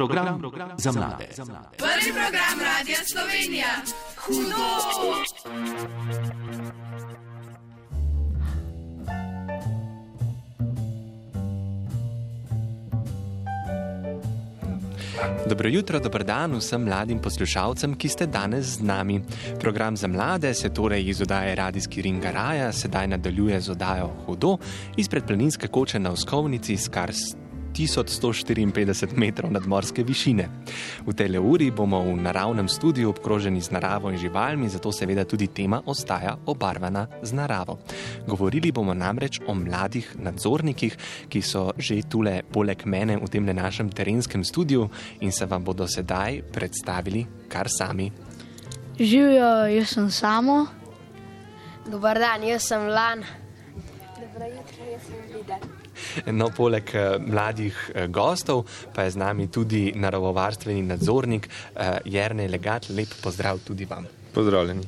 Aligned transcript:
program, 0.00 0.38
program 0.38 0.70
za 0.78 0.92
mlade. 0.92 1.28
Prvi 1.76 2.10
program 2.12 2.56
Radia 2.60 3.00
Slovenija. 3.12 3.66
Hudo! 4.16 4.64
Dobro 15.48 15.68
jutro, 15.68 16.00
dober 16.00 16.24
dan 16.24 16.54
vsem 16.56 16.84
mladim 16.84 17.18
poslušalcem, 17.18 17.94
ki 17.94 18.08
ste 18.08 18.26
danes 18.26 18.66
z 18.66 18.82
nami. 18.82 19.20
Program 19.60 19.96
za 19.96 20.08
mlade 20.08 20.54
se 20.54 20.68
torej 20.68 21.08
iz 21.08 21.20
oddaje 21.20 21.54
Radijski 21.54 22.02
Ringa 22.02 22.30
Raja 22.30 22.72
sedaj 22.72 23.08
nadaljuje 23.08 23.60
z 23.60 23.70
oddajo 23.70 24.10
Hudo 24.26 24.56
izpred 24.96 25.26
planinske 25.26 25.68
koče 25.68 25.98
na 25.98 26.12
Uskovnici 26.12 26.76
s 26.76 26.88
kar 26.88 27.12
1154 27.72 29.16
metrov 29.16 29.52
nadmorske 29.52 30.02
višine. 30.02 30.48
V 31.06 31.14
tej 31.14 31.38
uri 31.38 31.70
bomo 31.70 32.02
v 32.02 32.18
naravnem 32.18 32.68
studiu 32.68 33.10
obkroženi 33.10 33.60
z 33.60 33.70
naravo 33.70 34.10
in 34.10 34.18
živalmi, 34.18 34.68
zato 34.68 34.92
seveda 34.92 35.24
tudi 35.24 35.46
tema 35.46 35.82
ostaja 35.86 36.36
obarvana 36.46 37.06
z 37.22 37.32
naravo. 37.32 37.78
Govorili 38.26 38.72
bomo 38.72 38.94
namreč 38.94 39.40
o 39.46 39.54
mladih 39.54 40.16
nadzornikih, 40.18 40.96
ki 41.28 41.40
so 41.42 41.72
že 41.78 42.02
tule 42.08 42.42
poleg 42.42 42.84
mene 42.84 43.16
v 43.16 43.28
tem 43.30 43.46
našem 43.46 43.90
terenskem 43.90 44.44
studiu 44.44 44.90
in 45.20 45.32
se 45.32 45.46
vam 45.46 45.64
bodo 45.64 45.86
sedaj 45.86 46.42
predstavili 46.52 47.26
kar 47.48 47.68
sami. 47.68 48.10
Živijo, 49.00 49.66
jaz 49.66 49.88
sem 49.88 50.10
samo. 50.10 50.66
Dobar 51.90 52.18
dan, 52.18 52.42
jaz 52.44 52.68
sem 52.68 52.86
Lan. 52.86 53.24
No, 56.32 56.50
poleg 56.56 56.94
eh, 56.94 57.18
mladih 57.18 57.76
eh, 57.94 58.06
gostov 58.08 58.66
pa 58.94 59.04
je 59.06 59.16
z 59.16 59.20
nami 59.20 59.48
tudi 59.48 59.92
naravovarstveni 59.96 60.82
nadzornik 60.82 61.48
eh, 61.48 61.98
Jrnej 62.04 62.48
Legat. 62.48 62.90
Lep 62.90 63.14
pozdrav 63.22 63.62
tudi 63.64 63.84
vam. 63.84 64.06
Pozdravljeni. 64.34 64.86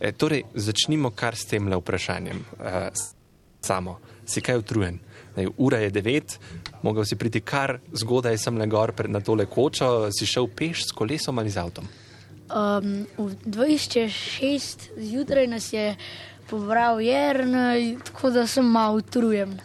E, 0.00 0.12
torej, 0.12 0.42
začnimo 0.54 1.10
kar 1.10 1.36
s 1.36 1.44
tem 1.44 1.68
vprašanjem. 1.68 2.38
E, 2.40 2.88
samo, 3.60 3.98
si 4.24 4.40
kaj 4.40 4.62
utrujen? 4.62 4.98
Daj, 5.36 5.46
ura 5.58 5.78
je 5.78 5.90
devet, 5.90 6.38
mogel 6.82 7.04
si 7.04 7.16
priti 7.16 7.40
kar 7.40 7.78
zgodaj 7.92 8.38
sem 8.38 8.56
le 8.58 8.66
gor 8.66 8.92
na 9.08 9.20
tole 9.20 9.46
kočo, 9.46 10.08
si 10.10 10.26
šel 10.26 10.48
peš 10.56 10.88
s 10.88 10.96
kolesom 10.96 11.38
ali 11.38 11.50
z 11.50 11.60
avtom? 11.62 11.86
Um, 12.48 13.04
v 13.18 13.36
26 13.44 14.88
zjutraj 14.96 15.46
nas 15.46 15.72
je 15.72 15.96
pobral 16.48 17.00
Jrnej, 17.00 17.98
tako 18.04 18.30
da 18.30 18.46
sem 18.46 18.64
malo 18.64 18.96
utrujen. 19.02 19.58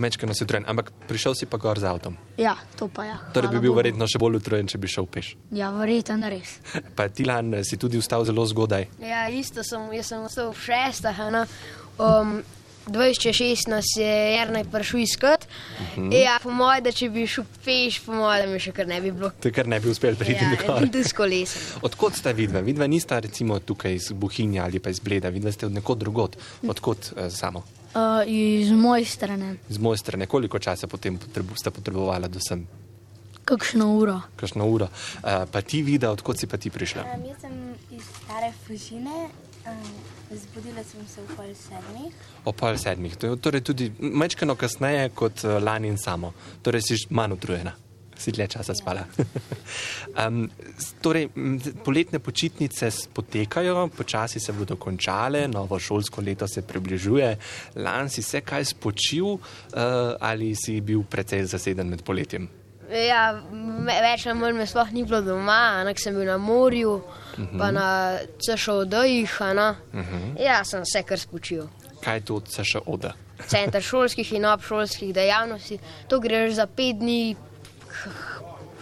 Mečka 0.00 0.24
nas 0.26 0.40
je 0.40 0.46
utrujen, 0.48 0.64
ampak 0.64 0.88
prišel 1.08 1.34
si 1.36 1.44
pa 1.44 1.60
gor 1.60 1.76
z 1.76 1.84
avtom. 1.84 2.16
Ja, 2.40 2.54
to 2.80 2.88
pa 2.88 3.04
ja. 3.04 3.16
Torej 3.36 3.52
bi 3.52 3.60
bil 3.60 3.74
Bogu. 3.74 3.84
verjetno 3.84 4.08
še 4.08 4.16
bolj 4.22 4.38
utrujen, 4.40 4.64
če 4.70 4.78
bi 4.80 4.88
šel 4.88 5.04
peš. 5.04 5.34
Ja, 5.52 5.68
verjetno 5.76 6.30
res. 6.32 6.56
Pa 6.96 7.10
ti 7.12 7.26
lan 7.28 7.52
si 7.68 7.76
tudi 7.76 8.00
vstal 8.00 8.24
zelo 8.24 8.46
zgodaj. 8.48 8.88
Ja, 9.04 9.28
isto 9.28 9.60
sem, 9.60 9.84
jaz 9.92 10.08
sem 10.08 10.24
vstal 10.24 10.54
v 10.56 10.64
šestah. 10.64 11.20
ne. 11.30 11.44
Um, 12.00 12.40
26 12.88 13.68
nas 13.68 13.84
je 13.98 14.12
Jrnej 14.40 14.64
prišel 14.72 15.00
iskat. 15.04 15.44
Uh 15.44 15.98
-huh. 16.08 16.14
Ja, 16.16 16.38
po 16.42 16.50
mojem, 16.50 16.84
da 16.84 16.92
če 16.92 17.10
bi 17.10 17.26
šel 17.26 17.44
peš, 17.64 18.00
po 18.00 18.12
mojem, 18.12 18.46
da 18.46 18.52
mi 18.52 18.60
še 18.60 18.72
kar 18.72 18.86
ne 18.88 19.00
bi 19.00 19.12
bilo. 19.12 19.30
Te 19.40 19.52
kar 19.52 19.66
ne 19.68 19.80
bi 19.80 19.88
uspel 19.90 20.16
priti 20.16 20.44
Ja, 20.44 20.50
nikoli. 20.56 20.80
tudi 20.90 21.04
s 21.04 21.12
kolesom. 21.12 21.62
Odkot 21.82 22.16
sta 22.16 22.32
vidva? 22.32 22.60
Vidva 22.60 22.86
nista 22.86 23.18
recimo 23.18 23.58
tukaj 23.58 23.94
iz 23.94 24.12
Buhinja 24.12 24.64
ali 24.64 24.78
pa 24.78 24.90
iz 24.90 24.98
Bleda, 25.00 25.28
vidva 25.28 25.52
ste 25.52 25.66
od 25.66 25.72
nekod 25.72 25.98
drugot. 25.98 26.36
Odkot 26.68 27.12
uh, 27.16 27.28
samo? 27.28 27.62
Uh, 27.90 28.22
iz 28.26 28.70
moje 28.70 29.04
strani, 29.04 29.56
Z 29.68 29.78
moje 29.78 29.98
strani, 29.98 30.26
koliko 30.26 30.58
časa 30.58 30.86
potem 30.86 31.18
potrebu, 31.18 31.56
sta 31.58 31.70
potrebovala 31.70 32.28
do 32.28 32.38
sem? 32.38 32.66
kakšno 33.50 33.86
uro. 33.98 34.20
Kakšno 34.36 34.66
uro? 34.66 34.86
Uh, 34.86 35.44
pa 35.50 35.60
ti 35.60 35.82
vida, 35.82 36.10
odkot 36.10 36.38
si 36.38 36.46
pa 36.46 36.56
ti 36.56 36.70
prišla? 36.70 37.02
Um, 37.02 37.26
jaz 37.26 37.42
sem 37.42 37.54
iz 37.90 38.06
stare 38.06 38.52
Fužine, 38.66 39.28
um, 39.66 39.92
zbudila 40.30 40.84
sem 40.86 41.02
se 41.10 41.22
v 41.24 41.36
pol 41.36 41.50
sedmih. 41.58 42.14
O 42.46 42.54
pol 42.54 42.78
sedmih, 42.78 43.16
to 43.18 43.26
je 43.32 43.40
torej 43.42 43.66
tudi 43.66 43.90
mečkano 43.98 44.54
kasneje 44.54 45.10
kot 45.14 45.44
uh, 45.44 45.58
lani 45.58 45.90
in 45.90 45.98
samo. 45.98 46.32
Torej 46.62 46.86
si 46.86 47.00
manj 47.10 47.38
utrujena. 47.38 47.74
Si 48.20 48.32
dlje 48.36 48.46
časa 48.52 48.74
spala. 48.76 49.06
um, 50.20 50.44
torej, 51.00 51.30
poletne 51.84 52.20
počitnice 52.20 52.90
potekajo, 53.16 53.88
počasi 53.96 54.40
se 54.40 54.52
bodo 54.52 54.76
končale, 54.76 55.46
novo 55.48 55.78
šolsko 55.80 56.20
leto 56.20 56.48
se 56.48 56.62
približuje. 56.62 57.30
Lan 57.80 58.12
si 58.12 58.22
se 58.22 58.44
kaj 58.44 58.64
spočil 58.74 59.24
uh, 59.24 59.40
ali 60.20 60.52
si 60.54 60.80
bil 60.84 61.02
precej 61.08 61.46
zaseden 61.48 61.88
med 61.88 62.04
poletjem? 62.04 62.48
Ja, 62.90 63.38
več 63.86 64.26
ali 64.26 64.38
manj 64.38 64.56
me 64.58 64.66
sploh 64.66 64.88
ni 64.92 65.04
bilo 65.06 65.20
doma, 65.22 65.80
ampak 65.80 66.00
sem 66.02 66.14
bil 66.14 66.26
na 66.26 66.36
morju, 66.38 66.94
uh 66.94 67.04
-huh. 67.38 67.58
pa 67.58 67.70
na 67.70 68.18
CŠOD-jih. 68.38 69.30
Uh 69.40 70.00
-huh. 70.00 70.42
Ja, 70.42 70.64
sem 70.64 70.84
se 70.84 71.02
kar 71.02 71.18
spočil. 71.18 71.68
Kaj 72.00 72.16
je 72.16 72.20
to 72.20 72.42
še 72.64 72.78
oda? 72.86 73.14
Center 73.46 73.82
šolskih 73.82 74.32
in 74.32 74.44
obšolskih 74.44 75.14
dejavnosti. 75.14 75.78
To 76.08 76.20
greš 76.20 76.54
za 76.54 76.66
pet 76.66 76.98
dni 76.98 77.36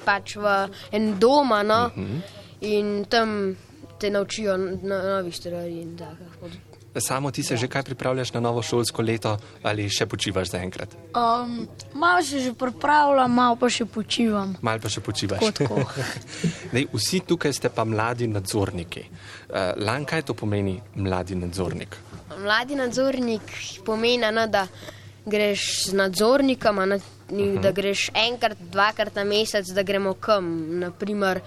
pač 0.04 0.36
v 0.36 0.68
en 0.92 1.18
doma 1.18 1.62
no? 1.62 1.86
uh 1.86 1.92
-huh. 1.92 2.20
in 2.60 3.04
tam 3.04 3.56
te 3.98 4.10
naučijo 4.10 4.56
no- 4.56 5.02
novih 5.02 5.36
stvari. 5.36 5.80
in 5.80 5.96
takih. 5.96 6.68
Samo 7.00 7.30
ti 7.30 7.42
se 7.42 7.56
že 7.56 7.68
kaj 7.68 7.82
pripravljaš 7.82 8.32
na 8.32 8.40
novo 8.40 8.62
šolsko 8.62 9.02
leto 9.02 9.38
ali 9.62 9.88
še 9.90 10.06
počivaš 10.06 10.50
zaenkrat? 10.50 10.94
Um, 10.94 11.68
malo 11.94 12.22
se 12.22 12.40
že 12.40 12.52
pripravljam, 12.54 13.34
malo 13.34 13.56
pa 13.56 13.68
še 13.68 13.84
počivam. 13.84 14.56
Mal 14.62 14.80
pa 14.80 14.88
še 14.88 15.00
počivaš. 15.00 15.40
Tako, 15.40 15.74
tako. 15.74 16.02
Dej, 16.72 16.88
vsi 16.92 17.20
tukaj 17.20 17.52
ste 17.52 17.68
pa 17.68 17.84
mladi 17.84 18.26
nadzorniki. 18.26 19.04
Uh, 19.48 19.76
Lan, 19.76 20.04
kaj 20.04 20.22
to 20.22 20.34
pomeni 20.34 20.80
mladi 20.94 21.34
nadzornik? 21.34 21.96
Mladi 22.38 22.74
nadzornik 22.74 23.42
pomeni, 23.84 24.32
ne, 24.32 24.46
da 24.46 24.66
greš 25.26 25.90
z 25.90 25.98
nadzornikom, 25.98 26.82
a 27.28 27.32
ne, 27.34 27.46
ni, 27.46 27.58
da 27.58 27.70
greš 27.72 28.10
enkrat, 28.14 28.58
dvakrat 28.72 29.14
na 29.14 29.24
mesec, 29.24 29.68
da 29.74 29.82
gremo 29.82 30.14
kam. 30.14 30.78
Naprimer, 30.80 31.40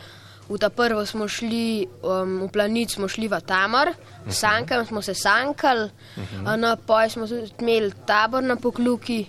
v 0.50 0.58
ta 0.60 0.70
prvo 0.70 1.06
smo 1.06 1.28
šli, 1.28 1.88
um, 2.04 2.42
v 2.46 2.50
planic 2.52 2.92
smo 2.92 3.08
šli 3.08 3.28
v 3.28 3.40
Tamar, 3.46 3.94
sankali 4.30 4.86
smo 4.86 5.02
se 5.02 5.14
sankali, 5.14 5.90
a 6.46 6.56
na 6.56 6.76
poj 6.76 7.10
smo 7.10 7.26
imeli 7.60 7.92
tabor 8.06 8.44
na 8.44 8.56
pokluki. 8.56 9.26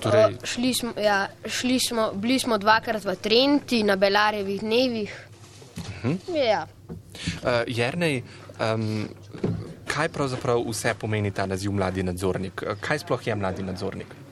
Torej, 0.00 0.24
O, 0.24 0.46
šli 0.46 0.74
smo, 0.74 0.92
ja, 1.00 1.28
šli 1.46 1.78
smo, 1.80 2.12
bili 2.12 2.38
smo 2.38 2.58
dvakrat 2.58 3.04
v 3.04 3.14
Trenti 3.16 3.82
na 3.82 3.96
Belarjevih 3.96 4.60
dnevih. 4.60 5.12
Ja. 6.28 6.66
uh, 7.42 7.64
Jernej, 7.66 8.22
um, 8.60 9.08
kaj 9.88 10.08
pravzaprav 10.08 10.60
vse 10.68 10.94
pomeni 11.00 11.30
ta 11.30 11.46
naziv 11.46 11.72
mladi 11.72 12.02
nadzornik? 12.02 12.62
Uh, 12.62 12.76
Kaj 12.80 12.98
sploh 12.98 13.26
je 13.26 13.34
mladi 13.34 13.62
nadzornik? 13.62 14.23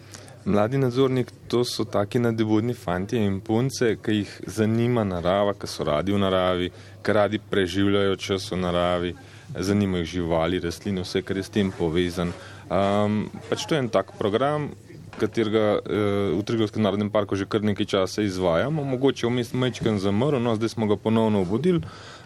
Mladi 0.44 0.78
nadzornik 0.78 1.28
to 1.48 1.64
so 1.64 1.84
taki 1.84 2.18
nadebudni 2.18 2.74
fanti 2.74 3.16
in 3.16 3.40
punce, 3.40 3.96
ki 4.02 4.14
jih 4.16 4.30
zanima 4.46 5.04
narava, 5.06 5.54
ki 5.54 5.68
so 5.70 5.84
radi 5.86 6.12
v 6.12 6.18
naravi, 6.18 6.70
ki 6.98 7.14
radi 7.14 7.38
preživljajo 7.38 8.16
čas 8.16 8.48
v 8.50 8.58
naravi, 8.58 9.12
zanimajo 9.54 10.02
jih 10.02 10.10
živali, 10.16 10.58
rastline, 10.64 11.04
vse, 11.06 11.22
kar 11.22 11.38
je 11.38 11.46
s 11.46 11.54
tem 11.54 11.70
povezan. 11.70 12.34
Um, 12.66 13.28
pač 13.50 13.68
to 13.68 13.78
je 13.78 13.84
en 13.84 13.92
tak 13.94 14.10
program, 14.18 14.72
katerega 15.14 15.78
uh, 15.78 16.34
v 16.34 16.42
Triglavskem 16.42 16.82
narodnem 16.82 17.12
parku 17.12 17.38
že 17.38 17.46
kar 17.46 17.62
nekaj 17.62 17.86
časa 17.86 18.26
izvajamo, 18.26 18.82
mogoče 18.82 19.30
vmes 19.30 19.54
mečken 19.54 20.02
zamrl, 20.02 20.42
no 20.42 20.56
zdaj 20.58 20.74
smo 20.74 20.90
ga 20.90 20.98
ponovno 20.98 21.46
obudili 21.46 21.84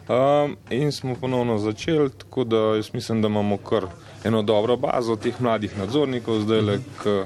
um, 0.09 0.57
in 0.71 0.93
smo 0.93 1.21
ponovno 1.21 1.59
začeli, 1.59 2.11
tako 2.11 2.45
da 2.45 2.81
jaz 2.81 2.95
mislim, 2.95 3.21
da 3.21 3.29
imamo 3.29 3.59
kar 3.59 3.91
eno 4.25 4.43
dobro 4.43 4.77
bazo 4.77 5.17
teh 5.17 5.37
mladih 5.41 5.77
nadzornikov 5.79 6.47
zdaj 6.47 6.61
le, 6.63 6.79
ki 7.03 7.19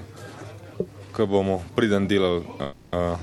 bomo 1.27 1.63
priden 1.77 2.09
delali, 2.09 2.45
uh, 2.93 3.19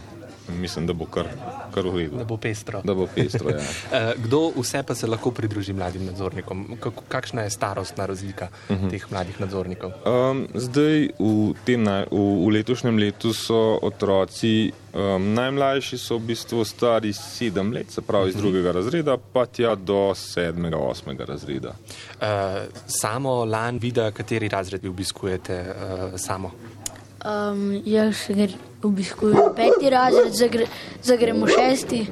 mislim, 0.50 0.88
da 0.88 0.94
bo 0.94 1.06
kar, 1.06 1.28
kar 1.74 1.88
v 1.88 1.98
redu. 1.98 2.18
Da 2.18 2.24
bo 2.24 2.38
pestro. 2.38 2.82
Da 2.84 2.94
bo 2.94 3.08
pestro, 3.16 3.50
ja. 3.50 3.58
Uh, 3.58 4.24
kdo 4.26 4.52
vse 4.56 4.84
pa 4.84 4.96
se 4.96 5.08
lahko 5.08 5.32
pridruži 5.32 5.74
mladim 5.74 6.06
nadzornikom? 6.06 6.78
Kako, 6.80 7.04
kakšna 7.08 7.42
je 7.42 7.50
starostna 7.50 8.06
razlika 8.06 8.48
uh 8.70 8.78
-huh. 8.78 8.90
teh 8.90 9.12
mladih 9.12 9.42
nadzornikov? 9.42 9.92
Um, 10.06 10.48
zdaj, 10.54 11.10
v, 11.20 11.54
tem, 11.66 11.84
naj- 11.84 12.08
v, 12.12 12.46
v 12.46 12.50
letošnjem 12.50 12.98
letu 12.98 13.34
so 13.34 13.80
otroci, 13.82 14.72
um, 14.94 15.34
najmlajši 15.34 15.98
so 15.98 16.18
v 16.18 16.22
bistvu 16.22 16.66
stari 16.66 17.14
sedem 17.14 17.72
let, 17.74 17.92
se 17.92 18.02
pravi 18.02 18.30
iz 18.30 18.36
drugega 18.36 18.72
razreda, 18.72 19.18
pa 19.34 19.46
tja 19.46 19.76
do 19.76 20.16
sedmega, 20.16 20.78
osmega 20.78 21.26
razreda. 21.26 21.70
Uh, 21.70 22.26
samo 22.88 23.46
lan 23.46 23.78
vida, 23.78 24.12
kateri 24.12 24.48
razred 24.48 24.84
vi 24.84 24.90
obiskujete 24.90 25.62
uh, 25.62 26.20
samo? 26.20 26.52
Um, 27.25 27.81
jaz 27.86 28.28
gre, 28.30 28.54
obiskujem 28.84 29.54
peti 29.56 29.90
razred, 29.90 30.34
zdaj 30.34 30.50
gre- 30.50 31.18
gremo 31.19 31.48
šesti. 31.48 32.06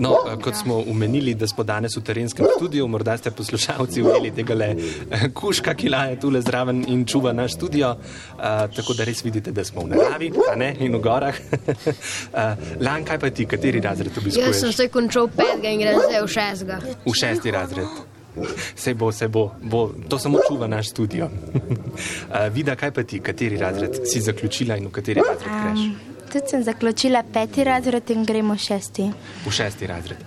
No, 0.00 0.14
eh, 0.26 0.36
kot 0.42 0.54
smo 0.56 0.78
umenili, 0.78 1.34
da 1.34 1.46
smo 1.46 1.64
danes 1.64 1.96
v 1.96 2.00
terenskem 2.00 2.46
studiu, 2.56 2.86
morda 2.88 3.16
ste 3.18 3.30
poslušalci 3.30 4.02
ujeli 4.02 4.30
tega 4.30 4.54
le 4.54 4.68
eh, 5.10 5.26
kuška, 5.34 5.74
ki 5.74 5.88
laje 5.88 6.20
tule 6.20 6.40
zraven 6.40 6.84
in 6.88 7.04
čuva 7.04 7.32
naš 7.32 7.58
studio, 7.58 7.90
uh, 7.90 8.44
tako 8.76 8.94
da 8.96 9.04
res 9.04 9.24
vidite, 9.24 9.52
da 9.52 9.64
smo 9.64 9.84
v 9.84 9.90
naravi 9.92 10.30
ne, 10.56 10.70
in 10.80 10.94
v 10.96 11.02
gorah. 11.04 11.36
uh, 11.36 12.38
Lan, 12.86 13.04
kaj 13.04 13.18
pa 13.18 13.30
ti, 13.30 13.46
kateri 13.46 13.80
razred 13.80 14.16
obiskuješ? 14.16 14.46
Jaz 14.46 14.60
sem 14.60 14.72
se 14.72 14.88
končal 14.88 15.28
petega 15.28 15.68
in 15.68 15.84
grem 15.84 16.00
zdaj 16.06 16.24
v 16.24 16.32
šestega. 16.38 16.80
V 17.04 17.14
šesti 17.20 17.50
razred. 17.50 18.09
Se 18.76 18.94
bo, 18.94 19.12
se 19.12 19.28
bo, 19.28 19.50
bo, 19.62 19.90
to 20.08 20.18
samo 20.18 20.38
čuva 20.48 20.66
naš 20.66 20.90
studio. 20.90 21.28
uh, 21.54 22.52
Vida, 22.56 22.76
kaj 22.76 22.90
pa 22.90 23.02
ti, 23.02 23.20
kateri 23.20 23.56
razred 23.56 24.00
si 24.04 24.20
zaključila 24.20 24.76
in 24.76 24.86
v 24.86 24.90
kateri 24.90 25.20
razred 25.20 25.50
greš? 25.50 25.84
Um, 25.86 25.96
tudi 26.32 26.48
sem 26.48 26.62
zaključila 26.64 27.22
peti 27.32 27.64
razred 27.64 28.10
in 28.10 28.24
gremo 28.24 28.56
šesti. 28.56 29.10
V 29.46 29.52
šesti 29.52 29.86
razred. 29.86 30.18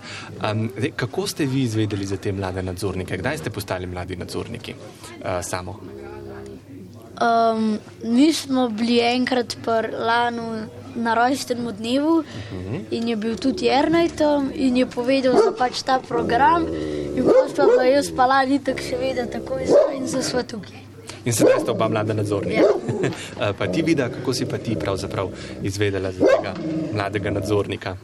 Um, 0.42 0.70
zdaj, 0.76 0.90
kako 0.96 1.26
ste 1.26 1.46
vi 1.46 1.62
izvedeli 1.62 2.06
za 2.06 2.16
te 2.16 2.32
mlade 2.32 2.62
nadzornike? 2.62 3.16
Kdaj 3.16 3.38
ste 3.38 3.50
postali 3.50 3.86
mladi 3.86 4.16
nadzorniki? 4.16 4.74
Uh, 4.74 5.40
samo. 5.42 5.80
Um, 7.14 7.78
mi 8.02 8.32
smo 8.32 8.68
bili 8.68 9.00
enkrat 9.00 9.56
lani 9.98 10.66
na 10.94 11.14
rojstnem 11.14 11.72
dnevu 11.78 12.22
-huh. 12.22 12.80
in 12.90 13.08
je 13.08 13.16
bil 13.16 13.36
tudi 13.36 13.66
Jrnaj 13.66 14.08
tam 14.08 14.50
in 14.54 14.76
je 14.76 14.86
povedal 14.86 15.32
za 15.32 15.52
pač 15.58 15.82
ta 15.82 16.00
program. 16.08 16.66
In 17.16 17.24
potem 17.24 17.56
pa 17.56 17.64
bila 17.66 17.84
jaz 17.84 18.10
pa 18.16 18.26
lani 18.26 18.58
tako 18.58 18.80
seveda 18.82 19.26
tako 19.26 19.58
in 19.96 20.06
za 20.06 20.22
svet 20.22 20.46
tukaj. 20.46 20.84
In 21.24 21.32
sedaj 21.32 21.60
ste 21.60 21.70
oba 21.70 21.88
mlada 21.88 22.12
nadzornika. 22.12 22.60
Ja. 22.60 23.52
pa 23.58 23.66
ti 23.66 23.82
vidi, 23.82 24.02
kako 24.02 24.34
si 24.34 24.46
pa 24.46 24.58
ti 24.58 24.76
pravzaprav 24.76 25.28
izvedela 25.62 26.12
za 26.12 26.18
tega 26.18 26.54
mladega 26.92 27.30
nadzornika? 27.30 27.96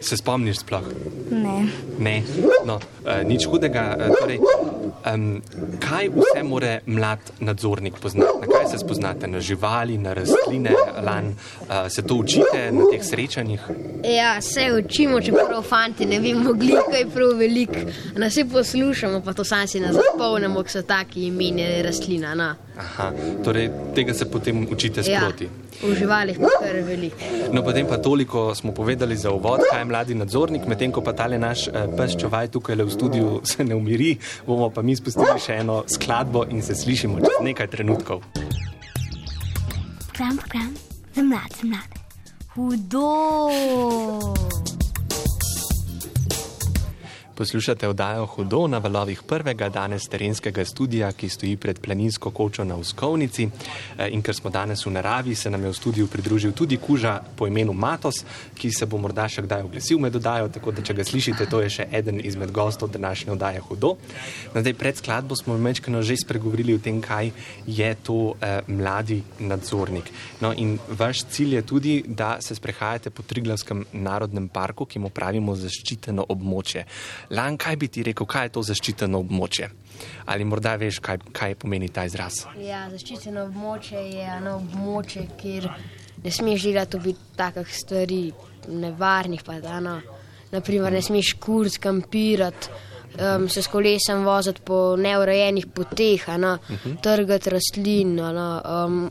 Se 0.00 0.16
spomniš 0.16 0.58
sploh? 0.58 0.82
Ne. 1.30 1.66
ne. 1.98 2.22
No, 2.66 2.74
uh, 2.74 3.22
nič 3.24 3.46
hudega. 3.46 3.96
Uh, 3.96 4.16
torej, 4.20 4.38
um, 5.14 5.42
kaj 5.80 6.08
vse 6.08 6.42
more 6.42 6.80
mlad 6.86 7.18
nadzornik 7.40 7.94
poznati? 8.00 8.40
Na 8.40 8.46
kaj 8.46 8.70
se 8.70 8.78
spoznate? 8.78 9.26
Na 9.26 9.40
živali, 9.40 9.98
na 9.98 10.12
rastline, 10.12 10.74
lan? 11.02 11.34
Uh, 11.60 11.88
se 11.88 12.02
to 12.02 12.14
učite 12.14 12.72
na 12.72 12.84
teh 12.92 13.04
srečanjih? 13.04 13.60
Ja, 14.04 14.40
se 14.40 14.60
učimo, 14.78 15.20
čeprav 15.20 15.62
fanti 15.62 16.06
ne 16.06 16.20
vemo, 16.20 16.44
koliko 16.44 16.96
je 16.98 17.06
prav 17.14 17.36
velik. 17.38 17.78
Nas 18.16 18.34
se 18.34 18.44
poslušamo, 18.44 19.20
pa 19.20 19.32
to 19.32 19.44
sami 19.44 19.68
si 19.68 19.80
ne 19.80 19.92
zapolnimo, 19.92 20.62
ker 20.62 20.72
so 20.72 20.82
taki 20.82 21.26
imeni 21.26 21.82
rastlina. 21.82 22.34
No. 22.34 22.54
Aha, 22.78 23.12
torej 23.44 23.70
tega 23.94 24.14
se 24.14 24.30
potem 24.30 24.66
učite 24.70 25.02
sproti. 25.02 25.44
Ja. 25.44 25.62
V 25.82 25.94
živalih 25.98 26.38
je 26.38 26.48
kar 26.60 26.76
veliko. 26.86 27.16
No, 27.52 27.62
potem 27.62 27.86
pa 27.86 27.98
toliko 27.98 28.54
smo 28.54 28.72
povedali 28.72 29.16
za 29.16 29.32
uvod, 29.32 29.60
kaj 29.70 29.80
je 29.80 29.84
mladi 29.84 30.14
nadzornik, 30.14 30.66
medtem 30.66 30.92
ko 30.92 31.02
pa 31.02 31.12
tale 31.12 31.38
naš 31.38 31.66
eh, 31.68 31.88
pes 31.96 32.14
čuvaj 32.16 32.48
tukaj 32.54 32.76
v 32.76 32.90
studiu 32.90 33.40
se 33.44 33.64
ne 33.64 33.74
umiri, 33.74 34.16
bomo 34.46 34.70
pa 34.70 34.81
mi 34.82 34.96
spustili 34.96 35.40
še 35.40 35.60
eno 35.62 35.82
skladbo 35.88 36.44
in 36.50 36.62
se 36.62 36.74
slišimo 36.74 37.20
čez 37.22 37.38
nekaj 37.42 37.70
trenutkov. 37.76 38.22
Program, 40.12 40.36
program, 40.36 40.74
za 41.14 41.22
mlade, 41.22 41.54
za 41.60 41.66
mlade. 41.66 41.96
Hudo! 42.54 44.71
Poslušate 47.42 47.88
oddajo 47.88 48.26
Hudo 48.26 48.66
na 48.66 48.78
valovih 48.78 49.22
prvega 49.22 49.68
danes 49.68 50.04
terenskega 50.06 50.62
studia, 50.64 51.08
ki 51.12 51.28
stoji 51.28 51.56
pred 51.56 51.80
planinsko 51.82 52.30
kočo 52.30 52.62
na 52.64 52.76
Uskovnici. 52.76 53.48
E, 53.98 54.06
in 54.14 54.22
ker 54.22 54.36
smo 54.36 54.50
danes 54.50 54.86
v 54.86 54.92
naravi, 54.94 55.34
se 55.34 55.50
nam 55.50 55.64
je 55.64 55.72
v 55.72 55.74
studiu 55.74 56.06
pridružil 56.06 56.52
tudi 56.52 56.78
kuža 56.78 57.16
po 57.36 57.46
imenu 57.46 57.72
Matos, 57.72 58.20
ki 58.54 58.70
se 58.70 58.86
bo 58.86 59.00
morda 59.02 59.24
še 59.28 59.42
kdaj 59.42 59.64
oglasil 59.66 59.98
med 59.98 60.16
oddajo, 60.16 60.52
tako 60.54 60.70
da 60.70 60.84
če 60.86 60.94
ga 60.94 61.04
slišite, 61.04 61.48
to 61.50 61.64
je 61.64 61.72
še 61.78 61.88
eden 61.90 62.20
izmed 62.22 62.52
gostov 62.54 62.92
današnje 62.94 63.32
oddaje 63.34 63.64
Hudo. 63.66 63.96
No, 64.54 64.62
zdaj, 64.62 64.76
pred 64.78 65.02
skladbo 65.02 65.34
smo 65.34 65.58
večkrat 65.58 66.06
že 66.06 66.20
spregovorili 66.22 66.78
o 66.78 66.78
tem, 66.78 67.02
kaj 67.02 67.32
je 67.66 67.90
to 68.06 68.20
eh, 68.38 68.62
mladi 68.70 69.18
nadzornik. 69.42 70.14
No, 70.38 70.52
in 70.54 70.78
vaš 70.88 71.24
cilj 71.26 71.58
je 71.58 71.66
tudi, 71.66 71.98
da 72.06 72.36
se 72.38 72.54
sprehajate 72.54 73.10
po 73.10 73.26
Triglavskem 73.26 73.82
narodnem 73.92 74.46
parku, 74.48 74.86
ki 74.86 75.02
mu 75.02 75.10
pravimo 75.10 75.58
zaščiteno 75.58 76.30
območje. 76.30 76.86
Lan, 77.32 77.56
kaj 77.56 77.76
bi 77.80 77.88
ti 77.88 78.02
rekel, 78.04 78.26
kaj 78.28 78.46
je 78.46 78.52
to 78.52 78.62
zaščiteno 78.68 79.22
območje? 79.24 79.70
Ali 80.28 80.44
morda 80.44 80.74
veš, 80.76 80.98
kaj, 81.04 81.18
kaj 81.32 81.54
pomeni 81.62 81.88
ta 81.88 82.04
izraz? 82.04 82.42
Ja, 82.60 82.84
zaščiteno 82.92 83.46
območje 83.48 84.02
je 84.12 84.26
eno 84.36 84.58
območje, 84.58 85.24
kjer 85.40 85.68
ne 86.24 86.32
smeš 86.32 86.66
delati 86.68 87.14
takih 87.36 87.72
stvari, 87.72 88.22
nevarnih. 88.68 89.44
Pa, 89.46 89.60
da, 89.64 89.80
no. 89.80 89.98
Naprimer, 90.52 90.92
ne 90.92 91.00
smeš 91.02 91.32
kurz, 91.40 91.78
kampirati, 91.80 92.68
um, 93.16 93.48
se 93.48 93.62
s 93.64 93.72
kolesom 93.72 94.26
voziti 94.28 94.60
po 94.68 94.82
neurejenih 95.00 95.70
poteh, 95.72 96.28
no. 96.36 96.58
uh 96.60 96.84
-huh. 96.84 97.00
trgati 97.00 97.50
rastlin, 97.50 98.14
no. 98.14 98.60
um, 98.60 99.10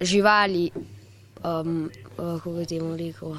živali, 0.00 0.70
um, 1.44 1.90
uh, 2.16 2.40
kako 2.40 2.50
bi 2.50 2.66
temu 2.66 2.96
rekel. 2.96 3.36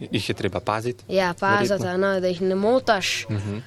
Jih 0.00 0.28
je 0.28 0.34
treba 0.34 0.60
paziti? 0.60 1.04
Ja, 1.08 1.34
paziti, 1.38 1.84
no, 1.98 2.20
da 2.20 2.28
jih 2.28 2.40
ne 2.42 2.54
motaš. 2.54 3.26
Uh 3.28 3.34
mhm. 3.36 3.54
-huh. 3.54 3.60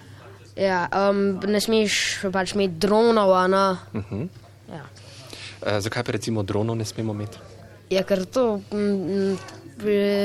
ja, 0.63 1.09
um, 1.09 1.39
ne 1.47 1.61
smeš 1.61 2.19
pač 2.31 2.53
imeti 2.53 2.73
dronov. 2.73 3.49
No. 3.49 3.77
Uh 3.93 3.99
mhm. 3.99 4.15
-huh. 4.15 4.27
ja. 4.69 4.83
uh, 5.61 5.79
zakaj 5.79 6.03
pa 6.03 6.11
recimo 6.11 6.43
dronov 6.43 6.75
ne 6.75 6.85
smemo 6.85 7.13
imeti? 7.13 7.37
Ja, 7.89 8.03
ker 8.03 8.25
to 8.25 8.61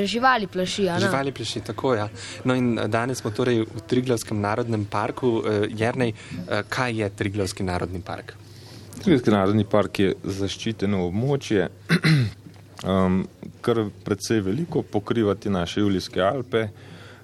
živali 0.05 0.47
plaši. 0.47 0.89
Živali 1.01 1.33
plaši, 1.33 1.61
tako 1.61 1.95
je. 1.95 1.99
Ja. 1.99 2.09
No 2.45 2.55
in 2.55 2.81
danes 2.87 3.19
smo 3.19 3.31
torej 3.31 3.61
v 3.61 3.81
Triglavskem 3.87 4.41
narodnem 4.41 4.85
parku. 4.85 5.29
Uh, 5.29 5.45
Jernej, 5.69 6.13
uh, 6.13 6.61
kaj 6.69 7.01
je 7.01 7.11
Triglavski 7.11 7.63
narodni 7.63 8.01
park? 8.01 8.35
Triglavski 9.03 9.31
narodni 9.31 9.65
park 9.65 9.99
je 9.99 10.15
zaščiteno 10.25 11.07
območje. 11.07 11.69
Um, 12.85 13.27
kar 13.61 13.85
precej 14.05 14.41
veliko 14.41 14.83
pokrivati 14.83 15.51
naše 15.51 15.81
Julijske 15.81 16.23
Alpe, 16.23 16.69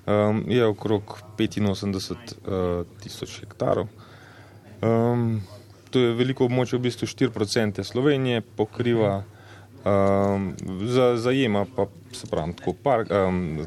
um, 0.07 0.45
je 0.49 0.67
okrog 0.67 1.19
85 1.39 2.15
uh, 2.17 2.87
tisoč 3.03 3.41
hektarov. 3.41 3.89
Um, 4.83 5.43
to 5.91 5.99
je 5.99 6.13
veliko 6.15 6.45
območje, 6.45 6.79
v 6.79 6.89
bistvu 6.89 7.09
4% 7.09 7.83
Slovenije 7.85 8.43
pokriva, 8.57 9.23
um, 9.85 10.53
za, 10.85 11.17
zajema 11.17 11.65
pa 11.77 11.89
se 12.13 12.29
pravi 12.31 12.57
tako 12.59 12.77
park. 12.83 13.11
Um, 13.11 13.67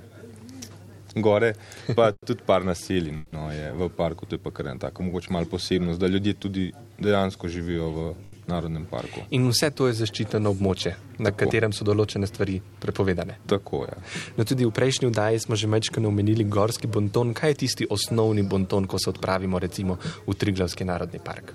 Gore, 1.15 1.56
pa 1.95 2.12
tudi 2.27 2.44
par 2.45 2.62
naselij 2.65 3.24
no, 3.33 3.47
je 3.51 3.71
v 3.74 3.88
parku, 3.89 4.27
to 4.30 4.38
je 4.38 4.39
pa 4.39 4.51
kar 4.53 4.68
ena 4.69 4.77
tako, 4.80 5.03
mogoče 5.03 5.33
malo 5.33 5.50
posebnost, 5.50 6.00
da 6.00 6.07
ljudje 6.07 6.33
tudi 6.33 6.71
dejansko 7.00 7.50
živijo 7.50 7.89
v 7.89 8.13
narodnem 8.49 8.85
parku. 8.89 9.23
In 9.35 9.47
vse 9.51 9.69
to 9.75 9.87
je 9.89 9.95
zaščiteno 10.01 10.51
območje, 10.56 10.95
na 11.19 11.29
Tako. 11.29 11.37
katerem 11.44 11.75
so 11.75 11.85
določene 11.87 12.27
stvari 12.29 12.57
prepovedane. 12.81 13.39
Tako 13.49 13.83
je. 13.85 13.97
No, 14.37 14.45
tudi 14.49 14.68
v 14.68 14.73
prejšnji 14.75 15.11
vdaji 15.11 15.44
smo 15.45 15.59
že 15.59 15.69
večkrat 15.69 16.06
omenili 16.06 16.47
gorski 16.49 16.87
bonton. 16.87 17.33
Kaj 17.37 17.53
je 17.53 17.59
tisti 17.65 17.89
osnovni 17.89 18.44
bonton, 18.44 18.87
ko 18.89 18.99
se 18.99 19.11
odpravimo 19.13 19.59
recimo 19.59 19.99
v 20.27 20.35
Triglavski 20.35 20.87
narodni 20.87 21.21
park? 21.23 21.53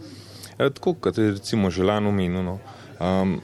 E, 0.59 0.71
tako 0.71 0.95
kot 0.95 1.19
je 1.19 1.33
recimo 1.35 1.71
želano 1.71 2.13
menjeno, 2.15 2.59
um, 3.01 3.41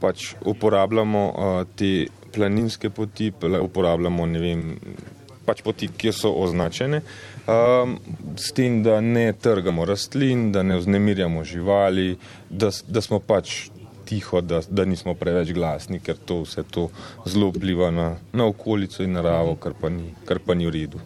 pač 0.00 0.34
uporabljamo 0.44 1.22
uh, 1.28 1.62
te 1.76 2.06
planinske 2.32 2.90
poti, 2.90 3.32
uporabljamo 3.62 4.26
ne 4.26 4.40
vem 4.40 4.62
pač 5.46 5.62
poti, 5.62 5.88
ki 5.88 6.12
so 6.14 6.32
označene, 6.42 7.02
um, 7.46 7.98
s 8.36 8.52
tem, 8.56 8.82
da 8.82 9.00
ne 9.00 9.32
trgamo 9.32 9.84
rastlin, 9.88 10.50
da 10.52 10.62
ne 10.62 10.78
vznemirjamo 10.80 11.44
živali, 11.44 12.16
da, 12.50 12.70
da 12.88 13.02
smo 13.04 13.20
pač 13.20 13.70
tiho, 14.04 14.40
da, 14.40 14.60
da 14.68 14.84
nismo 14.84 15.14
preveč 15.14 15.52
glasni, 15.56 16.00
ker 16.02 16.18
to 16.18 16.42
vse 16.42 16.64
to 16.70 16.88
zelo 17.26 17.52
vpliva 17.54 17.90
na, 17.94 18.08
na 18.32 18.48
okolico 18.50 19.02
in 19.02 19.16
naravo, 19.16 19.56
kar 19.56 19.76
pa, 19.78 19.90
ni, 19.92 20.12
kar 20.28 20.42
pa 20.44 20.58
ni 20.58 20.68
v 20.68 20.74
redu. 20.76 21.00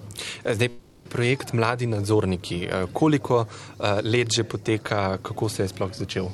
Zdaj, 0.44 0.72
projekt 1.08 1.52
Mladi 1.52 1.86
nadzorniki, 1.86 2.64
eh, 2.64 2.86
koliko 2.92 3.44
uh, 3.44 4.00
let 4.02 4.32
že 4.36 4.44
poteka, 4.44 5.18
kako 5.22 5.48
se 5.48 5.62
je 5.62 5.68
sploh 5.68 5.94
začel? 5.94 6.30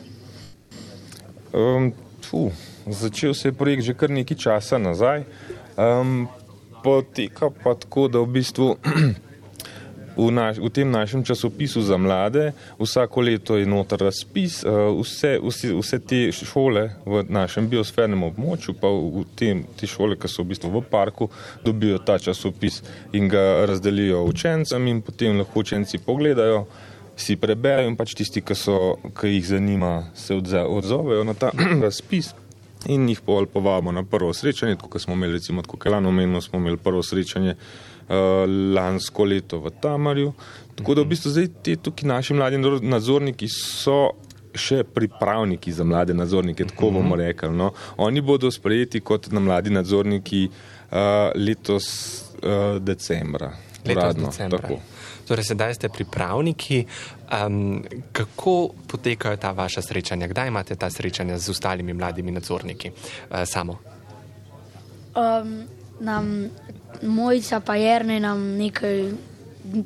Um, 1.53 1.93
fu, 2.25 2.51
začel 2.87 3.35
se 3.35 3.49
je 3.49 3.53
projekt 3.53 3.85
že 3.85 3.95
kar 3.95 4.11
nekaj 4.11 4.37
časa 4.37 4.79
nazaj. 4.79 5.27
Um, 5.77 6.29
poteka 6.85 7.51
pa 7.63 7.75
tako, 7.75 8.09
da 8.09 8.23
v 8.23 8.33
bistvu 8.39 8.77
v, 10.17 10.29
naš, 10.31 10.61
v 10.61 10.69
tem 10.69 10.89
našem 10.91 11.25
časopisu 11.25 11.83
za 11.83 11.97
mlade 11.97 12.53
vsako 12.79 13.21
leto 13.21 13.57
je 13.57 13.67
noter 13.67 13.99
razpis, 13.99 14.65
eh, 14.65 14.69
vse, 15.01 15.39
vse, 15.41 15.73
vse 15.75 15.99
te 15.99 16.33
šole 16.33 16.91
v 17.07 17.25
našem 17.29 17.69
biosfernem 17.69 18.23
območju, 18.23 18.77
pa 18.81 18.89
v 18.89 19.25
tem, 19.37 19.65
te 19.77 19.87
šole, 19.87 20.17
ki 20.17 20.29
so 20.29 20.45
v 20.45 20.53
bistvu 20.53 20.71
v 20.71 20.85
parku, 20.85 21.31
dobijo 21.65 21.99
ta 21.99 22.19
časopis 22.19 22.83
in 23.13 23.29
ga 23.29 23.65
razdelijo 23.67 24.25
učencem 24.29 24.87
in 24.89 25.03
potem 25.03 25.39
lahko 25.39 25.61
učenci 25.61 25.99
pogledajo. 25.99 26.67
Si 27.17 27.37
preberejo 27.37 27.91
in 27.91 27.97
pač 27.97 28.15
tisti, 28.17 28.41
ki, 28.41 28.55
so, 28.57 28.97
ki 29.21 29.35
jih 29.35 29.45
zanima, 29.47 30.09
se 30.17 30.35
odzovejo 30.35 31.25
na 31.29 31.35
ta 31.37 31.53
razpis 31.85 32.33
in 32.87 33.09
jih 33.09 33.21
pol 33.21 33.47
povabimo 33.47 33.93
na 33.93 34.03
prvo 34.03 34.33
srečanje, 34.35 34.77
tako 34.77 34.89
kot 34.89 35.03
smo 35.03 35.15
imeli, 35.15 35.39
recimo, 35.39 35.63
kot 35.63 35.83
Kelano 35.83 36.09
omenil, 36.09 36.41
smo 36.41 36.59
imeli 36.59 36.77
prvo 36.77 37.03
srečanje 37.03 37.55
uh, 37.55 38.17
lansko 38.75 39.25
leto 39.25 39.61
v 39.61 39.71
Tamarju. 39.81 40.33
Tako 40.75 40.95
da 40.95 41.03
v 41.03 41.13
bistvu 41.13 41.31
zdaj 41.31 41.49
ti 41.63 41.77
tukaj 41.77 42.09
naši 42.09 42.35
mladi 42.35 42.59
nadzorniki 42.83 43.49
so 43.49 44.13
še 44.55 44.83
pripravniki 44.85 45.73
za 45.73 45.85
mlade 45.85 46.15
nadzornike, 46.15 46.65
tako 46.65 46.91
bomo 46.99 47.17
rekli. 47.17 47.51
No. 47.57 47.73
Oni 47.97 48.21
bodo 48.21 48.51
sprejeti 48.51 49.01
kot 49.01 49.31
na 49.33 49.41
mladi 49.41 49.73
nadzorniki 49.73 50.47
uh, 50.49 51.33
letos 51.35 51.89
uh, 52.43 52.79
decembra. 52.83 53.53
Letos 53.85 54.05
Uradno, 54.05 54.27
decembra. 54.27 54.59
tako. 54.59 54.81
Torej, 55.29 55.45
sedaj 55.45 55.75
ste 55.75 55.89
pripravniki. 55.89 56.87
Um, 57.47 57.85
kako 58.13 58.71
potekajo 58.87 59.37
ta 59.37 59.53
vaša 59.53 59.83
srečanja? 59.83 60.27
Kdaj 60.27 60.49
imate 60.49 60.77
ta 60.77 60.91
srečanja 60.91 61.39
z 61.39 61.51
ostalimi 61.51 61.93
mladimi 61.93 62.33
nadzorniki? 62.33 62.91
Uh, 62.91 63.43
samo. 63.45 63.79
Um, 65.15 65.65
nam, 66.01 66.51
mojica 67.03 67.61
pa 67.61 67.77
Jrne 67.77 68.21
nam 68.21 68.57
nekaj 68.59 69.13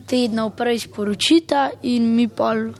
tednov 0.06 0.56
prej 0.56 0.78
sporočita 0.88 1.70
in 1.82 2.14
mi 2.16 2.28
pol 2.28 2.72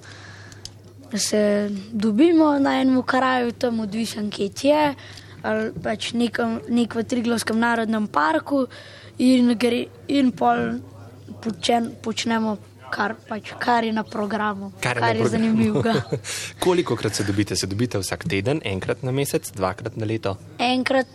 se 1.15 1.71
dobimo 1.93 2.59
na 2.59 2.81
enem 2.81 3.03
kraju, 3.03 3.53
tam 3.53 3.81
odvisen, 3.81 4.31
kje 4.31 4.51
je, 4.63 4.95
ali 5.43 5.71
pač 5.83 6.13
nekam, 6.13 6.61
nek 6.69 6.95
v 6.95 7.05
Triglovskem 7.05 7.59
narodnem 7.59 8.07
parku 8.07 8.67
in, 9.19 9.55
gre, 9.59 9.87
in 10.09 10.33
pol 10.33 10.81
počen, 11.43 11.93
počnemo, 12.03 12.57
kar, 12.91 13.15
pač, 13.29 13.53
kar 13.59 13.85
je 13.85 13.93
na 13.93 14.05
programu, 14.05 14.73
kar, 14.81 14.99
kar 14.99 15.17
je, 15.17 15.23
na 15.23 15.29
zanimivo. 15.29 15.83
Koliko 16.65 16.97
krat 16.97 17.15
se 17.15 17.25
dobite? 17.25 17.57
Se 17.57 17.67
dobite 17.67 17.99
vsak 17.99 18.29
teden, 18.29 18.61
enkrat 18.65 19.03
na 19.03 19.13
mesec, 19.13 19.51
dvakrat 19.57 19.97
na 19.97 20.07
leto? 20.07 20.37
Enkrat, 20.59 21.07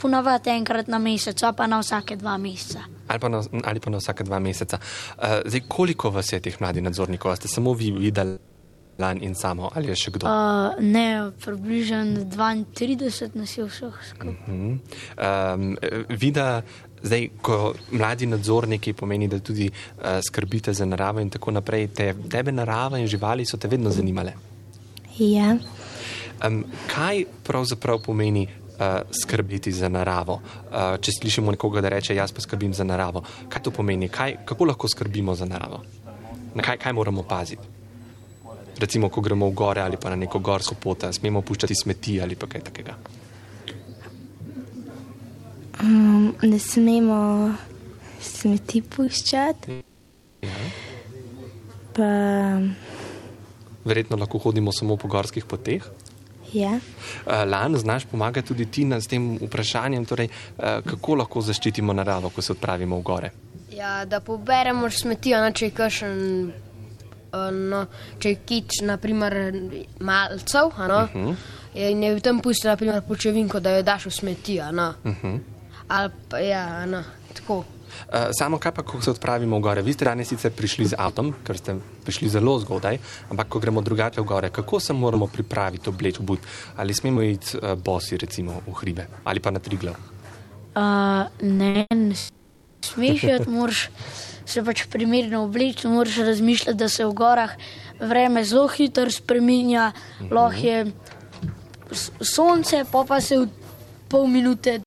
ponavadi 0.00 0.50
enkrat 0.50 0.88
na 0.88 0.98
mesec, 0.98 1.40
pa 1.56 1.66
na 1.66 1.80
vsake 1.80 2.16
dva 2.16 2.36
meseca. 2.38 2.86
Ali 3.08 3.18
pa, 3.20 3.28
na, 3.28 3.42
ali 3.64 3.80
pa 3.80 3.90
na 3.90 3.98
vsake 3.98 4.24
dva 4.24 4.38
meseca. 4.38 4.78
Uh, 4.78 5.40
zdaj, 5.46 5.66
koliko 5.68 6.10
vas 6.14 6.32
je 6.32 6.40
teh 6.40 6.60
mladih 6.60 6.82
nadzornikov? 6.82 7.32
A 7.32 7.36
Ste 7.36 7.48
samo 7.48 7.74
vi 7.74 7.90
videli 7.92 8.38
lan 9.00 9.22
in 9.24 9.34
samo, 9.34 9.70
ali 9.74 9.88
je 9.88 9.96
še 9.96 10.12
kdo? 10.14 10.28
Uh, 10.28 10.76
ne, 10.84 11.32
približno 11.40 12.26
32 12.28 13.32
nas 13.34 13.56
je 13.56 13.64
vseh 13.64 13.96
skupaj. 14.12 14.36
Um, 14.52 15.76
vida, 16.08 16.62
zdaj, 17.02 17.28
ko 17.42 17.74
mladi 17.90 18.26
nadzorniki 18.26 18.92
pomeni, 18.92 19.28
da 19.28 19.38
tudi 19.38 19.70
uh, 19.70 20.20
skrbite 20.26 20.72
za 20.72 20.84
naravo 20.84 21.20
in 21.20 21.30
tako 21.30 21.50
naprej, 21.50 21.88
te, 21.94 22.14
tebe 22.30 22.52
narava 22.52 22.98
in 22.98 23.06
živali 23.06 23.46
so 23.46 23.56
te 23.56 23.68
vedno 23.68 23.90
zanimale. 23.90 24.32
Ja. 25.18 25.56
Um, 26.46 26.64
kaj 26.88 27.24
pravzaprav 27.44 28.00
pomeni 28.02 28.46
uh, 28.46 29.02
skrbeti 29.22 29.72
za 29.72 29.88
naravo? 29.88 30.40
Uh, 30.40 30.96
če 31.00 31.12
slišimo 31.20 31.52
nekoga, 31.52 31.80
da 31.80 31.88
reče: 31.92 32.16
Jaz 32.16 32.32
pa 32.32 32.40
skrbim 32.40 32.74
za 32.74 32.84
naravo. 32.84 33.22
Kaj 33.48 33.62
to 33.62 33.70
pomeni? 33.70 34.08
Kaj, 34.08 34.40
kako 34.44 34.70
lahko 34.72 34.88
skrbimo 34.88 35.34
za 35.34 35.44
naravo? 35.44 35.82
Na 36.54 36.62
kaj, 36.62 36.78
kaj 36.78 36.92
moramo 36.92 37.22
paziti? 37.22 37.78
Recimo, 38.80 39.10
ko 39.12 39.20
gremo 39.20 39.50
v 39.50 39.54
gore 39.54 39.82
ali 39.82 39.96
pa 40.00 40.10
na 40.10 40.16
neko 40.16 40.38
gorsko 40.38 40.74
pot, 40.80 41.04
smemo 41.12 41.42
puščati 41.42 41.74
smeti 41.76 42.20
ali 42.22 42.36
pa 42.36 42.48
kaj 42.48 42.62
takega. 42.70 42.96
Um, 45.82 46.34
ne 46.42 46.58
smemo 46.58 47.50
smeti 48.20 48.82
puščati. 48.82 49.82
Pa, 51.96 52.08
Verjetno 53.84 54.16
lahko 54.16 54.38
hodimo 54.38 54.72
samo 54.72 54.96
po 54.96 55.08
gorskih 55.08 55.44
poteh. 55.44 55.82
ja. 56.52 56.78
Uh, 57.26 57.32
Lan, 57.46 57.76
znaš 57.76 58.04
pomagati 58.04 58.48
tudi 58.48 58.66
ti 58.66 58.84
na- 58.84 59.00
s 59.00 59.06
tem 59.06 59.38
vprašanjem, 59.38 60.04
torej, 60.04 60.28
uh, 60.58 60.64
kako 60.84 61.14
lahko 61.14 61.40
zaščitimo 61.40 61.92
naravo, 61.92 62.28
ko 62.30 62.42
se 62.42 62.52
odpravimo 62.52 62.98
v 62.98 63.02
gore. 63.02 63.30
Ja, 63.72 64.04
da 64.04 64.20
poberemo 64.20 64.90
smeti, 64.90 65.34
a 65.34 65.40
ne 65.44 65.52
če 65.52 65.66
je 65.66 65.70
kakšen, 65.70 66.52
eh, 67.32 67.50
no, 67.52 67.86
če 68.18 68.28
je 68.28 68.38
kič, 68.46 68.80
naprimer, 68.82 69.54
malcev, 70.00 70.72
a 70.76 70.88
no, 70.88 70.98
uh 71.04 71.14
-huh. 71.14 71.36
in 71.74 72.02
je 72.02 72.14
v 72.14 72.20
tem 72.20 72.40
pusti, 72.40 72.66
naprimer, 72.66 73.02
počevinko, 73.02 73.60
da 73.60 73.70
jo 73.76 73.82
daš 73.82 74.06
v 74.06 74.10
smeti, 74.10 74.60
no. 74.72 74.94
Uh 75.04 75.14
-huh. 75.22 75.38
Ali 75.90 76.10
pa, 76.30 76.38
ja, 76.38 76.86
no, 76.86 77.02
tako. 77.34 77.64
Uh, 78.06 78.30
samo 78.38 78.58
kaj 78.62 78.72
pa, 78.72 78.82
ko 78.86 79.00
se 79.02 79.10
odpravimo 79.10 79.58
v 79.58 79.64
gore? 79.66 79.82
Vi 79.82 79.92
ste 79.92 80.06
danes 80.06 80.30
sicer 80.30 80.52
prišli 80.54 80.92
z 80.92 80.98
avtom, 80.98 81.32
ker 81.42 81.58
ste 81.58 81.74
prišli 82.06 82.30
zelo 82.30 82.54
zgodaj, 82.62 82.98
ampak 83.34 83.50
ko 83.50 83.58
gremo 83.58 83.82
drugače 83.82 84.22
v 84.22 84.26
gore, 84.30 84.50
kako 84.54 84.80
se 84.80 84.94
moramo 84.94 85.26
pripraviti, 85.26 85.90
obleči 85.90 86.22
but? 86.22 86.46
Ali 86.78 86.94
smemo 86.94 87.22
iti 87.26 87.58
uh, 87.58 87.74
bosi, 87.74 88.16
recimo 88.16 88.62
v 88.66 88.74
hribe 88.78 89.06
ali 89.24 89.42
pa 89.42 89.50
na 89.50 89.58
triglav? 89.58 89.98
Uh, 90.70 91.26
ne, 91.42 91.86
ne 91.90 92.14
smeš, 92.14 93.24
iti, 93.24 93.50
moraš 93.50 93.88
se 94.46 94.62
pač 94.64 94.84
primerno 94.90 95.44
obleči, 95.44 95.88
moraš 95.90 96.22
razmišljati, 96.30 96.78
da 96.78 96.88
se 96.88 97.06
v 97.06 97.12
gorah 97.14 97.50
vreme 98.00 98.44
zelo 98.44 98.68
hitro 98.68 99.10
spremenja, 99.10 99.90
lahko 100.30 100.66
je 100.66 100.86
sonce, 102.22 102.84
pa 102.92 103.04
pa 103.06 103.20
se 103.20 103.38
v 103.42 103.48
pol 104.08 104.30
minute. 104.30 104.80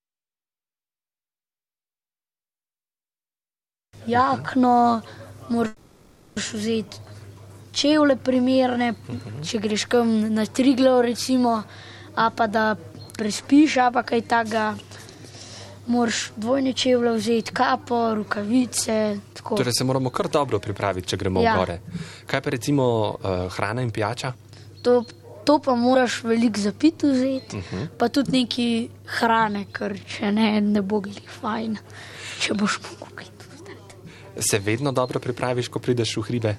Jakno, 4.07 5.01
moraš 5.49 6.53
vzeti 6.53 6.97
čevlje 7.73 8.15
primerne, 8.15 8.93
če 9.45 9.59
greš 9.63 9.85
kam 9.91 10.11
na 10.33 10.45
triglav, 10.45 11.01
recimo, 11.01 11.61
a 12.15 12.29
pa 12.29 12.47
da 12.47 12.73
prespiš, 13.17 13.77
a 13.81 13.91
pa 13.93 14.03
kaj 14.03 14.25
takega. 14.29 14.73
Moraš 15.87 16.29
dvojne 16.39 16.71
čevlje 16.73 17.11
vzeti, 17.17 17.51
kapo, 17.51 17.97
rokavice. 18.15 19.17
Tako. 19.33 19.57
Torej 19.59 19.73
se 19.75 19.83
moramo 19.83 20.09
kar 20.15 20.29
dobro 20.31 20.59
pripraviti, 20.59 21.09
če 21.11 21.17
gremo 21.17 21.41
Ja. 21.43 21.57
v 21.57 21.59
gore. 21.59 21.75
Kaj 22.25 22.41
pa 22.41 22.53
recimo 22.55 22.85
uh, 23.11 23.51
hrana 23.51 23.83
in 23.83 23.91
pijača? 23.91 24.31
To, 24.87 25.03
to 25.43 25.59
pa 25.59 25.75
moraš 25.75 26.21
veliko 26.23 26.59
zapiti 26.59 27.11
vzeti, 27.11 27.57
uh 27.57 27.63
-huh. 27.63 27.87
pa 27.99 28.07
tudi 28.07 28.31
neki 28.31 28.89
hrane, 29.19 29.65
ker 29.71 29.99
če 30.07 30.31
ne, 30.31 30.61
ne 30.61 30.81
bo 30.81 30.99
glih 30.99 31.29
fajn, 31.41 31.77
če 32.39 32.53
boš 32.53 32.79
mogel 32.79 33.15
kaj. 33.15 33.33
Se 34.35 34.59
vedno 34.59 34.91
dobro 34.91 35.19
pripraviš, 35.19 35.67
ko 35.67 35.79
prideš 35.79 36.17
v 36.17 36.21
hribe? 36.21 36.55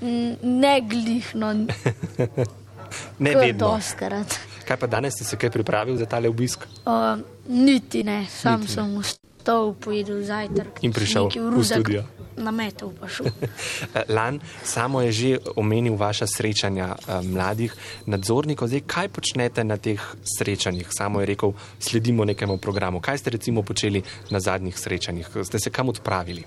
N- 0.00 0.36
Ne 0.42 0.80
glih, 0.80 1.34
no, 1.34 1.52
Ne 3.18 3.34
vedno. 3.34 3.68
doskrat. 3.68 4.34
Kaj 4.62 4.76
pa 4.76 4.86
danes 4.86 5.14
si 5.14 5.24
se 5.24 5.36
kaj 5.36 5.50
pripravil 5.50 5.96
za 5.96 6.06
tale 6.06 6.28
obisk? 6.28 6.64
Uh, 6.84 7.18
niti 7.46 8.02
ne, 8.02 8.26
sam 8.30 8.60
niti. 8.60 8.72
sem 8.72 8.96
vstal, 8.96 9.74
pojedel 9.74 10.22
zajtrk. 10.22 10.82
In 10.82 10.92
prišel 10.92 11.28
v 11.28 11.62
studio. 11.62 12.04
Nametal 12.32 12.88
pa 12.90 13.08
šel. 13.08 13.28
Lan, 14.08 14.40
samo 14.62 15.02
je 15.02 15.12
že 15.12 15.30
omenil 15.54 15.92
vaša 15.94 16.24
srečanja 16.26 16.96
eh, 16.96 17.20
mladih 17.22 17.74
nadzornikov. 18.06 18.68
Zdaj, 18.68 18.82
kaj 18.82 19.08
počnete 19.10 19.60
na 19.60 19.76
teh 19.76 20.00
srečanjih? 20.22 20.88
Samo 20.88 21.20
je 21.20 21.28
rekel, 21.28 21.52
sledimo 21.78 22.24
nekemu 22.24 22.56
programu. 22.56 23.00
Kaj 23.00 23.18
ste 23.18 23.30
recimo 23.30 23.60
počeli 23.62 24.00
na 24.30 24.40
zadnjih 24.40 24.72
srečanjih? 24.72 25.28
Ste 25.42 25.58
se 25.58 25.70
kam 25.70 25.88
odpravili? 25.88 26.44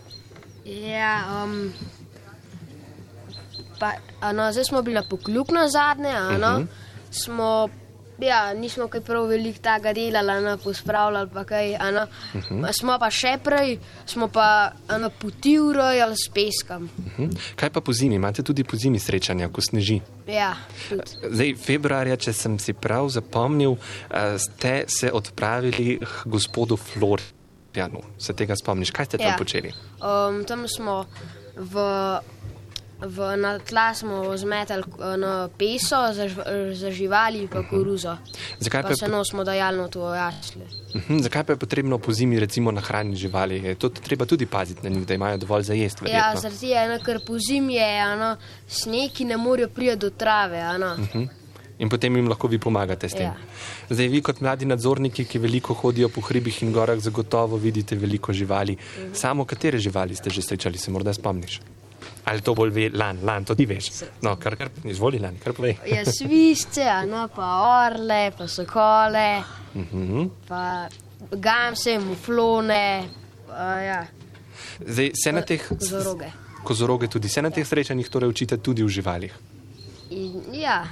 Ja, 0.65 1.43
um, 1.43 1.73
pa, 3.79 3.93
a 4.19 4.33
no, 4.33 4.51
zdaj 4.51 4.65
smo 4.65 4.81
bili 4.81 4.95
na 4.95 5.03
pokljup 5.09 5.51
na 5.51 5.69
zadnje, 5.69 6.09
a 6.09 6.37
no, 6.37 6.57
uh 6.57 6.63
-huh. 6.63 6.67
smo, 7.11 7.69
ja, 8.19 8.53
nismo 8.53 8.87
kaj 8.87 9.01
prav 9.01 9.27
veliko 9.27 9.59
tega 9.59 9.93
delali, 9.93 10.31
a 10.31 10.39
no, 10.41 10.57
pospravljali 10.57 11.29
pa 11.33 11.43
kaj, 11.43 11.75
a 11.75 11.91
no, 11.91 12.07
uh 12.33 12.41
-huh. 12.41 12.71
smo 12.79 12.97
pa 12.99 13.09
še 13.09 13.37
prej, 13.43 13.79
smo 14.05 14.27
pa, 14.27 14.71
a 14.87 14.97
no, 14.97 15.09
poti 15.09 15.59
urojali 15.59 16.15
s 16.15 16.29
peskom. 16.33 16.89
Hm? 17.15 17.29
Kaj 17.55 17.69
pa 17.69 17.81
po 17.81 17.93
zimi? 17.93 18.15
Imate 18.15 18.43
tudi 18.43 18.63
po 18.63 18.77
zimi 18.77 18.99
srečanja, 18.99 19.49
ko 19.49 19.61
sneži? 19.61 20.01
Ja, 20.27 20.55
tudi. 20.89 21.01
Zdaj, 21.31 21.55
februarja, 21.55 22.15
če 22.15 22.33
sem 22.33 22.59
si 22.59 22.73
prav 22.73 23.09
zapomnil, 23.09 23.75
ste 24.37 24.83
se 24.87 25.11
odpravili 25.11 25.99
k 25.99 26.25
gospodu 26.25 26.77
Florjanu. 27.75 27.99
Se 28.17 28.33
tega 28.33 28.55
spomniš? 28.55 28.91
Kaj 28.91 29.05
ste 29.05 29.17
tam 29.17 29.27
Ja. 29.27 29.35
počeli? 29.37 29.73
Um, 29.99 30.45
tam 30.47 30.63
smo 30.67 31.05
v, 31.55 31.75
v, 33.01 33.17
na 33.37 33.59
tla 33.59 33.91
smo 33.93 34.37
zmetali 34.37 34.83
eh, 34.83 35.17
no, 35.17 35.49
peso 35.51 35.99
za, 36.13 36.27
za 36.73 36.91
živali 36.91 37.47
pa 37.51 37.63
koruzo. 37.63 38.15
Zakaj 38.59 38.81
pa 38.81 38.87
Pa 38.89 38.95
se 38.95 39.07
nos 39.07 39.27
smo 39.29 39.43
dajali 39.43 39.77
na 39.77 39.87
to 39.87 40.07
jasle. 40.13 40.63
Mhm, 40.95 41.19
Zakaj 41.19 41.43
pa 41.43 41.53
je 41.53 41.59
potrebno 41.59 41.97
po 41.99 42.13
zimi 42.13 42.39
recimo 42.39 42.71
nahraniti 42.71 43.17
živali? 43.17 43.59
Je 43.63 43.75
to 43.75 43.89
treba 43.89 44.25
tudi 44.25 44.45
paziti 44.45 44.79
na 44.83 44.89
njih, 44.89 45.05
da 45.07 45.13
imajo 45.13 45.37
dovolj 45.37 45.63
za 45.63 45.73
jesti. 45.73 46.05
Ja, 46.05 46.31
verjetno? 46.31 46.41
zaradi 46.41 46.59
tega, 46.71 46.99
ker 46.99 47.19
po 47.27 47.35
zimi 47.39 47.75
je 47.75 47.99
ano, 47.99 48.37
sneg, 48.67 49.11
ki 49.11 49.25
ne 49.25 49.37
morejo 49.37 49.67
priti 49.69 49.95
do 49.95 50.09
trave. 50.09 50.59
Ano. 50.59 50.95
Hm? 51.11 51.27
In 51.79 51.89
potem 51.89 52.15
jim 52.15 52.27
lahko 52.27 52.47
vi 52.47 52.57
pomagate 52.57 53.09
s 53.09 53.13
tem. 53.13 53.25
Ja. 53.25 53.35
Zdaj, 53.89 54.07
vi 54.07 54.21
kot 54.21 54.39
mladi 54.39 54.65
nadzorniki, 54.65 55.25
ki 55.25 55.39
veliko 55.39 55.73
hodijo 55.73 56.07
po 56.09 56.21
hribih 56.21 56.63
in 56.63 56.71
gorah, 56.71 56.99
zagotovo 56.99 57.57
vidite 57.57 57.95
veliko 57.95 58.33
živali. 58.33 58.77
Mhm. 58.77 59.13
Samo 59.13 59.45
katere 59.45 59.77
živali 59.77 60.15
ste 60.15 60.29
že 60.29 60.41
srečali, 60.41 60.77
se 60.77 60.91
morda 60.91 61.13
spomniš? 61.13 61.59
Ali 62.25 62.41
to 62.41 62.55
bolj 62.55 62.69
ve 62.71 62.89
lan, 62.89 63.19
lan, 63.23 63.43
to 63.45 63.55
ti 63.55 63.65
veš. 63.65 63.91
No, 64.21 64.35
kar, 64.35 64.55
kar 64.55 64.69
izvoli 64.83 65.19
lan, 65.19 65.35
kar 65.37 65.53
povej. 65.53 65.75
Ja, 65.85 66.05
svišče, 66.05 67.05
no, 67.07 67.27
pa 67.27 67.45
orle, 67.85 68.31
pa 68.31 68.47
sokole, 68.47 69.43
Mhm. 69.75 70.25
pa 70.47 70.87
gamse, 71.31 71.99
muflone, 71.99 73.03
pa 73.47 73.63
ja, 73.81 74.05
Zdaj, 74.79 75.11
se 75.13 75.31
na 75.31 75.41
teh 75.41 75.67
kozoroge. 75.69 76.31
kozoroge 76.63 77.07
tudi 77.07 77.29
se 77.29 77.41
na 77.41 77.49
teh 77.49 77.67
srečanjih 77.67 78.09
torej 78.09 78.29
učite 78.29 78.57
tudi 78.57 78.83
v 78.83 78.87
živalih. 78.89 79.33
In, 80.09 80.41
ja, 80.53 80.85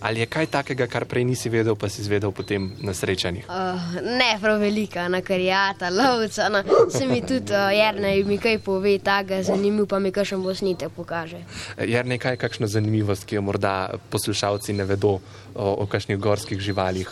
Ali 0.00 0.20
je 0.20 0.26
kaj 0.26 0.46
takega, 0.46 0.86
kar 0.86 1.04
prej 1.04 1.24
nisi 1.24 1.48
vedel, 1.52 1.76
pa 1.76 1.88
si 1.88 2.02
izvedel 2.02 2.32
potem 2.32 2.72
na 2.80 2.94
srečanjih? 2.94 3.46
uh, 3.48 3.94
ne 4.18 4.38
prav 4.40 4.60
velika, 4.60 5.08
na 5.08 5.20
karijata, 5.20 5.90
lovca, 5.90 6.48
no, 6.48 6.62
se 6.90 7.06
mi 7.06 7.20
tudi 7.22 7.52
uh, 7.52 7.70
Jernej 7.74 8.24
mi 8.24 8.38
kaj 8.38 8.58
pove, 8.58 8.98
tako 8.98 9.42
zanimiv, 9.42 9.86
pa 9.86 9.98
mi 9.98 10.12
kakšen 10.12 10.42
bosnite 10.42 10.88
pokaže. 10.88 11.42
Je 11.78 12.04
nekaj, 12.04 12.36
kakšna 12.36 12.66
zanimivost, 12.66 13.24
ki 13.24 13.38
jo 13.38 13.42
morda 13.42 13.94
poslušalci 14.10 14.72
ne 14.72 14.84
vedo 14.84 15.18
o, 15.54 15.68
o 15.84 15.86
kakšnih 15.86 16.18
gorskih 16.18 16.60
živalih, 16.60 17.08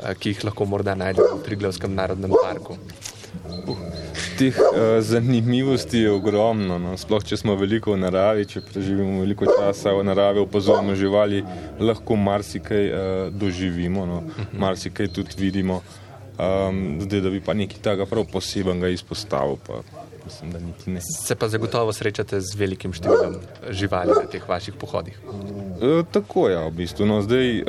eh, 0.00 0.14
ki 0.18 0.34
jih 0.34 0.44
lahko 0.50 0.66
morda 0.68 0.94
najdemo 0.94 1.40
v 1.40 1.44
Triglavskem 1.46 1.94
narodnem 1.94 2.34
parku. 2.42 2.78
Teh 4.38 4.56
uh, 4.58 4.98
zanimivosti 5.00 5.98
je 5.98 6.10
ogromno. 6.10 6.78
No. 6.78 6.96
Sploh, 6.98 7.24
če 7.24 7.38
smo 7.38 7.54
veliko 7.58 7.94
v 7.94 8.00
naravi, 8.02 8.46
če 8.50 8.64
preživimo 8.66 9.22
veliko 9.22 9.46
časa 9.46 9.94
v 9.94 10.06
naravi, 10.06 10.42
opazujemo 10.42 10.96
živali, 10.98 11.42
lahko 11.78 12.16
marsikaj 12.18 12.88
uh, 12.88 13.02
doživimo, 13.30 14.06
no. 14.06 14.22
marsikaj 14.52 15.12
tudi 15.14 15.38
vidimo. 15.38 15.82
Um, 16.34 16.98
zdaj, 17.00 17.20
da 17.20 17.30
bi 17.30 17.38
pa 17.40 17.54
nekaj 17.54 17.78
tega 17.78 18.06
prav 18.10 18.26
posebnega 18.32 18.88
izpostavil, 18.90 19.54
pa 19.66 19.84
mislim, 20.24 20.50
da 20.50 20.58
niti 20.58 20.90
ne. 20.90 21.00
Se 21.26 21.34
pa 21.38 21.48
zagotovo 21.48 21.92
srečate 21.94 22.40
z 22.42 22.58
velikim 22.58 22.94
številom 22.96 23.36
živali 23.70 24.16
na 24.18 24.26
teh 24.30 24.42
vaših 24.48 24.74
pohodih. 24.80 25.20
E, 25.78 26.02
tako 26.10 26.48
je, 26.50 26.58
v 26.58 26.74
bistvu. 26.80 27.06
No, 27.06 27.20
zdaj, 27.22 27.62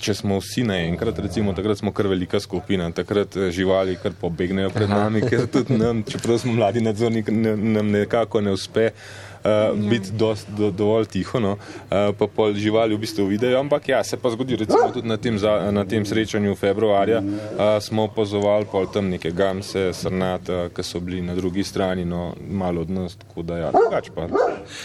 če 0.00 0.14
smo 0.14 0.40
vsi 0.40 0.64
naenkrat, 0.68 1.18
recimo 1.24 1.54
takrat 1.56 1.80
smo 1.80 1.92
kar 1.92 2.08
velika 2.10 2.40
skupina, 2.40 2.90
takrat 2.92 3.36
e, 3.36 3.50
živali 3.54 3.96
kar 4.02 4.12
pobegnejo 4.20 4.70
pred 4.74 4.90
nami, 4.90 5.22
ker 5.24 5.46
tudi 5.52 5.78
nam, 5.78 6.02
čeprav 6.06 6.40
smo 6.42 6.52
mladi 6.56 6.84
nadzorniki, 6.84 7.32
nam 7.32 7.90
nekako 7.94 8.44
ne 8.44 8.52
uspe. 8.56 8.90
Uh, 8.92 9.25
biti 9.74 10.10
dost, 10.12 10.48
do, 10.58 10.70
dovolj 10.70 11.06
tiho, 11.06 11.40
no. 11.40 11.52
uh, 11.52 12.12
pa 12.18 12.26
pol 12.26 12.54
živali 12.54 12.94
v 12.94 12.98
bistvu 12.98 13.26
vidijo. 13.26 13.60
Ampak 13.60 13.88
ja, 13.88 14.04
se 14.04 14.16
pa 14.16 14.30
zgodi, 14.30 14.56
recimo 14.56 14.90
tudi 14.92 15.08
na 15.08 15.16
tem, 15.16 15.38
za, 15.38 15.70
na 15.70 15.84
tem 15.84 16.04
srečanju 16.06 16.56
februarja 16.56 17.20
uh, 17.20 17.78
smo 17.80 18.04
opazovali 18.04 18.66
pol 18.72 18.86
tam 18.92 19.08
neke 19.08 19.30
gamse, 19.30 19.92
srnata, 19.92 20.68
ki 20.74 20.82
so 20.82 21.00
bili 21.00 21.22
na 21.22 21.34
drugi 21.34 21.64
strani, 21.64 22.04
no 22.04 22.34
malo 22.50 22.80
od 22.80 22.90
nas, 22.90 23.16
tako 23.16 23.42
da 23.42 23.58
ja, 23.58 23.70
drugač 23.72 24.10
pa 24.14 24.28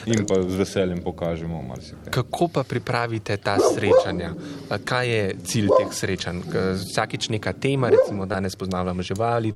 jim 0.06 0.26
pa 0.28 0.42
z 0.42 0.56
veseljem 0.56 1.02
pokažemo 1.04 1.62
marsikaj. 1.62 2.12
Kako 2.12 2.48
pa 2.48 2.64
pripravite 2.64 3.38
ta 3.38 3.58
srečanja? 3.74 4.34
Kaj 4.86 5.10
je 5.10 5.36
cilj 5.46 5.74
teh 5.80 5.94
srečanj? 5.94 6.44
Vsakič 6.76 7.30
neka 7.30 7.54
tema, 7.54 7.90
recimo 7.90 8.26
danes 8.26 8.56
poznavamo 8.56 9.02
živali, 9.02 9.54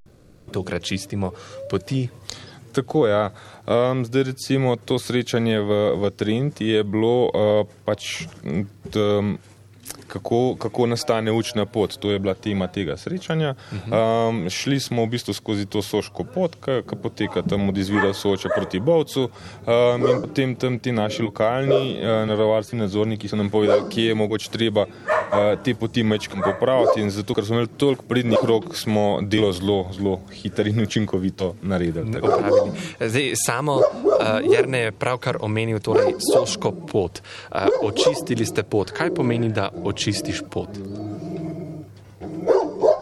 tokrat 0.52 0.84
čistimo 0.84 1.32
poti. 1.70 2.08
Tako 2.76 3.08
je. 3.08 3.14
Ja. 3.14 3.32
Um, 3.66 4.06
zdaj, 4.06 4.24
recimo, 4.24 4.76
to 4.76 5.00
srečanje 5.00 5.60
v, 5.60 5.72
v 5.98 6.12
Trenti 6.12 6.68
je 6.68 6.84
bilo 6.84 7.30
uh, 7.30 7.68
pač. 7.86 8.28
d- 8.94 9.38
Kako, 10.08 10.56
kako 10.56 10.86
nastane 10.86 11.32
učna 11.32 11.66
pot, 11.66 11.98
to 11.98 12.12
je 12.12 12.20
bila 12.20 12.34
tema 12.34 12.68
tega 12.68 12.98
srečanja. 12.98 13.56
Um, 13.90 14.50
šli 14.50 14.80
smo 14.80 15.06
v 15.06 15.10
bistvu 15.18 15.34
skozi 15.34 15.66
to 15.66 15.82
soško 15.82 16.24
pot, 16.24 16.56
ki 16.62 16.96
poteka 17.02 17.42
tam 17.42 17.70
od 17.70 17.78
izvira 17.78 18.14
Soča 18.14 18.50
proti 18.56 18.80
Bovcu. 18.80 19.30
Um, 19.66 20.06
in 20.06 20.22
potem 20.22 20.56
tam 20.56 20.78
ti 20.80 20.92
naši 20.92 21.26
lokalni 21.26 21.98
uh, 21.98 22.22
naravovarstveni 22.30 22.86
nadzorniki 22.86 23.28
so 23.28 23.36
nam 23.36 23.50
povedali, 23.50 23.90
kje 23.90 24.06
je 24.14 24.16
mogoče 24.16 24.50
treba 24.54 24.86
te 25.64 25.76
poti 25.76 26.04
mečkam 26.04 26.42
popraviti. 26.44 27.02
In 27.02 27.12
zato, 27.12 27.34
ker 27.34 27.46
smo 27.46 27.56
imeli 27.56 27.72
toliko 27.78 28.04
pridnih 28.08 28.44
rok, 28.44 28.76
smo 28.78 29.20
delo 29.22 29.52
zelo, 29.54 29.86
zelo 29.94 30.20
hitro 30.34 30.66
in 30.66 30.82
učinkovito 30.82 31.56
naredili. 31.62 32.18
Opravili. 32.22 32.72
Zdaj, 33.00 33.32
samo 33.46 33.76
uh, 33.76 33.84
Jrne 34.54 34.80
je 34.80 34.92
pravkar 34.92 35.38
omenil 35.42 35.80
torej 35.80 36.16
soško 36.34 36.72
pot. 36.72 37.22
Uh, 37.52 37.68
očistili 37.82 38.46
ste 38.46 38.64
pot. 38.64 38.92
Kaj 38.92 39.14
pomeni, 39.16 39.50
da 39.50 39.70
očistiš 39.84 40.44
pot? 40.50 40.70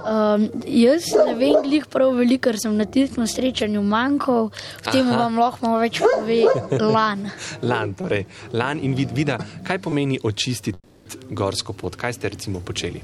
Um, 0.03 0.49
jaz 0.67 1.07
ne 1.25 1.33
vem, 1.39 1.61
glih 1.63 1.85
prav 1.87 2.11
veliko, 2.17 2.49
ker 2.49 2.59
sem 2.59 2.75
na 2.75 2.85
tistem 2.85 3.23
srečanju 3.27 3.81
manjkal, 3.87 4.49
v 4.83 4.91
tem 4.91 5.07
Aha. 5.07 5.19
vam 5.21 5.39
lahko 5.39 5.77
več 5.79 6.01
pove 6.03 6.41
lan. 6.83 7.29
Lan, 7.71 7.93
torej, 7.95 8.25
lan 8.51 8.83
in 8.83 8.97
vid, 8.99 9.15
vida, 9.15 9.39
kaj 9.63 9.79
pomeni 9.79 10.19
očistiti 10.19 10.92
gorsko 11.29 11.73
pot? 11.73 11.95
Kaj 11.95 12.13
ste 12.13 12.29
recimo 12.29 12.59
počeli? 12.59 13.01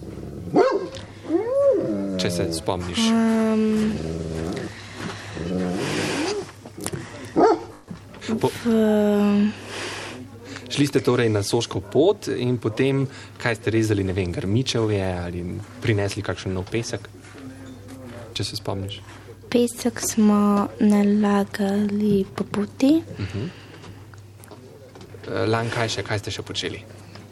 Če 2.19 2.31
se 2.31 2.47
spomniš. 2.53 2.99
Um, 3.09 3.93
Po, 8.39 8.47
um, 8.69 9.49
šli 10.69 10.85
ste 10.87 10.99
torej 11.01 11.29
na 11.33 11.41
soško 11.43 11.81
pot 11.81 12.27
in 12.29 12.59
potem, 12.61 13.07
kaj 13.41 13.55
ste 13.57 13.71
rezali, 13.73 14.03
ne 14.05 14.13
vem, 14.13 14.31
grmičev 14.31 14.91
je 14.93 15.07
ali 15.17 15.41
prinesli 15.81 16.21
kakšen 16.21 16.53
nov 16.53 16.69
pesek, 16.69 17.09
če 18.37 18.43
se 18.45 18.55
spomniš. 18.55 18.99
pesek 19.49 19.97
smo 19.99 20.67
nalagali 20.79 22.21
po 22.35 22.43
poti. 22.45 23.01
Eh, 25.25 25.45
Lan, 25.49 25.69
kaj 25.73 25.89
še, 25.89 26.03
kaj 26.05 26.19
ste 26.21 26.31
še 26.31 26.45
počeli? 26.45 26.83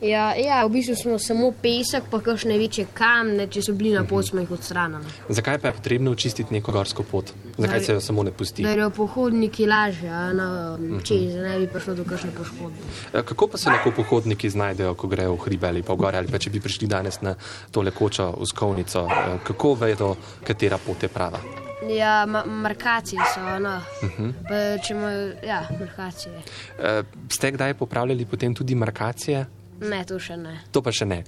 Ja, 0.02 0.36
ja, 0.36 0.66
v 0.66 0.70
bistvu 0.70 0.96
smo 0.96 1.16
samo 1.20 1.50
pesek, 1.62 2.04
pa 2.12 2.20
kakšne 2.22 2.54
večje 2.62 2.84
kamne, 2.94 3.48
če 3.50 3.62
so 3.66 3.74
bili 3.74 3.96
na 3.96 4.04
pot, 4.06 4.28
smo 4.28 4.40
jih 4.44 4.52
odstranili. 4.54 5.10
Zakaj 5.30 5.58
pa 5.58 5.68
je 5.72 5.74
potrebno 5.74 6.12
očistiti 6.14 6.54
neko 6.54 6.72
gorsko 6.72 7.04
pot? 7.04 7.32
Zakaj 7.58 7.82
se 7.82 7.94
jo 7.94 8.02
samo 8.02 8.24
ne 8.24 8.32
pusti? 8.32 8.64
Da 8.64 8.76
jo 8.78 8.90
pohodniki 8.94 9.66
lažje, 9.66 10.10
a 10.10 10.34
na 10.34 10.78
čez, 11.04 11.34
da 11.34 11.48
ne 11.50 11.60
bi 11.60 11.68
prišlo 11.68 11.96
do 11.98 12.06
kakšne 12.06 12.30
poškodbe. 12.38 12.78
Eh, 13.14 13.24
Kako 13.24 13.48
pa 13.48 13.58
se 13.58 13.70
lahko 13.70 13.92
pohodniki 13.92 14.50
znajdejo, 14.50 14.94
ko 14.94 15.08
grejo 15.08 15.34
v 15.34 15.42
hribe 15.48 15.68
ali 15.68 15.82
pa 15.84 15.94
v 15.94 15.98
gore, 15.98 16.18
ali 16.18 16.30
pa 16.30 16.38
če 16.38 16.54
bi 16.54 16.62
prišli 16.62 16.88
danes 16.88 17.22
na 17.26 17.34
to 17.72 17.82
lekočo 17.82 18.30
uskovnico? 18.38 19.08
eh, 19.10 19.40
Kako 19.44 19.74
vedo, 19.74 20.14
katera 20.44 20.78
pot 20.78 21.04
je 21.04 21.10
prava? 21.10 21.42
Ja, 21.90 22.26
ma 22.26 22.46
markacije 22.46 23.22
so, 23.34 23.60
no. 23.60 23.82
Uh 24.04 24.10
-huh. 24.10 24.34
pa, 24.50 24.84
če 24.84 24.94
imajo, 24.94 25.34
ja, 25.48 25.68
markacije. 25.80 26.34
Eh, 26.80 27.04
Ste 27.30 27.52
kdaj 27.52 27.74
popravljali 27.74 28.26
potem 28.26 28.54
tudi 28.56 28.76
markacije? 28.76 29.46
Ne, 29.82 30.02
to 30.06 30.18
še 30.20 30.38
ne. 30.38 30.56
To 30.74 30.82
pa 30.82 30.92
še 30.92 31.06
ne. 31.06 31.22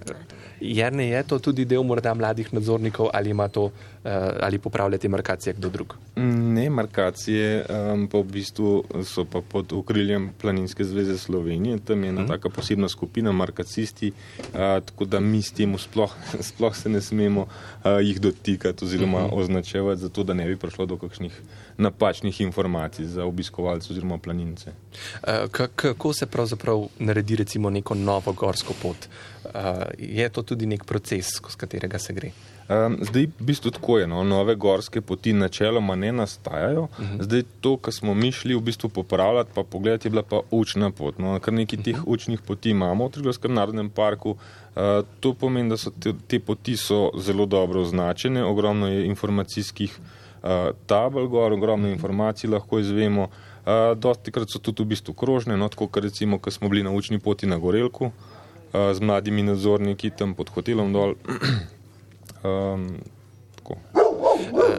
Jerne 0.59 1.05
je 1.09 1.21
to 1.29 1.37
tudi 1.39 1.65
del 1.69 1.85
morda 1.85 2.15
mladih 2.17 2.49
nadzornikov 2.53 3.11
ali 3.13 3.29
ima 3.29 3.47
to 3.47 3.69
eh, 4.03 4.09
ali 4.39 4.59
popravljati 4.59 5.07
markacije 5.07 5.53
kdo 5.53 5.69
drug? 5.69 5.95
Ne, 6.15 6.69
markacije 6.69 7.65
um, 7.93 8.07
pa 8.07 8.17
v 8.17 8.23
bistvu 8.25 8.71
so 9.05 9.25
pa 9.25 9.41
pod 9.41 9.73
okriljem 9.73 10.29
Planinske 10.35 10.83
zveze 10.83 11.17
Slovenije. 11.17 11.79
Tam 11.79 12.03
je 12.03 12.09
ena 12.09 12.27
taka 12.27 12.49
posebna 12.49 12.89
skupina, 12.89 13.31
markacisti, 13.31 14.11
uh, 14.39 14.53
tako 14.81 15.05
da 15.05 15.19
mi 15.19 15.41
s 15.41 15.51
tem 15.51 15.77
sploh, 15.77 16.15
sploh 16.49 16.75
se 16.75 16.89
ne 16.89 17.01
smemo 17.01 17.41
uh, 17.41 17.49
jih 18.01 18.19
dotikati 18.19 18.85
oziroma 18.85 19.29
označevati, 19.31 20.01
zato 20.01 20.23
da 20.23 20.33
ne 20.33 20.45
bi 20.45 20.55
prišlo 20.55 20.85
do 20.85 20.97
kakšnih 20.97 21.41
napačnih 21.77 22.41
informacij 22.41 23.05
za 23.05 23.25
obiskovalce 23.25 23.87
oziroma 23.91 24.17
planince. 24.17 24.71
K- 25.51 25.67
Kako 25.75 26.13
se 26.13 26.25
pravzaprav 26.25 26.87
naredi 26.99 27.35
recimo 27.35 27.69
neko 27.69 27.95
novo 27.95 28.33
gorsko 28.33 28.73
pot? 28.81 28.97
Eh, 29.45 29.59
Je 29.97 30.29
to 30.29 30.41
tudi 30.43 30.65
nek 30.65 30.83
proces, 30.83 31.25
skozi 31.27 31.57
katerega 31.57 31.99
se 31.99 32.13
gre? 32.13 32.31
Um, 32.69 32.97
zdaj, 33.01 33.25
v 33.39 33.45
bistvu 33.49 33.71
tako 33.73 33.97
je, 33.97 34.07
no, 34.07 34.23
nove 34.23 34.53
gorske 34.55 35.01
poti 35.01 35.31
načeloma 35.33 35.95
ne 35.95 36.11
nastajajo. 36.11 36.83
Uh 36.83 36.89
-huh. 36.99 37.23
Zdaj, 37.23 37.43
to, 37.61 37.77
kar 37.77 37.93
smo 37.93 38.13
mi 38.13 38.31
šli 38.31 38.55
v 38.55 38.61
bistvu 38.61 38.89
popravljati, 38.89 39.49
pa 39.55 39.63
pogledati, 39.63 40.07
je 40.07 40.09
bila 40.09 40.23
pa 40.23 40.41
učna 40.51 40.91
pot. 40.91 41.17
No, 41.17 41.39
kar 41.39 41.53
nekaj 41.53 41.83
teh 41.83 41.97
učnih 42.05 42.41
poti 42.41 42.69
imamo 42.69 43.07
v 43.07 43.11
Trgovskem 43.11 43.53
narodnem 43.53 43.89
parku. 43.89 44.29
Uh, 44.29 45.05
to 45.19 45.33
pomeni, 45.33 45.69
da 45.69 45.77
so 45.77 45.91
te, 45.99 46.13
te 46.27 46.39
poti 46.39 46.77
so 46.77 47.11
zelo 47.17 47.45
dobro 47.45 47.81
označene, 47.81 48.43
ogromno 48.43 48.87
je 48.87 49.05
informacijskih 49.05 49.99
uh, 50.43 50.49
tabel 50.85 51.27
gor, 51.27 51.53
ogromno 51.53 51.87
informacij 51.87 52.49
lahko 52.49 52.79
izvemo. 52.79 53.23
Uh, 53.23 53.97
dosti 53.97 54.31
krat 54.31 54.47
so 54.49 54.59
tudi 54.59 54.83
v 54.83 54.85
bistvu 54.85 55.13
krožne, 55.13 55.57
no, 55.57 55.69
tako 55.69 55.87
kot 55.87 56.03
recimo, 56.03 56.37
ko 56.37 56.51
smo 56.51 56.69
bili 56.69 56.83
na 56.83 56.91
učni 56.91 57.19
poti 57.19 57.47
na 57.47 57.57
Gorelku 57.57 58.05
uh, 58.05 58.11
z 58.93 58.99
mladimi 58.99 59.43
nadzorniki 59.43 60.09
tam 60.09 60.33
pod 60.33 60.49
hotelom 60.49 60.93
dol. 60.93 61.15
Um, 62.43 62.97
tako. 63.55 63.75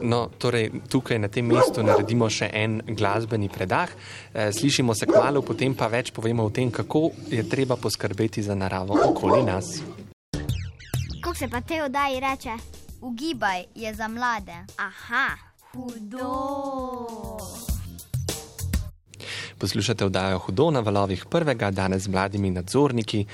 No, 0.02 0.28
torej, 0.38 0.70
tukaj 0.88 1.18
na 1.18 1.28
tem 1.28 1.46
mestu 1.46 1.82
naredimo 1.84 2.28
še 2.30 2.48
en 2.52 2.80
glasbeni 2.86 3.48
predah. 3.52 3.90
Eh, 4.32 4.52
Slišimo 4.52 4.94
se 4.94 5.06
kmalo, 5.06 5.42
potem 5.42 5.74
pa 5.74 5.86
več 5.92 6.12
povemo 6.12 6.44
o 6.48 6.50
tem, 6.50 6.70
kako 6.70 7.10
je 7.28 7.44
treba 7.48 7.76
poskrbeti 7.76 8.42
za 8.42 8.54
naravo 8.54 8.96
okoli 9.10 9.42
nas. 9.44 9.82
Kako 11.20 11.34
se 11.36 11.48
pa 11.48 11.60
te 11.60 11.82
oddaji 11.82 12.20
reče? 12.20 12.56
Ugibaj 13.00 13.64
je 13.74 13.94
za 13.94 14.08
mlade. 14.08 14.56
Aha, 14.76 15.36
hudo. 15.72 16.30
Poslušate 19.60 20.04
vdajo 20.04 20.38
Hudo 20.38 20.70
na 20.70 20.80
valovih 20.80 21.26
prvega, 21.30 21.70
danes 21.70 22.02
z 22.02 22.08
mladimi 22.08 22.50
nadzorniki. 22.50 23.26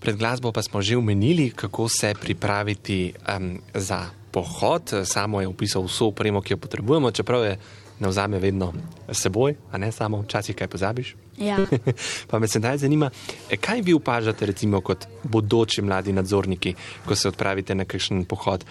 Pred 0.00 0.16
glasbo 0.16 0.52
pa 0.52 0.62
smo 0.62 0.82
že 0.82 0.96
omenili, 0.96 1.50
kako 1.50 1.88
se 1.88 2.14
pripraviti 2.20 3.12
um, 3.36 3.58
za 3.74 4.10
pohod. 4.30 4.92
Samo 5.04 5.40
je 5.40 5.48
opisal 5.48 5.82
vso 5.82 6.12
opremo, 6.12 6.40
ki 6.40 6.52
jo 6.52 6.56
potrebujemo, 6.56 7.10
čeprav 7.10 7.44
je 7.44 7.58
ne 8.00 8.08
vzame 8.08 8.38
vedno 8.38 8.72
s 9.08 9.22
seboj, 9.22 9.54
a 9.72 9.78
ne 9.78 9.92
samo 9.92 10.20
včasih 10.20 10.56
kaj 10.56 10.68
pozabiš. 10.68 11.14
Ja. 11.38 11.56
pa 12.30 12.38
me 12.38 12.48
sedaj 12.48 12.78
zanima, 12.78 13.10
e, 13.50 13.56
kaj 13.56 13.80
vi 13.80 13.94
opažate, 13.94 14.46
recimo, 14.46 14.80
kot 14.80 15.06
bodoči 15.24 15.82
mladi 15.82 16.12
nadzorniki, 16.12 16.74
ko 17.06 17.16
se 17.16 17.28
odpravite 17.28 17.74
na 17.74 17.84
kakšen 17.84 18.24
pohod? 18.24 18.64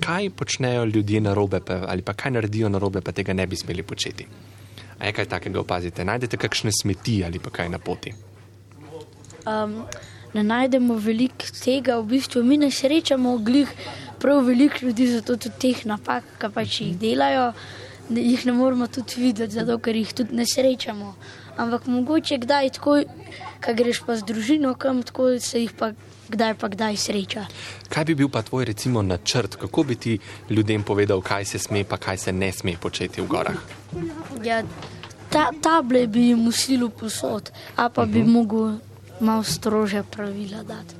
Kaj 0.00 0.30
počnejo 0.30 0.84
ljudje 0.84 1.20
na 1.20 1.34
robe, 1.34 1.60
pa, 1.66 1.84
ali 1.88 2.02
pa 2.02 2.12
kaj 2.12 2.36
naredijo 2.36 2.68
na 2.68 2.78
robe, 2.78 3.00
pa 3.00 3.12
tega 3.12 3.32
ne 3.32 3.46
bi 3.46 3.56
smeli 3.56 3.82
početi? 3.82 4.26
A 4.98 5.06
je 5.06 5.12
kaj 5.12 5.24
takega 5.24 5.60
opazite? 5.60 6.04
Najdete 6.04 6.36
kakšne 6.36 6.70
smeti 6.82 7.22
ali 7.24 7.38
pa 7.38 7.50
kaj 7.50 7.68
na 7.68 7.78
poti? 7.78 8.12
Um, 9.46 9.82
ne 10.34 10.42
najdemo 10.42 10.94
veliko 10.94 11.50
tega, 11.64 11.98
v 12.00 12.06
bistvu 12.14 12.42
mi 12.44 12.56
ne 12.56 12.70
srečamo 12.70 13.36
glih 13.38 13.68
prav 14.20 14.44
veliko 14.46 14.86
ljudi, 14.86 15.06
zato 15.06 15.36
tudi 15.36 15.58
teh 15.58 15.84
napak, 15.86 16.24
ki 16.38 16.52
pač 16.54 16.80
jih 16.80 16.96
delajo, 16.98 17.52
ne- 18.10 18.22
jih 18.22 18.46
ne 18.46 18.52
moremo 18.52 18.86
tudi 18.86 19.14
videti, 19.16 19.54
zato 19.54 19.78
ker 19.78 19.96
jih 19.96 20.12
tudi 20.14 20.36
ne 20.36 20.46
srečamo. 20.46 21.14
Ampak 21.56 21.86
mogoče 21.86 22.38
kdaj 22.38 22.70
tako, 22.78 23.02
ko 23.64 23.74
greš 23.74 24.02
pa 24.06 24.16
z 24.16 24.24
družino, 24.24 24.74
kam 24.74 25.02
tako 25.02 25.38
se 25.38 25.60
jih 25.60 25.72
pa 25.72 25.92
kdaj 26.30 26.54
pa 26.54 26.68
kdaj 26.68 26.96
sreča. 26.96 27.46
Kaj 27.88 28.04
bi 28.04 28.14
bil 28.14 28.28
pa 28.28 28.42
tvoj 28.42 28.64
recimo 28.64 29.02
načrt, 29.02 29.56
kako 29.56 29.82
bi 29.82 29.96
ti 29.96 30.18
ljudem 30.50 30.82
povedal, 30.82 31.20
kaj 31.20 31.44
se 31.44 31.58
sme, 31.58 31.84
pa 31.84 31.96
kaj 31.96 32.16
se 32.16 32.32
ne 32.32 32.52
sme 32.52 32.76
početi 32.80 33.20
v 33.20 33.26
gorah? 33.26 33.58
Ja, 34.44 34.62
ta, 35.30 35.50
table 35.62 36.06
bi 36.06 36.30
jim 36.30 36.46
usilil 36.46 36.90
posod, 36.90 37.50
a 37.76 37.88
pa 37.88 38.06
bi 38.06 38.22
mogel 38.22 38.78
malo 39.20 39.42
strože 39.42 40.02
pravila 40.02 40.62
dati. 40.62 40.94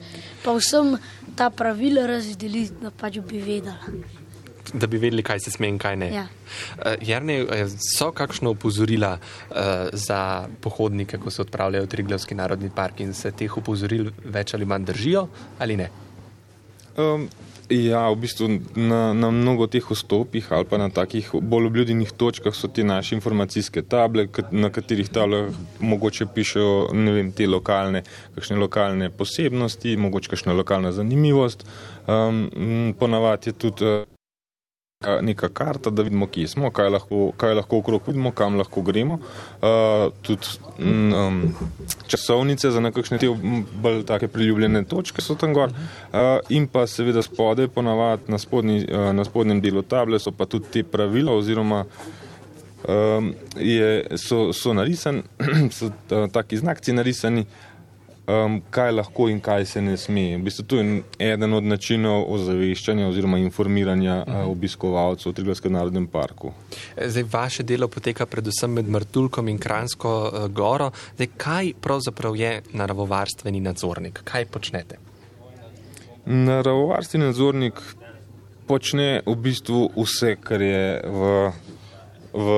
Pa 0.45 0.55
vsem 0.57 0.97
ta 1.37 1.51
pravila 1.51 2.07
razdeliti, 2.07 2.81
da 2.83 2.91
pač 2.91 3.19
bi 3.19 3.41
vedela. 3.41 3.79
Da 4.75 4.87
bi 4.87 4.99
vedeli, 4.99 5.23
kaj 5.23 5.41
se 5.41 5.51
sme 5.51 5.69
in 5.69 5.79
kaj 5.79 5.97
ne. 5.97 6.09
Ja. 6.15 6.27
Uh, 6.79 6.95
Jarne, 7.03 7.41
eh, 7.43 7.67
so 7.97 8.13
kakšno 8.13 8.53
opozorila 8.55 9.17
uh, 9.19 9.57
za 9.93 10.47
pohodnike, 10.61 11.19
ko 11.19 11.31
se 11.31 11.43
odpravljajo 11.43 11.85
v 11.85 11.91
Triglavski 11.91 12.35
narodni 12.35 12.71
park 12.71 13.01
in 13.01 13.15
se 13.15 13.33
teh 13.33 13.57
opozoril 13.57 14.13
več 14.25 14.55
ali 14.55 14.69
manj 14.69 14.85
držijo 14.93 15.27
ali 15.59 15.77
ne? 15.77 15.91
Um, 16.97 17.29
ja, 17.71 18.11
v 18.11 18.17
bistvu 18.17 18.49
na, 18.77 19.15
na 19.15 19.31
mnogo 19.31 19.67
teh 19.71 19.85
vstopih 19.85 20.53
ali 20.53 20.67
pa 20.67 20.79
na 20.79 20.91
takih 20.91 21.31
bolj 21.43 21.71
obljubljenih 21.71 22.13
točkah 22.13 22.55
so 22.55 22.69
te 22.69 22.85
naše 22.85 23.15
informacijske 23.15 23.83
table, 23.83 24.27
na 24.51 24.71
katerih 24.71 25.09
tablah 25.09 25.51
mogoče 25.81 26.27
pišejo 26.35 26.91
vem, 26.93 27.33
te 27.33 27.47
lokalne, 27.47 28.03
kakšne 28.35 28.59
lokalne 28.59 29.11
posebnosti, 29.11 29.97
mogoče 29.97 30.35
kakšna 30.35 30.53
lokalna 30.53 30.93
zanimivost. 30.93 31.67
Um, 32.07 32.95
ponavadi 32.99 33.51
je 33.51 33.53
tudi 33.53 33.93
neka- 35.01 35.49
karta, 35.49 35.91
da 35.91 36.03
vidimo, 36.03 36.27
kje 36.27 36.49
smo, 36.49 36.71
kaj 36.71 36.89
lahko, 36.89 37.33
kaj 37.37 37.55
lahko 37.55 37.79
okrog 37.79 38.03
vidimo, 38.07 38.31
kam 38.31 38.57
lahko 38.59 38.83
gremo. 38.83 39.15
Uh, 39.15 40.13
tudi 40.23 40.47
um, 40.79 41.55
časovnice 42.07 42.71
za 42.71 42.81
nekakšne 42.81 43.19
te 43.19 43.31
bolj 43.83 44.03
take 44.05 44.29
priljubljene 44.29 44.85
točke 44.85 45.23
so 45.23 45.35
tam 45.35 45.55
gor. 45.55 45.73
Uh, 45.73 46.19
in 46.49 46.67
pa 46.69 46.85
seveda 46.87 47.23
spodaj, 47.23 47.69
ponavadi 47.69 48.29
na, 48.29 48.39
spodnji, 48.39 48.85
uh, 48.93 49.15
na 49.17 49.25
spodnjem 49.25 49.61
delu 49.65 49.83
table 49.83 50.21
so 50.21 50.33
pa 50.37 50.45
tudi 50.45 50.69
te 50.73 50.83
pravila 50.85 51.33
oziroma 51.33 51.85
um, 52.85 53.33
je, 53.57 54.05
so, 54.21 54.53
so 54.53 54.77
narisani, 54.77 55.23
so 55.77 55.89
uh, 55.89 56.29
taki 56.33 56.61
znakci 56.61 56.93
narisani, 56.93 57.47
um, 58.31 58.61
kaj 58.71 58.93
lahko 58.93 59.29
in 59.29 59.41
kaj 59.41 59.67
se 59.67 59.83
ne 59.83 59.97
sme. 59.97 60.37
V 60.37 60.43
bistvu 60.47 60.65
to 60.65 60.79
je 60.79 61.03
eden 61.19 61.55
od 61.55 61.65
načinov 61.65 62.27
ozaveščanja 62.35 63.09
oziroma 63.09 63.39
informiranja 63.39 64.23
uh, 64.23 64.41
obiskovalcev 64.51 65.33
v 65.33 65.37
Triglavskem 65.39 65.73
narodnem 65.73 66.07
parku. 66.07 66.53
Eh, 66.97 67.09
Zdaj, 67.09 67.27
vaše 67.33 67.63
delo 67.63 67.89
poteka 67.89 68.27
predvsem 68.27 68.73
med 68.79 68.89
Martulkom 68.89 69.49
in 69.49 69.59
Kransko 69.59 70.11
uh, 70.11 70.49
goro. 70.49 70.91
Zdaj, 71.17 71.31
kaj 71.37 71.73
pravzaprav 71.81 72.37
je 72.37 72.53
naravovarstveni 72.73 73.61
nadzornik? 73.61 74.23
Kaj 74.25 74.47
počnete? 74.47 75.01
Naravovarstveni 76.27 77.27
nadzornik 77.27 77.81
počne 78.71 79.23
v 79.27 79.35
bistvu 79.35 79.89
vse, 79.97 80.37
kar 80.39 80.63
je 80.63 81.03
v, 81.03 81.31
v, 82.33 82.49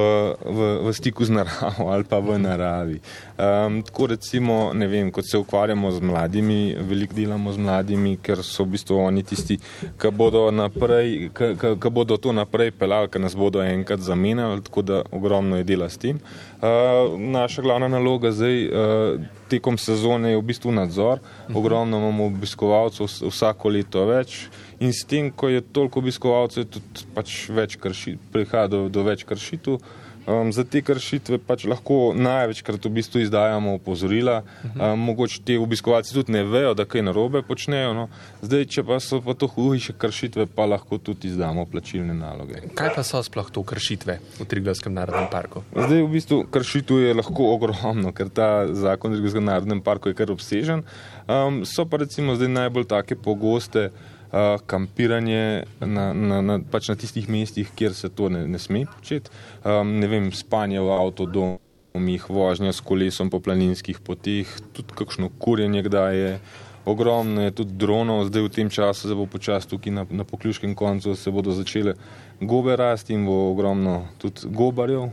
v, 0.44 0.58
v 0.84 0.92
stiku 0.92 1.24
z 1.24 1.32
naravo 1.32 1.90
ali 1.92 2.04
pa 2.04 2.20
v 2.20 2.38
naravi. 2.38 2.98
Um, 3.38 3.82
tako 3.82 4.06
recimo, 4.06 4.72
ne 4.74 4.86
vem, 4.86 5.10
kot 5.10 5.24
se 5.26 5.38
ukvarjamo 5.38 5.90
z 5.90 6.00
mladimi, 6.00 6.76
veliko 6.78 7.14
delamo 7.14 7.52
z 7.52 7.58
mladimi, 7.58 8.16
ker 8.22 8.44
so 8.44 8.64
v 8.64 8.76
bistvu 8.76 9.00
oni 9.00 9.22
tisti, 9.22 9.58
ki 9.98 10.12
bodo, 10.14 10.50
naprej, 10.54 11.32
ki, 11.34 11.52
ki, 11.58 11.74
ki 11.80 11.90
bodo 11.90 12.16
to 12.16 12.32
naprej 12.32 12.72
pelali, 12.76 13.10
ki 13.10 13.22
nas 13.22 13.36
bodo 13.36 13.62
enkrat 13.64 14.00
zamenjali, 14.00 14.62
tako 14.62 14.82
da 14.82 15.02
ogromno 15.10 15.60
je 15.60 15.64
dela 15.64 15.88
s 15.88 15.98
tem. 15.98 16.20
Uh, 16.62 17.18
naša 17.18 17.62
glavna 17.62 17.88
naloga 17.88 18.30
zdaj 18.30 18.58
uh, 18.68 19.24
tekom 19.50 19.78
sezone 19.78 20.32
je 20.32 20.40
v 20.40 20.46
bistvu 20.52 20.72
nadzor, 20.72 21.20
ogromno 21.54 21.98
imamo 21.98 22.26
obiskovalcev 22.30 23.06
vs- 23.06 23.24
vsako 23.28 23.68
leto 23.68 24.04
več. 24.08 24.46
In 24.82 24.90
s 24.92 25.06
tem, 25.06 25.30
ko 25.30 25.48
je 25.48 25.62
toliko 25.62 26.02
obiskovalcev, 26.02 26.66
tudi 26.74 27.04
pač 27.14 27.34
več 27.54 27.78
krši, 27.78 28.16
prihaja 28.34 28.70
do, 28.72 28.86
do 28.90 29.06
več 29.06 29.22
kršitev. 29.28 29.78
Um, 30.22 30.52
za 30.54 30.62
te 30.62 30.78
kršitve 30.86 31.40
pač 31.42 31.64
lahko 31.66 32.12
največkrat 32.14 32.84
v 32.86 32.90
bistvu 32.94 33.24
izdajamo 33.24 33.74
opozorila. 33.74 34.36
Um, 34.70 35.00
mogoče 35.08 35.40
ti 35.42 35.56
obiskovalci 35.58 36.14
tudi 36.14 36.34
ne 36.36 36.44
vejo, 36.46 36.76
da 36.78 36.86
kaj 36.86 37.02
narobe 37.02 37.42
počnejo. 37.42 37.90
No. 37.96 38.04
Zdaj, 38.42 38.68
če 38.70 38.84
pa 38.86 39.00
so 39.02 39.18
pa 39.22 39.34
to 39.34 39.50
hujše 39.50 39.96
kršitve, 39.98 40.46
pa 40.46 40.68
lahko 40.70 41.00
tudi 41.02 41.30
izdamo 41.30 41.66
plačilne 41.66 42.14
naloge. 42.14 42.62
Kaj 42.78 42.94
pa 42.94 43.02
so 43.06 43.22
sploh 43.26 43.50
to 43.50 43.66
kršitve 43.66 44.18
v 44.38 44.46
Triglavskem 44.46 44.94
narodnem 44.94 45.26
parku? 45.30 45.66
Zdaj, 45.74 46.06
v 46.06 46.10
bistvu, 46.14 46.40
kršitev 46.54 47.02
je 47.02 47.18
lahko 47.18 47.50
ogromno, 47.56 48.14
ker 48.14 48.30
ta 48.30 48.70
zakon 48.70 49.10
o 49.10 49.18
Triglavskem 49.18 49.50
narodnem 49.50 49.82
parku 49.82 50.10
je 50.10 50.18
kar 50.22 50.30
obsežen. 50.30 50.86
Um, 51.26 51.64
so 51.66 51.82
pa 51.82 51.98
recimo 52.02 52.38
zdaj 52.38 52.50
najbolj 52.62 52.90
take 52.94 53.18
pogoste 53.18 53.90
uh, 54.32 54.60
kampiranje 54.66 55.64
na, 55.80 56.12
na, 56.12 56.40
na, 56.42 56.58
pač 56.58 56.88
na 56.88 56.96
tistih 56.96 57.28
mestih, 57.28 57.68
kjer 57.76 57.94
se 57.94 58.08
to 58.08 58.28
ne, 58.32 58.46
ne 58.48 58.58
sme 58.58 58.86
početi. 58.88 59.30
Um, 59.64 59.98
ne 60.00 60.08
vem, 60.08 60.32
spanje 60.32 60.80
v 60.80 60.90
avtodomih, 60.96 62.26
vožnja 62.28 62.72
s 62.72 62.80
kolesom 62.80 63.30
po 63.30 63.42
planinskih 63.44 64.00
poteh, 64.00 64.48
tudi 64.72 64.96
kakšno 64.96 65.30
kurjenje 65.38 65.84
kdaj 65.88 66.16
je. 66.16 66.34
Ogromno 66.82 67.44
je 67.44 67.52
tudi 67.54 67.76
dronov, 67.78 68.24
zdaj 68.26 68.42
v 68.42 68.50
tem 68.50 68.70
času 68.72 69.06
se 69.06 69.14
bo 69.14 69.28
počasi 69.30 69.70
tukaj 69.70 69.92
na, 69.94 70.02
na 70.10 70.24
pokljuškem 70.26 70.74
koncu 70.74 71.14
se 71.14 71.30
bodo 71.30 71.54
začele 71.54 71.94
gobe 72.42 72.74
rasti 72.76 73.14
in 73.14 73.26
bo 73.26 73.52
ogromno 73.52 74.08
tudi 74.18 74.50
gobarjev. 74.50 75.12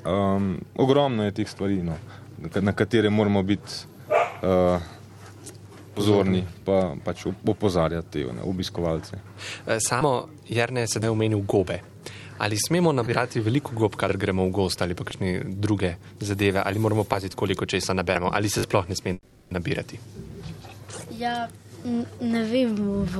Um, 0.00 0.56
ogromno 0.80 1.24
je 1.24 1.34
teh 1.36 1.48
stvari, 1.48 1.82
no, 1.84 1.98
na 2.60 2.72
katere 2.72 3.10
moramo 3.10 3.42
biti 3.42 3.84
uh, 4.40 4.80
pozorni, 5.94 6.44
pa 6.64 6.94
pač 7.04 7.26
opozarjati 7.26 8.10
te 8.10 8.32
ne, 8.32 8.42
obiskovalce. 8.44 9.16
Eh, 9.66 9.78
Samo 9.80 10.28
Jarne 10.48 10.86
je 10.86 10.94
sedaj 10.96 11.10
omenil 11.10 11.42
gobe. 11.46 11.80
Ali 12.40 12.56
smemo 12.56 12.92
nabirati 12.92 13.40
veliko 13.40 13.74
gob, 13.76 13.96
kar 14.00 14.16
gremo 14.16 14.46
v 14.46 14.50
gost 14.50 14.82
ali 14.82 14.94
pa 14.96 15.04
kakšne 15.04 15.42
druge 15.44 15.94
zadeve, 16.20 16.62
ali 16.64 16.78
moramo 16.78 17.04
paziti, 17.04 17.36
koliko 17.36 17.66
česa 17.66 17.92
naberemo, 17.94 18.30
ali 18.32 18.48
se 18.48 18.62
sploh 18.62 18.88
ne 18.88 18.96
sme 18.96 19.18
nabirati? 19.50 19.98
Ja, 21.18 21.48
ne 22.20 22.42
vem, 22.44 22.74
v, 23.04 23.16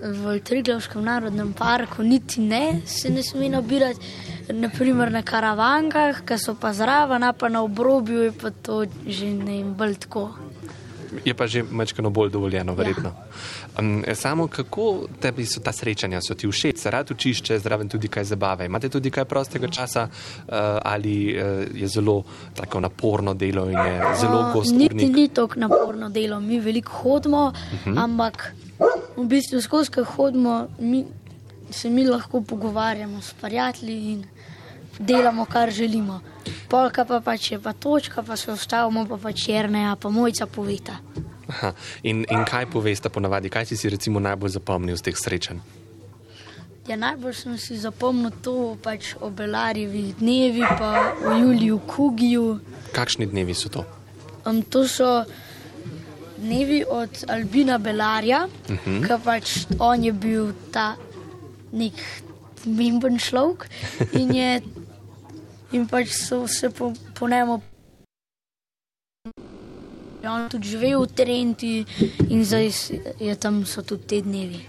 v 0.00 0.40
Triglavskem 0.44 1.04
narodnem 1.04 1.52
parku 1.52 2.02
niti 2.02 2.40
ne 2.40 2.80
se 2.84 3.10
ne 3.10 3.22
sme 3.22 3.48
nabirati. 3.48 4.00
Naprimer 4.48 5.12
na 5.12 5.20
karavankah, 5.20 6.22
ki 6.24 6.38
so 6.40 6.54
pa 6.56 6.72
zraven, 6.72 7.24
pa 7.36 7.48
na 7.52 7.60
obrobju 7.60 8.28
je 8.28 8.32
pa 8.32 8.50
to 8.50 8.84
že 9.04 9.28
ne 9.32 9.60
vem, 9.60 9.74
bolj 9.76 9.96
tako. 10.08 10.32
Je 11.24 11.34
pa 11.34 11.46
že 11.46 11.62
mečkano 11.62 12.10
bolj 12.10 12.30
dovoljeno, 12.30 12.74
verjetno. 12.74 13.08
Ja. 13.08 13.80
Um, 13.80 14.04
samo 14.14 14.46
kako 14.48 15.06
tebi 15.20 15.46
so 15.46 15.60
ta 15.60 15.72
srečanja, 15.72 16.20
so 16.20 16.34
ti 16.34 16.48
všeč, 16.48 16.78
se 16.78 16.90
rad 16.90 17.10
učiš, 17.10 17.42
če 17.42 17.54
je 17.54 17.64
zraven 17.64 17.88
tudi 17.88 18.08
kaj 18.08 18.24
zabave. 18.24 18.66
Imate 18.66 18.88
tudi 18.88 19.10
kaj 19.10 19.24
prostega 19.24 19.68
časa 19.68 20.08
uh, 20.08 20.54
ali 20.82 21.34
uh, 21.34 21.64
je 21.74 21.88
zelo 21.88 22.22
tako 22.54 22.80
naporno 22.80 23.34
delo 23.34 23.68
in 23.70 23.78
je 23.78 24.14
zelo 24.20 24.38
A, 24.38 24.52
gost 24.52 24.74
Niti 24.74 24.94
urnik? 24.94 25.16
ni 25.16 25.28
tako 25.28 25.60
naporno 25.60 26.08
delo, 26.08 26.40
mi 26.40 26.60
veliko 26.60 26.92
hodimo, 26.92 27.52
uh 27.52 27.86
-huh. 27.86 28.04
ampak 28.04 28.52
v 29.16 29.24
bistvu 29.26 29.60
skozi 29.60 29.90
ko 29.90 30.04
hodimo, 30.04 30.68
mi, 30.78 31.04
se 31.70 31.90
mi 31.90 32.04
lahko 32.04 32.40
pogovarjamo 32.40 33.20
s 33.20 33.34
prijatelji 33.40 34.12
in 34.12 34.24
delamo, 34.98 35.44
kar 35.44 35.70
želimo. 35.70 36.20
Polka 36.68 37.04
pa 37.04 37.20
pač 37.20 37.52
je 37.52 37.58
pa 37.60 37.72
točka, 37.72 38.22
pa 38.22 38.36
se 38.36 38.52
ustavimo, 38.52 39.06
pa 39.08 39.16
pač 39.16 39.48
jerneja, 39.48 39.96
pa 39.96 40.08
mojca 40.08 40.46
poveta. 40.46 40.98
Aha. 41.48 41.72
In, 42.02 42.24
in 42.28 42.44
kaj 42.44 42.66
poveste 42.70 43.08
ponavadi, 43.08 43.48
kaj 43.48 43.66
si 43.66 43.76
si 43.76 43.88
recimo 43.88 44.20
najbolj 44.20 44.58
zapomnil 44.58 44.96
z 44.96 45.08
teh 45.08 45.16
srečanj? 45.16 45.60
Ja, 46.88 46.96
najbolj 46.96 47.34
sem 47.36 47.56
si 47.60 47.76
zapomnil 47.76 48.32
to 48.44 48.76
pač 48.84 49.14
o 49.20 49.30
Belarjevih 49.30 50.14
dnevi, 50.20 50.64
pa 50.64 51.12
o 51.24 51.36
Juliju 51.36 51.80
Kugiju. 51.88 52.60
Kakšni 52.92 53.28
dnevi 53.28 53.56
so 53.56 53.68
to? 53.68 53.84
Um, 54.44 54.62
to 54.62 54.88
so 54.88 55.24
dnevi 56.38 56.84
od 56.88 57.24
Albina 57.28 57.78
Belarja, 57.78 58.46
uh 58.46 58.76
-huh. 58.86 59.06
ki 59.06 59.24
pač 59.24 59.66
on 59.78 60.04
je 60.04 60.12
bil 60.12 60.52
ta 60.72 60.96
nek 61.72 61.92
pomemben 62.64 63.18
človek 63.18 63.68
in, 64.12 64.34
je, 64.34 64.60
in 65.72 65.86
pač 65.88 66.12
so 66.12 66.46
se 66.48 66.70
po, 66.70 66.92
po 67.14 67.28
njemu. 67.28 67.60
Je 70.22 70.30
on 70.30 70.48
tudi 70.48 70.68
živel 70.68 71.02
v 71.02 71.12
Trenti 71.14 71.84
in 72.28 72.44
zdaj 72.44 72.72
je 73.20 73.34
tam 73.38 73.64
so 73.66 73.82
tudi 73.82 74.06
te 74.06 74.20
dnevi. 74.20 74.60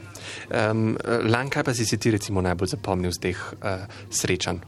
Um, 0.49 0.97
Lan, 1.05 1.49
kaj 1.49 1.63
pa 1.63 1.73
si, 1.73 1.85
si 1.85 1.97
ti 1.97 2.11
recimo 2.11 2.41
najbolj 2.41 2.75
zapomnil 2.75 3.11
z 3.11 3.19
teh 3.29 3.37
uh, 3.37 3.87
srečanj? 4.13 4.61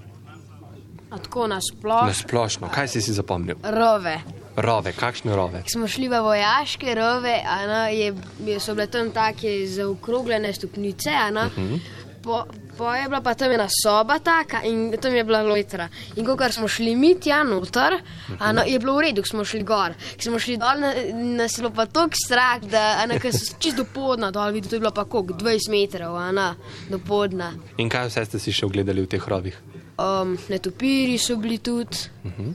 A 1.12 1.20
tako 1.20 1.48
nasplošno. 1.52 2.08
Na 2.08 2.14
splošno, 2.16 2.70
kaj 2.72 2.88
si 2.88 3.02
si 3.04 3.14
zapomnil? 3.14 3.60
Rove. 3.64 4.16
Rove, 4.56 4.94
kakšne 4.96 5.36
rove? 5.36 5.64
Smo 5.68 5.88
šli 5.88 6.08
v 6.08 6.22
vojaške 6.24 6.96
rove, 6.96 7.36
a 7.44 7.56
na, 7.68 7.82
je, 7.92 8.16
so 8.60 8.76
bile 8.76 8.88
tam 8.88 9.12
take 9.12 9.68
zaokrogljene 9.68 10.54
stopnice, 10.54 11.12
a 11.12 11.30
na, 11.32 11.46
uh 11.46 11.58
-huh. 11.58 11.80
po, 12.24 12.46
po 12.82 12.90
je 12.96 13.06
bila 13.06 13.22
pa 13.22 13.34
tam 13.38 13.52
ena 13.52 13.68
soba 13.70 14.18
taka 14.20 14.64
in 14.66 14.98
tam 14.98 15.14
je 15.16 15.24
bila 15.24 15.44
lojtra. 15.46 15.86
In 16.16 16.26
ko 16.26 16.34
smo 16.52 16.68
šli 16.68 16.96
mi 16.96 17.14
tja 17.20 17.44
noter, 17.44 17.94
a 18.40 18.52
na, 18.52 18.64
je 18.66 18.80
bilo 18.80 18.96
v 18.98 19.02
redu, 19.02 19.22
ko 19.22 19.28
smo 19.28 19.46
šli 19.46 19.62
gor. 19.64 19.94
Ko 20.18 20.22
smo 20.22 20.40
šli 20.40 20.58
dol, 20.58 20.82
na- 20.82 20.94
nas 21.38 21.58
je 21.58 21.62
bilo 21.62 21.70
pa 21.76 21.86
tako 21.86 22.18
strah, 22.26 22.58
da 22.62 23.06
a 23.06 23.20
ko 23.20 23.30
so 23.32 23.54
čist 23.60 23.78
do 23.78 23.86
podna 23.86 24.32
dol 24.32 24.50
videli, 24.52 24.70
to 24.70 24.76
je 24.76 24.80
bilo 24.80 24.92
pa 24.92 25.06
koliko, 25.06 25.34
20 25.34 25.70
metrov, 25.70 26.18
a 26.18 26.32
na, 26.32 26.56
do 26.90 26.98
podna. 26.98 27.54
In 27.78 27.90
kaj 27.90 28.10
vse 28.10 28.26
ste 28.26 28.40
si 28.40 28.52
še 28.52 28.66
ogledali 28.66 29.06
v 29.06 29.08
teh 29.08 29.28
rovih? 29.28 29.54
Um, 30.02 30.38
netopiri 30.50 31.18
so 31.22 31.38
bili 31.38 31.58
tudi. 31.58 32.10
Uh 32.26 32.32
-huh. 32.34 32.54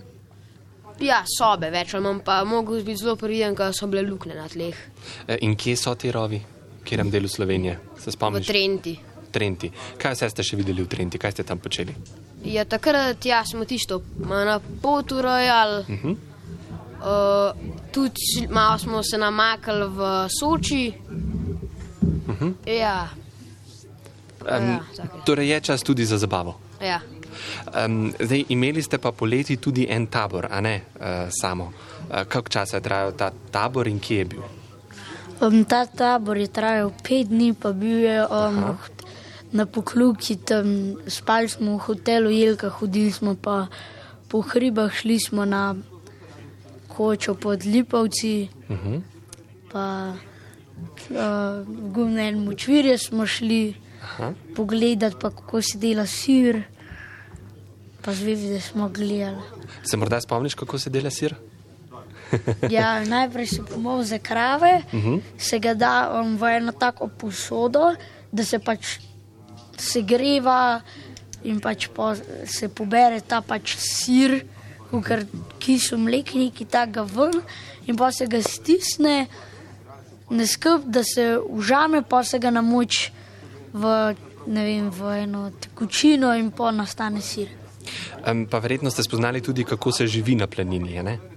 Ja, 1.01 1.23
sobe 1.39 1.71
več 1.71 1.93
manj, 1.95 2.21
pa 2.25 2.45
mogo 2.45 2.75
biti 2.75 2.97
zelo 2.97 3.17
prividen, 3.17 3.55
ker 3.55 3.73
so 3.75 3.87
bile 3.87 4.03
luknje 4.03 4.35
na 4.35 4.49
tleh, 4.49 4.77
E, 5.29 5.39
In 5.41 5.55
kje 5.57 5.77
so 5.77 5.95
ti 5.95 6.11
rovi? 6.11 6.41
V 6.81 6.85
katerem 6.85 7.11
delu 7.11 7.29
Slovenije? 7.29 7.79
Se 7.99 8.11
v 8.11 8.13
spomniš? 8.13 8.47
Trenti. 8.47 8.99
Trenti. 9.31 9.71
Kaj 9.99 10.15
vse 10.15 10.31
ste 10.31 10.43
še 10.43 10.57
videli 10.57 10.83
v 10.83 10.89
Trenti, 10.89 11.19
kaj 11.19 11.33
ste 11.33 11.43
tam 11.43 11.59
počeli? 11.59 11.95
Ja, 12.45 12.65
takrat 12.65 13.25
ja, 13.27 13.45
smo 13.45 13.65
tisto 13.65 14.03
na 14.19 14.61
potu 14.83 15.23
rojali. 15.23 15.85
Uh 15.89 16.05
-huh. 16.05 16.17
uh, 17.01 17.57
tudi 17.93 18.47
malo 18.51 18.79
smo 18.79 19.03
se 19.03 19.19
namakali 19.19 19.89
v 19.89 20.29
Soči. 20.41 20.93
Uh 22.29 22.35
-huh. 22.41 22.53
Ja, 22.67 23.09
Um, 24.47 24.69
Ja, 24.69 24.81
take. 24.97 25.09
torej 25.25 25.49
je 25.49 25.61
čas 25.61 25.83
tudi 25.83 26.05
za 26.05 26.19
zabavo. 26.19 26.55
ja. 26.81 27.01
Um, 27.87 28.13
zdaj, 28.21 28.45
imeli 28.49 28.83
ste 28.83 28.99
pa 28.99 29.13
poleti 29.13 29.57
tudi 29.57 29.87
en 29.91 30.07
tabor, 30.07 30.47
a 30.51 30.61
ne 30.61 30.81
uh, 30.95 31.29
samo. 31.31 31.65
Uh, 31.65 32.25
Kako 32.29 32.49
časa 32.49 32.77
je 32.77 32.81
trajal 32.83 33.13
ta 33.13 33.31
tabor 33.51 33.87
in 33.89 34.01
kje 34.01 34.19
je 34.19 34.25
bil? 34.25 34.43
Um, 35.41 35.65
ta 35.65 35.87
tabor 35.87 36.37
je 36.37 36.47
trajal 36.47 36.91
pet 37.03 37.29
dni, 37.29 37.53
pa 37.53 37.73
bil 37.73 37.99
je 37.99 38.27
um, 38.27 38.79
na 39.57 39.67
pokluki, 39.67 40.37
tam 40.37 40.97
spali 41.09 41.49
smo 41.49 41.77
v 41.77 41.85
hotelu 41.89 42.31
Jelka, 42.31 42.69
hodili 42.69 43.13
smo 43.13 43.35
pa 43.35 43.67
po 44.29 44.43
hribah, 44.45 44.93
šli 44.93 45.17
smo 45.21 45.45
na 45.45 45.75
kočo 46.89 47.35
pod 47.35 47.65
Lipovci, 47.65 48.49
uh 48.69 48.77
-huh. 48.77 49.01
pa 49.73 50.13
uh, 50.13 51.17
v 51.65 51.93
Gumnen 51.93 52.45
močvirje 52.45 52.99
smo 52.99 53.27
šli 53.27 53.75
Aha. 54.03 54.33
pogledati, 54.57 55.17
pa 55.21 55.31
kako 55.31 55.63
se 55.63 55.79
dela 55.79 56.07
sir, 56.07 56.63
pa 58.03 58.13
zvezde 58.13 58.61
smo 58.61 58.89
gledali. 58.89 59.43
Se 59.85 59.97
morda 59.97 60.21
spomniš, 60.21 60.55
kako 60.55 60.79
se 60.79 60.91
dela 60.91 61.11
sir? 61.11 61.35
Ja, 62.71 63.05
najprej 63.05 63.47
se 63.47 63.63
pomol 63.63 64.03
za 64.03 64.19
krave, 64.19 64.83
uh 64.93 65.05
-huh. 65.05 65.21
se 65.39 65.59
ga 65.59 65.75
da 65.75 66.21
um, 66.21 66.37
v 66.37 66.57
eno 66.57 66.73
tako 66.73 67.09
posodo, 67.09 67.95
da 68.33 68.45
se 68.45 68.59
pač 68.59 68.99
segreva 69.81 70.81
in 71.45 71.61
pač 71.61 71.89
po, 71.95 72.13
se 72.47 72.69
pobere 72.69 73.21
ta 73.21 73.41
pač 73.41 73.77
sir, 73.79 74.41
ker 74.91 75.27
kiso 75.61 75.99
mlekniki 76.01 76.65
tako 76.71 77.05
ven 77.05 77.41
in 77.87 77.97
pa 77.99 78.11
se 78.13 78.27
ga 78.27 78.41
stisne, 78.43 79.27
ne 80.31 80.47
skrb, 80.47 80.89
da 80.91 81.05
se 81.05 81.37
užame, 81.39 82.03
pa 82.03 82.25
se 82.25 82.39
ga 82.43 82.51
namoč 82.51 83.11
v, 83.73 83.93
vem, 84.47 84.91
v 84.91 85.13
eno 85.23 85.51
tekočino 85.51 86.33
in 86.35 86.51
pa 86.51 86.73
nastane 86.75 87.23
sir. 87.23 87.53
Um, 88.27 88.47
pa 88.51 88.59
verjetno 88.59 88.91
ste 88.91 89.05
spoznali 89.07 89.41
tudi, 89.41 89.65
kako 89.65 89.93
se 89.93 90.07
živi 90.07 90.35
na 90.35 90.47
planini. 90.51 91.03
ne? 91.03 91.36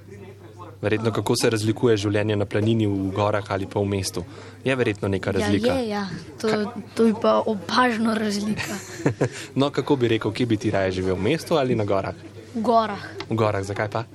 Verjetno, 0.81 1.11
kako 1.11 1.35
se 1.35 1.49
razlikuje 1.51 1.97
življenje 1.99 2.37
na 2.39 2.45
planini 2.47 2.87
v 2.87 3.09
gorah 3.15 3.43
ali 3.51 3.67
pa 3.67 3.81
v 3.83 3.89
mestu. 3.91 4.23
Je 4.63 4.75
verjetno 4.75 5.09
neka 5.11 5.33
razlika. 5.35 5.73
Ja, 5.73 5.79
je, 5.79 5.89
ja. 5.89 6.03
To, 6.39 6.71
to 6.95 7.07
je 7.09 7.15
pa 7.21 7.39
opažna 7.43 8.15
razlika. 8.15 8.77
no, 9.59 9.69
kako 9.75 9.99
bi 9.99 10.13
rekel, 10.15 10.31
kje 10.31 10.45
bi 10.45 10.57
ti 10.57 10.71
raje 10.71 10.95
živel, 11.01 11.19
v 11.19 11.27
mestu 11.31 11.59
ali 11.59 11.75
na 11.75 11.83
gorah? 11.83 12.15
V 12.55 12.63
gorah. 12.63 13.03
V 13.27 13.35
gorah, 13.35 13.65
zakaj 13.67 13.91
pa? 13.91 14.05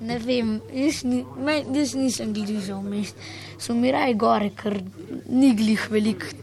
Ne 0.00 0.18
vem, 0.20 0.58
jaz, 0.74 1.04
ni, 1.08 1.22
me, 1.38 1.60
jaz 1.72 1.94
nisem 1.96 2.34
gližal 2.34 2.82
mest. 2.84 3.16
So 3.58 3.74
mi 3.74 3.94
raje 3.94 4.18
gore, 4.18 4.50
ker 4.58 4.82
ni 5.30 5.54
glih 5.56 5.86
veliko 5.90 6.34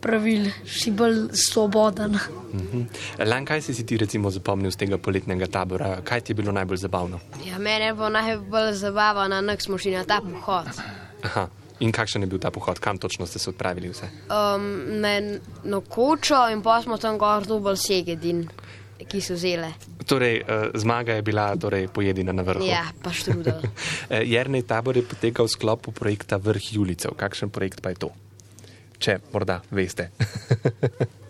pravil, 0.00 0.48
si 0.66 0.90
bolj 0.90 1.28
svoboden. 1.32 2.18
Mhm. 2.54 2.82
Lan, 3.26 3.44
kaj 3.44 3.62
si 3.62 3.74
si 3.74 3.86
ti 3.86 3.96
recimo 3.96 4.30
zapomnil 4.30 4.70
z 4.70 4.76
tega 4.76 4.98
poletnega 4.98 5.46
tabora? 5.46 6.00
Kaj 6.04 6.20
ti 6.20 6.32
je 6.32 6.36
bilo 6.40 6.52
najbolj 6.52 6.76
zabavno? 6.76 7.20
ja 7.44 7.58
mene 7.58 7.90
je 7.90 7.94
bilo 7.94 8.08
najbolj 8.08 8.72
zabavno, 8.72 9.42
da 9.42 9.56
smo 9.60 9.78
šli 9.78 9.92
na 9.96 10.04
ta 10.04 10.20
pohod. 10.20 10.66
Aha. 11.22 11.48
In 11.80 11.92
kakšen 11.94 12.22
je 12.22 12.26
bil 12.26 12.40
ta 12.42 12.50
pohod, 12.50 12.78
kam 12.78 12.98
točno 12.98 13.26
ste 13.26 13.38
se 13.38 13.50
odpravili 13.50 13.88
vse? 13.88 14.08
Um, 14.26 14.98
na, 15.00 15.20
na 15.64 15.80
kočo 15.80 16.48
in 16.50 16.62
pa 16.62 16.82
smo 16.82 16.98
tam 16.98 17.18
gor 17.18 17.46
dubal 17.46 17.76
segedin, 17.78 18.48
ki 18.98 19.20
so 19.22 19.36
zele. 19.38 19.72
Torej, 20.06 20.40
uh, 20.42 20.74
zmaga 20.74 21.14
je 21.14 21.22
bila 21.22 21.52
torej, 21.56 21.86
pojedina 21.94 22.32
na 22.32 22.42
vrhu. 22.42 22.66
Ja, 22.66 22.88
pa 23.02 23.12
štrudel. 23.14 23.62
Eh, 24.10 24.24
Jernej 24.24 24.62
tabor 24.64 24.96
je 24.96 25.04
potekal 25.04 25.46
v 25.46 25.52
sklopu 25.52 25.92
projekta 25.92 26.40
Vrh 26.40 26.72
Julicev. 26.72 27.12
Kakšen 27.12 27.52
projekt 27.52 27.82
pa 27.84 27.92
je 27.92 28.08
to? 28.08 28.10
Če 28.98 29.18
morda 29.32 29.60
veste. 29.70 30.10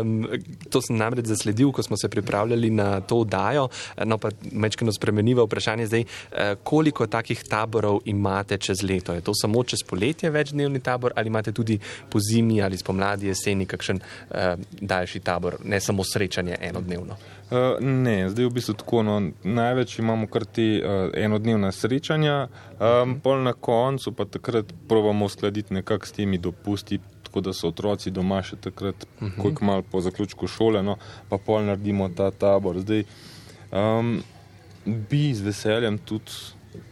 Um, 0.00 0.26
to 0.70 0.82
sem 0.82 0.96
namreč 0.96 1.26
zasledil, 1.26 1.72
ko 1.72 1.82
smo 1.82 1.96
se 1.96 2.08
pripravljali 2.08 2.70
na 2.70 3.00
to 3.00 3.22
oddajo. 3.24 3.68
No, 4.04 4.18
pa 4.18 4.30
mečkino 4.52 4.92
spremeniva 4.92 5.44
vprašanje 5.44 5.86
zdaj, 5.86 6.04
eh, 6.04 6.54
koliko 6.62 7.06
takih 7.06 7.44
taborov 7.48 8.00
imate 8.04 8.58
čez 8.58 8.82
leto? 8.82 9.14
Je 9.14 9.20
to 9.20 9.34
samo 9.34 9.64
čez 9.64 9.82
poletje 9.86 10.30
večdnevni 10.30 10.80
tabor 10.80 11.12
ali 11.16 11.26
imate 11.26 11.52
tudi 11.52 11.78
po 12.10 12.18
zimi 12.20 12.62
ali 12.62 12.76
spomladi, 12.76 13.26
jeseni 13.26 13.66
kakšen 13.66 14.00
eh, 14.30 14.56
daljši 14.80 15.20
tabor, 15.20 15.56
ne 15.64 15.80
samo 15.80 16.04
srečanje 16.04 16.56
enodnevno? 16.60 17.16
Uh, 17.50 17.80
ne, 17.80 18.28
zdaj 18.28 18.44
v 18.44 18.50
bistvu 18.52 18.74
tako. 18.76 19.02
No, 19.02 19.14
največ 19.44 19.98
imamo 19.98 20.26
kar 20.28 20.44
te 20.44 20.66
uh, 20.76 21.08
enodnevna 21.16 21.70
srečanja, 21.72 22.48
um, 22.76 23.14
pol 23.24 23.40
na 23.40 23.54
koncu 23.56 24.12
pa 24.12 24.26
takrat 24.28 24.74
probamo 24.88 25.24
uskladiti 25.24 25.74
nekako 25.74 26.06
s 26.06 26.12
temi 26.12 26.38
dopusti, 26.38 26.98
tako 27.28 27.44
da 27.44 27.52
so 27.52 27.68
otroci 27.68 28.10
doma 28.10 28.40
še 28.42 28.56
takrat, 28.56 29.04
uh 29.04 29.28
-huh. 29.28 29.40
koliko 29.42 29.64
malo 29.64 29.82
po 29.82 30.00
zaključku 30.00 30.46
šole, 30.46 30.82
no, 30.82 30.96
pa 31.28 31.38
pol 31.38 31.64
naredimo 31.64 32.08
ta 32.08 32.30
tabor. 32.30 32.80
Zdaj 32.80 33.04
um, 33.72 34.22
bi 34.84 35.34
z 35.34 35.40
veseljem 35.40 35.98
tudi 35.98 36.32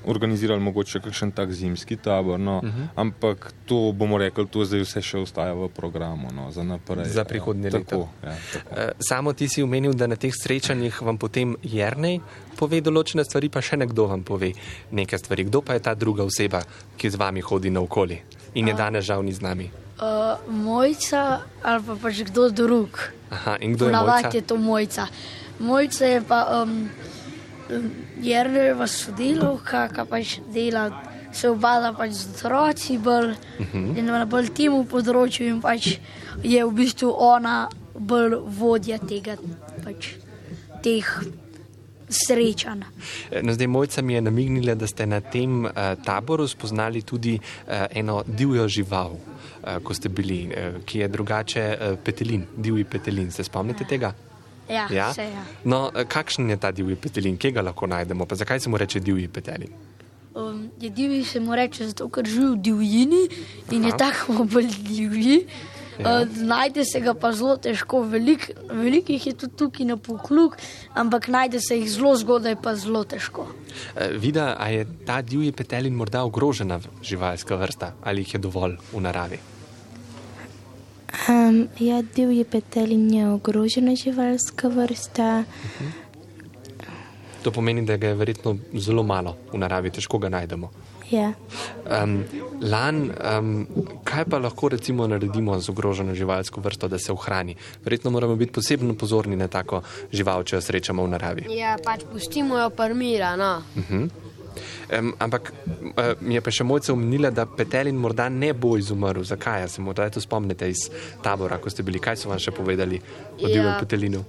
organizirali 0.07 0.61
mogoče 0.61 1.01
kakšen 1.01 1.31
tak 1.31 1.53
zimski 1.53 1.97
tabor, 1.97 2.41
no, 2.41 2.59
uh 2.59 2.63
-huh. 2.65 2.87
ampak 2.95 3.53
to 3.67 3.93
bomo 3.93 4.19
rekli, 4.19 4.47
to 4.47 4.65
zdaj 4.65 4.81
vse 4.81 5.03
še 5.03 5.19
ostaja 5.19 5.55
v 5.55 5.69
programu 5.69 6.29
no, 6.33 6.51
za 6.51 6.63
naprej. 6.63 7.05
Za 7.05 7.25
prihodnje 7.25 7.71
leto. 7.71 7.85
Tako, 7.85 8.09
ja, 8.25 8.37
tako. 8.53 8.81
Eh, 8.81 8.91
Samo 9.09 9.33
ti 9.33 9.49
si 9.49 9.63
omenil, 9.63 9.93
da 9.93 10.07
na 10.07 10.17
teh 10.17 10.33
srečanjih 10.35 11.03
vam 11.03 11.19
potem 11.19 11.57
Jrnej 11.63 12.21
pove 12.57 12.81
določene 12.81 13.25
stvari, 13.25 13.49
pa 13.49 13.61
še 13.61 13.77
nekdo 13.77 14.07
vam 14.07 14.23
pove 14.23 14.53
nekaj 14.91 15.19
stvari. 15.19 15.45
Kdo 15.45 15.63
pa 15.63 15.73
je 15.73 15.81
ta 15.81 15.95
druga 15.95 16.25
oseba, 16.25 16.63
ki 16.97 17.11
z 17.11 17.17
vami 17.17 17.41
hodi 17.41 17.71
naokoli 17.71 18.23
in 18.57 18.69
je 18.69 18.75
danes 18.75 19.05
žal 19.05 19.23
ni 19.23 19.33
z 19.37 19.45
nami? 19.45 19.69
Uh, 19.97 20.37
mojca 20.49 21.45
ali 21.63 21.83
pa 21.85 21.95
pač 22.03 22.25
kdo 22.29 22.49
drug. 22.49 22.93
Aha, 23.31 23.57
in 23.61 23.77
kdo 23.77 23.89
je 23.89 23.93
Ponavadi 23.93 24.23
mojca? 24.23 24.37
je 24.37 24.43
to 24.43 24.57
mojca. 24.57 25.05
Mojca 25.59 26.05
je 26.05 26.21
pa 26.21 26.41
um, 26.63 26.89
Jrneva 28.23 28.87
sodelovka, 28.87 29.89
ki 29.89 30.03
pač 30.09 30.39
dela, 30.53 30.91
se 31.33 31.49
obada 31.51 31.93
pač 31.93 32.13
z 32.17 32.29
otroci 32.33 32.99
bolj 32.99 33.37
uh 33.61 33.67
-huh. 33.73 33.99
in 33.99 34.07
na 34.07 34.25
bolj 34.25 34.49
temu 34.55 34.85
področju 34.85 35.49
in 35.49 35.61
pač 35.61 35.99
je 36.43 36.65
v 36.65 36.73
bistvu 36.73 37.13
ona 37.13 37.69
bolj 37.99 38.41
vodja 38.47 38.99
tega, 38.99 39.37
pač 39.85 40.17
teh 40.83 41.05
srečen. 42.09 42.85
No, 43.43 43.53
zdaj, 43.53 43.67
mojca 43.67 44.03
mi 44.03 44.15
je 44.15 44.21
namignila, 44.21 44.75
da 44.75 44.87
ste 44.87 45.07
na 45.07 45.21
tem 45.21 45.65
uh, 45.65 45.73
taboru 46.05 46.49
spoznali 46.49 47.03
tudi 47.03 47.39
uh, 47.39 47.73
eno 47.91 48.23
divjo 48.27 48.69
žival, 48.69 49.17
uh, 49.17 49.83
ko 49.83 49.95
ste 49.95 50.09
bili, 50.09 50.47
uh, 50.47 50.79
ki 50.85 50.99
je 50.99 51.09
drugače 51.09 51.67
uh, 51.75 51.99
petelin, 52.05 52.47
divji 52.57 52.85
petelin. 52.85 53.31
Se 53.31 53.45
spomnite 53.45 53.85
ja. 53.85 53.89
tega? 53.89 54.15
Ja, 54.69 54.89
Ja? 54.91 55.11
Vse, 55.11 55.23
ja. 55.23 55.45
No, 55.65 55.91
eh, 55.95 56.05
kakšen 56.05 56.51
je 56.51 56.57
ta 56.57 56.73
divji 56.73 56.97
petelin, 56.97 57.39
kje 57.39 57.53
ga 57.55 57.63
lahko 57.63 57.87
najdemo, 57.87 58.27
pa 58.27 58.35
zakaj 58.35 58.61
se 58.61 58.71
mu 58.71 58.79
reče 58.79 59.01
divji 59.01 59.29
petelin? 59.29 59.71
Um, 60.35 60.71
je 60.81 60.91
divji 60.91 61.25
se 61.25 61.41
mu 61.41 61.55
reče, 61.55 61.87
zato 61.87 62.09
ker 62.09 62.27
živi 62.27 62.51
v 62.51 62.57
divjini 62.61 63.23
in 63.71 63.85
je 63.85 63.93
Aha. 63.95 63.99
tako 63.99 64.45
bolj 64.45 64.75
divji. 64.83 65.47
Ja. 65.47 65.76
Ja. 65.99 66.23
Uh, 66.23 66.37
najde 66.37 66.85
se 66.85 67.01
ga 67.01 67.15
pa 67.15 67.33
zelo 67.33 67.57
težko, 67.57 68.03
velik, 68.03 68.51
velikih 68.69 69.27
je 69.27 69.33
tudi 69.33 69.57
tukaj 69.57 69.87
na 69.89 69.97
pokluk, 69.97 70.59
ampak 70.95 71.29
najde 71.29 71.61
se 71.61 71.79
jih 71.79 71.89
zelo 71.91 72.13
zgodaj, 72.17 72.57
pa 72.63 72.75
zelo 72.77 73.05
težko. 73.05 73.47
Uh, 73.49 74.17
Vida, 74.21 74.55
a 74.59 74.69
je 74.69 74.87
ta 75.07 75.23
divji 75.23 75.53
petelin 75.53 75.97
morda 75.97 76.25
ogrožena 76.25 76.81
živalska 77.03 77.57
vrsta 77.57 77.93
ali 78.05 78.27
jih 78.27 78.35
je 78.35 78.41
dovolj 78.45 78.77
v 78.93 79.01
naravi? 79.01 79.39
Um, 81.29 81.69
ja, 81.81 82.03
divji 82.03 82.45
petelin 82.45 83.11
je 83.15 83.29
ogrožena 83.31 83.95
živalska 83.97 84.69
vrsta. 84.69 85.45
To 87.43 87.51
pomeni, 87.51 87.87
da 87.87 87.97
ga 87.97 88.09
je 88.09 88.15
verjetno 88.15 88.57
zelo 88.75 89.03
malo 89.03 89.37
v 89.53 89.59
naravi, 89.59 89.91
težko 89.91 90.19
ga 90.19 90.29
najdemo. 90.29 90.71
Ja. 91.11 91.33
Um, 92.03 92.25
lan, 92.61 93.13
um, 93.39 93.67
kaj 94.05 94.25
pa 94.27 94.39
lahko 94.39 94.69
recimo 94.69 95.07
naredimo 95.07 95.55
z 95.61 95.71
ogroženo 95.71 96.15
živalsko 96.15 96.61
vrsto, 96.61 96.89
da 96.89 96.99
se 96.99 97.13
ohrani? 97.13 97.55
Verjetno 97.85 98.11
moramo 98.11 98.37
biti 98.37 98.53
posebno 98.53 98.95
pozorni 98.95 99.37
na 99.37 99.49
tako 99.49 99.83
žival, 100.13 100.43
če 100.45 100.57
jo 100.57 100.61
srečamo 100.61 101.05
v 101.07 101.13
naravi. 101.15 101.47
Ja, 101.55 101.77
pač 101.85 102.03
pustimo 102.13 102.59
jo 102.59 102.71
parmira, 102.71 103.37
no. 103.37 103.63
Um, 103.77 105.13
ampak 105.19 105.53
uh, 105.53 106.17
mi 106.21 106.35
je 106.35 106.41
pa 106.41 106.51
še 106.51 106.65
mojca 106.65 106.93
omenila, 106.95 107.31
da 107.31 107.47
petelin 107.47 107.95
morda 108.01 108.29
ne 108.29 108.53
bo 108.55 108.77
izumrl. 108.79 109.23
Zakaj? 109.23 109.63
A 109.63 109.69
Se 109.69 109.83
morda 109.83 110.09
to 110.11 110.21
spomnite 110.21 110.69
iz 110.71 110.89
tabora, 111.23 111.59
ko 111.59 111.71
ste 111.71 111.83
bili. 111.83 112.01
Kaj 112.01 112.17
so 112.17 112.31
vam 112.31 112.39
še 112.41 112.51
povedali 112.51 112.99
o 113.43 113.47
divjem 113.47 113.67
Ja. 113.75 113.79
petelinu? 113.79 114.25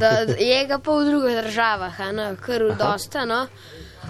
Da 0.00 0.26
je 0.34 0.66
ga 0.66 0.78
pa 0.82 0.92
v 0.92 1.04
drugih 1.06 1.36
državah, 1.44 1.94
kar 2.42 2.64
dosta, 2.76 3.24
no. 3.24 3.46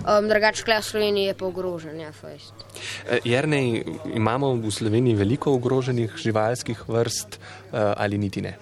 Um, 0.01 0.29
drugače, 0.29 0.65
kle 0.65 0.79
v 0.81 0.85
Sloveniji 0.85 1.27
je 1.29 1.35
pa 1.37 1.45
ogrožen, 1.45 2.01
ja, 2.01 2.09
fajst. 2.13 2.55
Uh, 2.57 3.19
Jernej, 3.25 3.85
imamo 4.17 4.55
v 4.57 4.73
Sloveniji 4.73 5.19
veliko 5.19 5.53
ogroženih 5.53 6.17
živalskih 6.17 6.89
vrst 6.89 7.37
uh, 7.37 7.93
ali 8.01 8.19
niti 8.19 8.41
ne? 8.41 8.57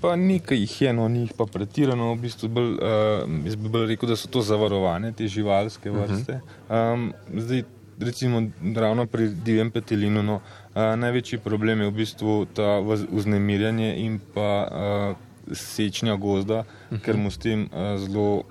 Pa 0.00 0.12
nekaj 0.16 0.60
jih 0.60 0.74
je, 0.82 0.92
no, 0.92 1.08
ni 1.08 1.24
jih 1.24 1.32
pa 1.34 1.46
pretirano. 1.48 2.12
V 2.14 2.20
bistvu 2.28 2.50
bolj, 2.52 2.76
uh, 2.76 3.24
jaz 3.48 3.56
bi 3.56 3.72
bolj 3.72 3.88
rekel, 3.94 4.12
da 4.12 4.16
so 4.20 4.28
to 4.28 4.44
zavarovane, 4.44 5.10
te 5.16 5.26
živalske 5.26 5.90
vrste. 5.90 6.38
Um, 6.68 7.08
zdaj, 7.32 7.64
recimo, 7.98 8.44
ravno 8.76 9.08
pri 9.10 9.30
divjem 9.32 9.72
petelinu, 9.74 10.22
no, 10.22 10.36
uh, 10.44 10.92
največji 11.00 11.40
problem 11.42 11.80
je 11.80 11.88
v 11.88 11.96
bistvu 11.96 12.36
ta 12.54 12.76
vz- 12.84 13.08
vznemirjanje 13.08 13.90
in 14.04 14.20
pa 14.36 14.52
uh, 14.68 15.24
sečnja 15.48 16.14
gozda, 16.20 16.62
ker 17.02 17.16
mu 17.16 17.32
s 17.32 17.40
tem 17.40 17.66
uh, 17.72 17.96
zelo 17.98 18.44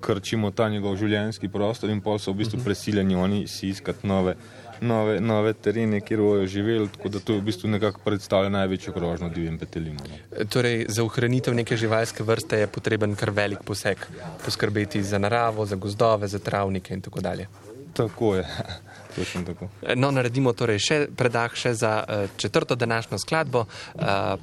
krčimo 0.00 0.50
ta 0.50 0.68
njegov 0.68 0.96
življenjski 0.96 1.48
prostor 1.48 1.90
in 1.90 2.00
pol 2.00 2.18
so 2.18 2.32
v 2.32 2.42
bistvu 2.42 2.62
prisiljeni 2.64 3.16
oni 3.16 3.46
si 3.48 3.70
iskati 3.74 4.06
nove. 4.06 4.36
Nove, 4.80 5.18
nove 5.20 5.52
terene, 5.52 5.98
kjer 6.00 6.22
bojo 6.24 6.46
živeli, 6.48 6.86
tako 6.88 7.10
da 7.12 7.20
to 7.20 7.34
v 7.36 7.42
bistvu 7.44 7.68
nekako 7.68 8.00
predstavlja 8.00 8.48
največjo 8.48 8.94
grožnjo 8.96 9.28
divjem 9.28 9.58
petelinu. 9.60 10.00
No. 10.08 10.44
Torej, 10.48 10.86
za 10.88 11.04
ohranitev 11.04 11.52
neke 11.54 11.76
živalske 11.76 12.24
vrste 12.24 12.62
je 12.62 12.70
potreben 12.72 13.12
kar 13.12 13.28
velik 13.36 13.60
poseg, 13.68 14.06
poskrbeti 14.44 15.02
za 15.04 15.20
naravo, 15.20 15.66
za 15.68 15.76
gozdove, 15.76 16.28
za 16.32 16.40
travnike 16.40 16.96
in 16.96 17.04
tako 17.04 17.20
dalje. 17.20 17.48
Tako 17.92 18.34
je, 18.36 18.46
točno 19.16 19.42
tako. 19.50 19.68
No, 19.96 20.10
naredimo 20.16 20.56
torej 20.56 20.80
še 20.80 20.98
predah 21.16 21.52
še 21.52 21.74
za 21.74 21.92
uh, 22.00 22.32
četrto 22.40 22.74
današnjo 22.74 23.18
skladbo, 23.18 23.66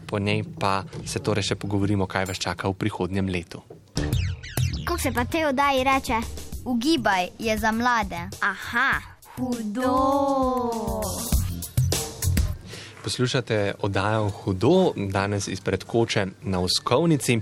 po 0.06 0.20
njej 0.20 0.44
pa 0.60 0.84
se 1.06 1.20
torej 1.20 1.50
še 1.50 1.56
pogovorimo, 1.56 2.06
kaj 2.06 2.30
vas 2.30 2.46
čaka 2.46 2.70
v 2.70 2.78
prihodnjem 2.78 3.34
letu. 3.34 3.64
Kako 4.86 5.00
se 5.00 5.12
pa 5.12 5.26
te 5.26 5.48
oddaji 5.48 5.84
reče? 5.84 6.14
Ugibaj 6.66 7.28
je 7.40 7.58
za 7.58 7.72
mlade. 7.72 8.20
Aha, 8.42 9.02
hudo. 9.36 11.02
Poslušate 13.04 13.74
oddajo 13.82 14.30
Hudo, 14.30 14.92
danes 14.96 15.48
izpred 15.48 15.84
koče 15.84 16.26
na 16.44 16.60
Uskovnici. 16.60 17.40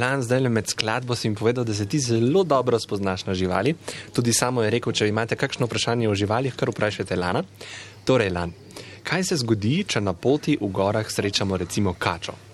Lan 0.00 0.22
zdaj 0.22 0.40
le 0.40 0.48
med 0.48 0.68
skladbo 0.68 1.14
si 1.14 1.30
mi 1.30 1.36
povedal, 1.36 1.64
da 1.64 1.74
se 1.74 1.86
ti 1.86 2.00
zelo 2.00 2.44
dobro 2.44 2.78
spoznaš 2.78 3.24
na 3.26 3.34
živali. 3.34 3.74
Tudi 4.12 4.32
samo 4.32 4.62
je 4.62 4.70
rekel, 4.70 4.92
če 4.92 5.08
imate 5.08 5.36
kakšno 5.36 5.66
vprašanje 5.66 6.08
o 6.08 6.14
živalih, 6.14 6.56
kar 6.56 6.68
vprašajte 6.68 7.16
Lana. 7.16 7.42
Torej, 8.04 8.30
Lan, 8.30 8.52
kaj 9.02 9.24
se 9.24 9.40
zgodi, 9.40 9.84
če 9.88 10.00
na 10.00 10.12
poti 10.12 10.58
v 10.60 10.68
gorah 10.68 11.08
srečamo 11.08 11.56
recimo 11.56 11.94
kačo? 11.98 12.47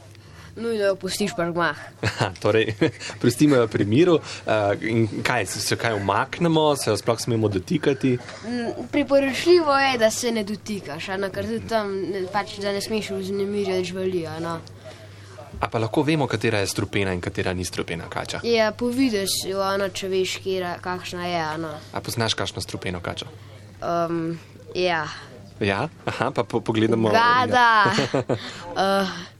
Nujno 0.56 0.84
jo 0.84 0.94
pustiš 0.96 1.32
pa 1.36 1.48
gmah. 1.50 1.78
Aha, 2.02 2.30
torej, 2.40 2.74
pustimo 3.20 3.56
jo 3.56 3.66
pri 3.68 3.84
miru. 3.84 4.14
Uh, 4.14 4.78
kaj, 5.22 5.46
se, 5.46 5.60
se 5.60 5.76
kaj 5.76 5.94
umaknemo, 5.94 6.76
se 6.76 6.90
jo 6.90 6.96
sploh 6.96 7.20
smemo 7.20 7.48
dotikati? 7.48 8.18
Mm, 8.44 8.86
Priporočljivo 8.90 9.74
je, 9.74 9.98
da 9.98 10.10
se 10.10 10.32
ne 10.32 10.44
dotikaš, 10.44 11.08
a 11.08 11.16
ne, 11.16 11.30
ker 11.30 11.44
tudi 11.44 11.68
tam 11.68 11.90
ne, 12.02 12.22
pač, 12.32 12.58
ne 12.58 12.80
smeš 12.80 13.10
vznemirjati 13.10 13.84
živali. 13.84 14.26
a 14.26 14.38
No. 14.40 14.60
A 15.60 15.68
pa 15.68 15.78
lahko 15.78 16.02
vemo, 16.02 16.26
katera 16.26 16.58
je 16.58 16.66
strupena 16.66 17.12
in 17.12 17.20
katera 17.20 17.52
ni 17.52 17.64
strupena 17.64 18.04
kača. 18.10 18.40
Ja, 18.42 18.72
povidiš 18.72 19.30
jo, 19.46 19.60
ano, 19.62 19.88
če 19.88 20.08
veš, 20.08 20.38
kjera, 20.38 20.78
kakšna 20.82 21.26
je. 21.26 21.40
ano. 21.40 21.70
A 21.92 22.00
poznaš 22.00 22.34
kakšno 22.34 22.60
strupeno 22.60 23.00
kačo? 23.00 23.26
Um, 23.80 24.38
ja, 24.74 25.06
Ja, 25.60 25.88
aha, 26.04 26.30
pa 26.34 26.42
po, 26.42 26.58
pogledamo. 26.60 27.08
gada, 27.14 27.86
uh, 28.74 29.08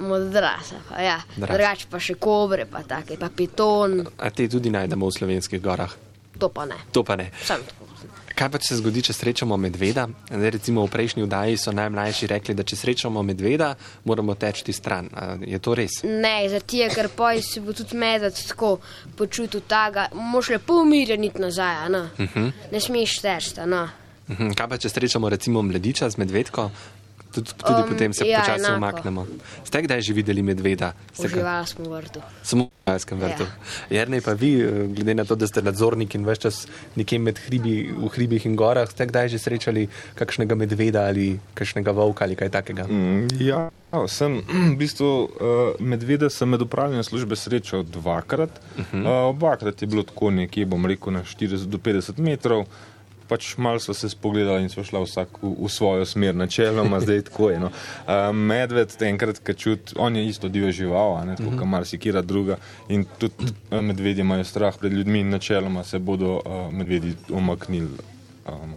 modrasa, 0.00 0.80
pa 0.88 1.02
ja. 1.02 1.18
Drasa. 1.36 1.52
drugače 1.52 1.86
pa 1.90 2.00
še 2.00 2.14
kobre, 2.14 2.66
pa 2.66 2.82
take, 2.82 3.16
pa 3.20 3.28
piton, 3.28 4.00
A 4.18 4.30
te 4.30 4.48
tudi 4.48 4.70
najdemo 4.70 5.06
v 5.06 5.12
slovenskih 5.12 5.62
gorah? 5.62 5.96
to 6.40 6.48
pa 6.48 6.64
ne. 6.64 6.74
To 6.92 7.04
pa 7.04 7.16
ne. 7.16 7.30
Sam 7.44 7.60
tako. 7.60 7.84
Kaj 8.40 8.48
pa 8.48 8.56
če 8.56 8.70
se 8.70 8.76
zgodi, 8.78 9.02
če 9.04 9.12
srečamo 9.12 9.56
medveda? 9.60 10.06
Zdaj, 10.30 10.50
recimo 10.54 10.80
v 10.86 10.88
prejšnji 10.94 11.26
vdaji 11.26 11.58
so 11.60 11.74
najmlajši 11.76 12.28
rekli, 12.30 12.54
da 12.56 12.64
če 12.64 12.78
srečamo 12.80 13.20
medveda, 13.26 13.74
moramo 14.08 14.32
teči 14.32 14.72
stran. 14.72 15.10
A 15.12 15.34
je 15.44 15.58
to 15.60 15.74
res? 15.76 15.98
Ne, 16.08 16.48
zato 16.48 16.88
ker 16.94 17.10
poj 17.12 17.42
se 17.44 17.60
bo 17.60 17.76
tudi 17.76 17.98
medved 18.00 18.32
tako 18.48 18.78
počutil 19.18 19.60
taga, 19.68 20.08
moš 20.16 20.54
lepo 20.54 20.80
umirjeniti 20.80 21.42
nazaj, 21.42 21.76
a 21.84 21.88
ne. 21.92 22.02
Uh 22.16 22.32
-huh. 22.36 22.52
Ne 22.72 22.80
smeš 22.80 23.20
težta, 23.20 23.66
no. 23.66 23.88
Kaj 24.56 24.68
pa 24.68 24.78
če 24.78 24.88
srečamo 24.88 25.28
recimo 25.28 25.62
mladiča 25.62 26.10
z 26.10 26.16
medvedko? 26.16 26.70
Tudi, 27.30 27.50
tudi 27.54 27.82
um, 27.82 27.88
potem 27.88 28.12
se 28.12 28.26
ja, 28.26 28.40
počasi 28.40 28.64
enako. 28.64 28.76
umaknemo. 28.76 29.26
Ste 29.62 29.82
kdaj 29.86 30.02
že 30.02 30.12
videli 30.12 30.42
medveda? 30.42 30.92
Ste 31.14 31.30
v 31.30 31.38
vrtu. 31.86 32.18
Samo 32.42 32.66
v 32.66 32.90
Kajskem 32.90 33.18
vrtu. 33.22 33.46
Ja. 33.46 34.02
Jernej 34.02 34.20
pa 34.20 34.34
vi, 34.34 34.58
eh, 34.58 34.90
glede 34.90 35.14
na 35.14 35.24
to, 35.24 35.38
da 35.38 35.46
ste 35.46 35.62
nadzornik 35.62 36.14
in 36.18 36.26
več 36.26 36.42
čas 36.42 36.66
nekje 36.98 37.22
med 37.22 37.38
hribi, 37.38 37.94
v 37.94 38.10
hribih 38.10 38.46
in 38.50 38.58
gorah, 38.58 38.90
ste 38.90 39.06
kdaj 39.06 39.30
že 39.30 39.38
srečali 39.38 39.86
kakšnega 40.18 40.58
medveda 40.58 41.06
ali 41.06 41.38
kakšnega 41.54 41.94
volka 41.94 42.26
ali 42.26 42.34
kaj 42.34 42.50
takega? 42.50 42.90
Mm, 42.90 43.30
Ja, 43.38 43.70
sem 44.10 44.42
v 44.42 44.74
bistvu 44.78 45.06
uh, 45.06 45.28
medveda 45.78 46.30
sem 46.30 46.50
med 46.50 46.62
upravljanjem 46.62 47.06
službe 47.06 47.38
srečal 47.38 47.86
dvakrat. 47.86 48.50
Uh 48.50 48.84
-huh. 48.92 49.02
uh, 49.06 49.30
obakrat 49.30 49.82
je 49.82 49.86
bilo 49.86 50.02
tako 50.02 50.30
nekje, 50.30 50.66
bom 50.66 50.86
rekel, 50.86 51.12
na 51.12 51.22
40 51.22 51.66
do 51.66 51.78
50 51.78 52.18
metrov. 52.18 52.66
Pač 53.30 53.52
malo 53.56 53.78
so 53.78 53.94
se 53.94 54.08
spogledali 54.10 54.64
in 54.66 54.72
so 54.72 54.82
šla 54.84 55.04
vsak 55.04 55.38
v, 55.42 55.52
v 55.62 55.70
svojo 55.70 56.06
smer, 56.06 56.34
načeloma 56.34 56.98
zdaj 57.00 57.22
tako 57.30 57.50
je. 57.50 57.60
No. 57.62 57.70
Uh, 57.70 58.30
medved, 58.34 58.96
enkrat, 59.06 59.38
ki 59.46 59.54
čuti, 59.54 59.94
on 59.96 60.18
je 60.18 60.26
isto 60.26 60.50
divja 60.50 60.72
žival, 60.74 61.16
a 61.20 61.24
ne 61.28 61.36
tako, 61.38 61.54
kot 61.60 61.70
marsikera 61.70 62.22
druga. 62.26 62.58
In 62.90 63.06
tudi 63.18 63.46
uh, 63.46 63.78
medvedje 63.78 64.26
imajo 64.26 64.44
strah 64.44 64.74
pred 64.78 64.92
ljudmi 64.92 65.22
in 65.22 65.30
načeloma 65.30 65.84
se 65.86 65.98
bodo 65.98 66.40
uh, 66.40 66.66
medvedi 66.74 67.14
omaknili. 67.30 68.02
Um, 68.50 68.74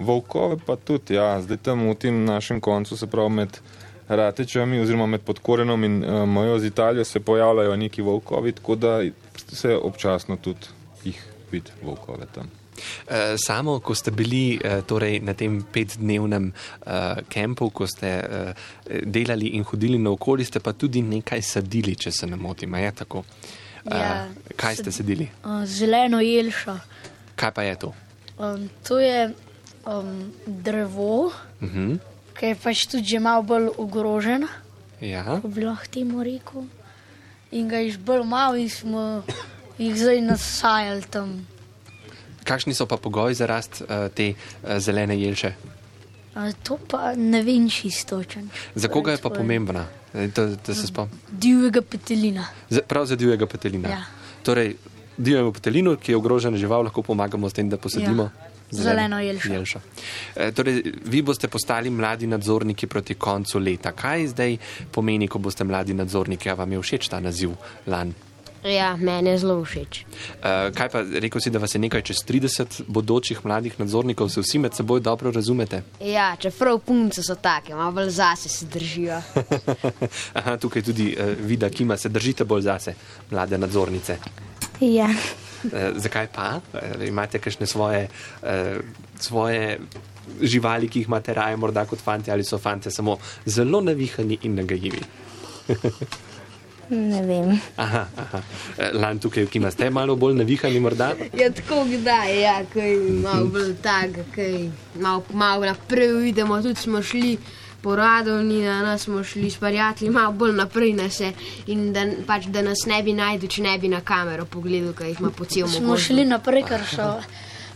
Volkove 0.00 0.56
pa 0.66 0.76
tudi, 0.76 1.18
ja, 1.18 1.34
zdaj 1.42 1.58
tam 1.66 1.84
v 1.90 1.94
tem 1.94 2.24
našem 2.24 2.60
koncu, 2.60 2.96
se 2.96 3.06
pravi 3.10 3.34
med 3.42 3.58
Ratečami 4.08 4.80
oziroma 4.80 5.06
med 5.06 5.22
Podkorenom 5.22 5.84
in 5.84 6.00
uh, 6.04 6.24
mojo 6.26 6.58
z 6.58 6.66
Italijo 6.66 7.04
se 7.04 7.20
pojavljajo 7.20 7.76
neki 7.76 8.02
volkovi, 8.02 8.52
tako 8.52 8.74
da 8.74 8.98
se 9.36 9.76
občasno 9.76 10.36
tudi 10.36 10.66
jih 11.04 11.20
vidi 11.52 11.70
volkove 11.82 12.26
tam. 12.34 12.50
Eh, 13.08 13.36
Samo, 13.36 13.78
ko 13.80 13.94
ste 13.94 14.10
bili 14.10 14.60
eh, 14.64 14.82
torej, 14.86 15.20
na 15.20 15.34
tem 15.34 15.62
petdnevnem 15.72 16.52
uh, 16.52 17.18
kampu, 17.28 17.70
ko 17.70 17.86
ste 17.86 18.10
delali 19.04 19.46
in 19.58 19.64
hodili 19.64 19.98
naokoli, 19.98 20.44
ste 20.44 20.60
pa 20.60 20.72
tudi 20.72 21.02
nekaj 21.02 21.42
sadili, 21.42 21.96
če 21.96 22.10
se 22.12 22.26
ne 22.26 22.36
motim. 22.36 22.74
Je 22.74 22.92
tako? 22.92 23.24
Eh, 23.84 23.96
Ja, 23.96 24.28
kaj 24.56 24.76
ste 24.76 24.92
sadili? 24.92 25.28
Uh, 25.44 25.64
zeleno 25.64 26.20
jelša. 26.20 26.78
Kaj 27.36 27.50
pa 27.52 27.62
je 27.62 27.76
to? 27.78 27.94
Um, 28.38 28.68
to 28.88 28.98
je 29.00 29.32
um, 29.86 30.32
drevo, 30.46 31.32
Uh 31.60 31.68
-huh. 31.68 31.98
ki 32.38 32.46
je 32.46 32.54
pač 32.54 32.86
tudi 32.86 33.04
že 33.04 33.18
malo 33.20 33.42
bolj 33.42 33.68
ogrožen, 33.76 34.46
ja. 35.00 35.40
bi 35.44 35.60
lahko 35.64 35.86
temu 35.90 36.22
rekel. 36.24 36.62
in 37.52 37.68
ga 37.68 37.76
je 37.76 37.98
bolj 37.98 38.24
malo 38.24 38.56
in 38.56 38.70
smo 38.70 39.22
jih 39.78 39.96
zdaj 39.96 40.20
nasajali 40.20 41.02
tam. 41.10 41.46
Kakšni 42.50 42.74
so 42.74 42.86
pa 42.86 42.98
pogoji 42.98 43.34
za 43.34 43.46
rast 43.46 43.78
uh, 43.80 43.86
te 44.10 44.32
uh, 44.32 44.78
zelene 44.78 45.14
jelše? 45.14 45.52
A 46.32 46.50
to 46.54 46.78
pa 46.80 47.14
ne 47.14 47.42
vem 47.42 47.68
čisto 47.68 48.18
točen. 48.18 48.50
Za 48.74 48.88
koga 48.88 49.12
je 49.12 49.18
pa 49.18 49.30
pomembna? 49.30 49.86
Eh, 50.14 50.26
Da, 50.28 50.46
da 50.58 50.74
se 50.74 50.86
spomnim. 50.86 51.14
Divjega 51.30 51.82
petelina. 51.82 52.46
Za- 52.68 52.82
Prav 52.82 53.06
za 53.06 53.16
divjega 53.16 53.46
petelina. 53.46 53.88
Ja. 53.88 54.02
Torej, 54.42 54.74
divjemu 55.16 55.52
petelinu, 55.52 55.96
ki 55.96 56.12
je 56.12 56.16
ogrožena 56.16 56.56
žival, 56.56 56.82
lahko 56.82 57.02
pomagamo 57.02 57.46
s 57.46 57.52
tem, 57.52 57.68
da 57.68 57.76
posadimo. 57.76 58.22
Ja. 58.24 58.46
Zeleno 58.72 59.18
jelšo. 59.18 59.52
jelšo. 59.52 59.80
E, 60.36 60.52
torej, 60.52 60.82
vi 61.04 61.22
boste 61.22 61.48
postali 61.48 61.90
mladi 61.90 62.26
nadzorniki 62.26 62.86
proti 62.86 63.14
koncu 63.14 63.58
leta. 63.58 63.90
Kaj 63.92 64.26
zdaj 64.28 64.56
pomeni, 64.90 65.28
ko 65.28 65.38
boste 65.38 65.64
mladi 65.64 65.94
nadzorniki? 65.94 66.50
A 66.50 66.54
vam 66.54 66.72
je 66.72 66.78
všeč 66.80 67.08
ta 67.08 67.20
naziv 67.20 67.54
lan? 67.86 68.14
Ja, 68.64 68.96
meni 68.96 69.30
je 69.30 69.38
zelo 69.38 69.64
všeč. 69.64 70.02
E, 70.42 70.50
kaj 70.76 70.88
pa, 70.92 71.00
rekel 71.00 71.40
si, 71.40 71.50
da 71.50 71.58
vas 71.58 71.74
je 71.74 71.80
nekaj 71.80 72.02
čez 72.10 72.20
30 72.28 72.82
bodočih 72.88 73.40
mladih 73.44 73.78
nadzornikov, 73.80 74.28
se 74.28 74.44
vsi 74.44 74.60
med 74.60 74.76
seboj 74.76 75.00
dobro 75.00 75.32
razumete? 75.32 75.82
Ja, 76.04 76.34
čeprav 76.36 76.78
punce 76.84 77.24
so 77.24 77.38
take, 77.40 77.74
malo 77.74 77.92
bolj 77.96 78.10
zase 78.20 78.48
se 78.48 78.66
držijo. 78.66 79.22
Aha, 80.38 80.56
tukaj 80.60 80.84
tudi 80.84 81.14
uh, 81.16 81.32
vida, 81.40 81.70
ki 81.70 81.88
ima 81.88 81.96
se 81.96 82.08
držite 82.08 82.44
bolj 82.44 82.68
zase, 82.68 82.94
mlade 83.30 83.58
nadzornice. 83.58 84.18
Ja. 84.80 85.08
Uh, 85.64 85.96
zakaj 85.96 86.28
pa? 86.34 86.60
Uh, 86.72 87.08
imate 87.08 87.40
kakšne 87.40 87.66
svoje, 87.66 88.08
uh, 88.42 88.76
svoje 89.16 89.78
živali, 90.42 90.88
ki 90.88 91.00
jih 91.00 91.08
imate 91.08 91.34
raje, 91.34 91.56
morda 91.56 91.86
kot 91.88 92.00
fanti, 92.00 92.30
ali 92.30 92.44
so 92.44 92.58
fanti 92.58 92.90
samo 92.90 93.16
zelo 93.46 93.80
navihani 93.80 94.38
in 94.42 94.60
nagajivi? 94.60 95.00
Ne 96.90 97.22
vem. 97.22 97.60
Aha, 97.76 98.06
aha. 98.16 98.42
Uh, 98.78 99.00
Lan 99.00 99.18
tukaj, 99.22 99.46
ki 99.46 99.58
imate 99.58 99.90
malo 99.90 100.16
bolj 100.16 100.34
navihani, 100.40 100.80
morda. 100.82 101.12
Ja, 101.38 101.50
tako 101.54 101.84
kdaj, 101.86 102.34
ja, 102.42 102.56
kaj 102.72 102.96
malo 103.22 103.46
bolj 103.54 103.74
tak, 103.82 104.18
kaj 104.34 104.70
malo, 104.98 105.22
malo 105.32 105.70
naprej 105.70 106.12
vidimo, 106.18 106.58
tudi 106.62 106.80
smo 106.80 107.02
šli 107.02 107.36
po 107.82 107.96
radovni, 107.96 108.62
na 108.62 108.82
nas 108.82 109.02
smo 109.02 109.24
šli 109.24 109.50
s 109.50 109.56
prijatelji, 109.56 110.10
malo 110.10 110.32
bolj 110.32 110.52
naprej 110.52 110.92
nas 110.92 111.20
je 111.20 111.32
in 111.66 111.92
da, 111.92 112.04
pač, 112.26 112.50
da 112.50 112.62
nas 112.62 112.84
ne 112.86 113.02
bi 113.02 113.12
najdel, 113.12 113.48
če 113.48 113.62
ne 113.62 113.78
bi 113.78 113.88
na 113.88 114.00
kamero 114.00 114.44
pogledal, 114.44 114.92
kaj 114.92 115.14
jih 115.14 115.20
ima 115.20 115.30
po 115.30 115.44
celom 115.44 115.70
Smo 115.72 115.96
šli 115.96 116.24
naprej, 116.24 116.66
ker 116.68 116.84
so. 116.90 117.12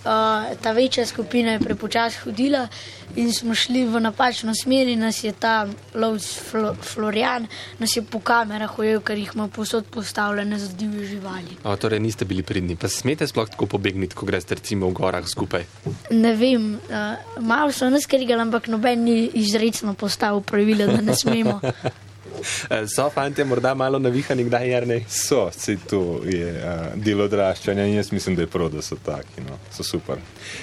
Uh, 0.05 0.57
ta 0.63 0.73
večja 0.73 1.07
skupina 1.07 1.53
je 1.53 1.61
prepočasi 1.61 2.19
hodila 2.25 2.69
in 3.17 3.33
smo 3.33 3.55
šli 3.55 3.85
v 3.85 4.01
napačno 4.01 4.53
smer, 4.55 4.91
nas 4.99 5.25
je 5.25 5.33
ta 5.33 5.67
lovc 5.95 6.27
Flo, 6.51 6.75
Florian, 6.83 7.47
nas 7.79 7.97
je 7.97 8.03
po 8.03 8.21
kamerah 8.21 8.79
ujel, 8.79 9.01
ker 9.01 9.19
jih 9.19 9.31
ima 9.35 9.49
posod 9.49 9.87
postavljene 9.91 10.59
za 10.59 10.69
divje 10.77 11.07
živali. 11.07 11.57
O, 11.65 11.77
torej, 11.77 12.01
niste 12.01 12.25
bili 12.25 12.43
pridni. 12.43 12.77
Pa 12.77 12.89
smete 12.89 13.27
sploh 13.27 13.49
tako 13.49 13.67
pobegniti, 13.67 14.15
ko 14.15 14.27
greste 14.27 14.55
recimo 14.55 14.89
v 14.89 14.93
gorah 14.93 15.25
skupaj? 15.29 15.65
Ne 16.11 16.35
vem, 16.37 16.75
uh, 16.75 17.41
malo 17.41 17.73
so 17.73 17.89
nas 17.91 18.07
krigali, 18.07 18.43
ampak 18.43 18.69
noben 18.69 19.05
ni 19.05 19.31
izrecno 19.35 19.95
postavil 19.95 20.41
pravila, 20.41 20.87
da 20.87 21.01
ne 21.01 21.17
smemo. 21.17 21.61
Uh, 22.35 22.87
so 22.89 23.09
fanti 23.11 23.45
morda 23.45 23.75
malo 23.75 23.99
navihani, 23.99 24.45
kdaj 24.45 24.69
je 24.71 24.81
ne? 24.87 25.01
So, 25.09 25.47
vse 25.49 25.77
to 25.91 26.21
je 26.27 26.51
uh, 26.53 26.87
del 26.97 27.21
odraščanja 27.21 27.87
in 27.87 27.97
jaz 27.99 28.13
mislim, 28.13 28.37
da 28.37 28.43
je 28.43 28.51
prav, 28.51 28.71
da 28.75 28.83
so 28.83 28.97
taki, 28.97 29.45
no, 29.49 29.59
so 29.73 29.87
super. 29.87 30.19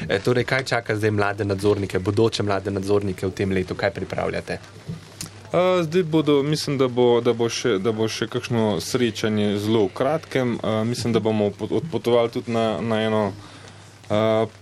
E, 0.07 0.19
torej, 0.19 0.45
kaj 0.49 0.65
čaka 0.73 0.95
zdaj 0.95 1.11
mlade 1.11 1.45
nadzornike, 1.45 1.99
bodoče 1.99 2.43
mlade 2.43 2.71
nadzornike 2.71 3.27
v 3.27 3.31
tem 3.31 3.51
letu, 3.51 3.75
kaj 3.75 3.93
pripravljate? 3.95 4.59
Uh, 5.51 5.83
zdaj 5.83 6.03
bodo, 6.03 6.43
mislim, 6.43 6.77
da 6.77 6.87
bo, 6.87 7.21
da, 7.21 7.33
bo 7.33 7.49
še, 7.51 7.75
da 7.83 7.91
bo 7.91 8.07
še 8.07 8.29
kakšno 8.31 8.79
srečanje 8.79 9.57
zelo 9.59 9.85
v 9.89 9.93
kratkem. 9.93 10.55
Uh, 10.63 10.83
mislim, 10.87 11.11
da 11.13 11.19
bomo 11.19 11.49
pot- 11.51 11.73
odpotovali 11.81 12.31
tudi 12.31 12.55
na, 12.55 12.79
na 12.81 13.01
eno 13.03 13.23
uh, 13.33 14.60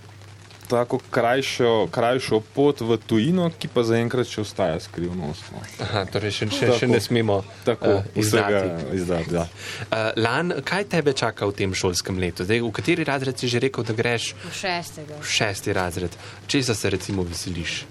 tako 0.69 0.99
krajšo, 1.11 1.89
krajšo 1.91 2.39
pot 2.53 2.81
v 2.85 2.97
tujino, 3.01 3.49
ki 3.59 3.71
pa 3.73 3.83
zaenkrat 3.87 4.29
še 4.29 4.43
ostaja 4.45 4.77
skrivnostno. 4.83 5.61
Aha, 5.85 6.05
torej, 6.13 6.35
še, 6.37 6.49
še, 6.53 6.69
Tako. 6.69 6.79
še 6.79 6.89
ne 6.91 6.99
smemo 7.01 7.37
Tako, 7.65 7.93
uh, 7.99 8.09
izdati. 8.13 8.95
izdati. 8.95 9.35
Ja. 9.35 9.47
Uh, 9.89 10.11
Lan, 10.21 10.53
kaj 10.65 10.87
tebe 10.93 11.13
čaka 11.17 11.49
v 11.49 11.57
tem 11.57 11.73
šolskem 11.73 12.21
letu? 12.21 12.45
Zdaj, 12.45 12.61
v 12.61 12.73
kateri 12.75 13.07
razred 13.07 13.41
si 13.41 13.49
že 13.49 13.63
rekel, 13.65 13.87
da 13.89 13.97
greš? 13.97 14.33
Po 14.43 14.53
šestega. 14.53 15.17
V 15.17 15.33
šesti 15.37 15.73
razred. 15.73 16.19
Česa 16.47 16.77
se 16.77 16.93
recimo 16.93 17.25
veseliš? 17.25 17.83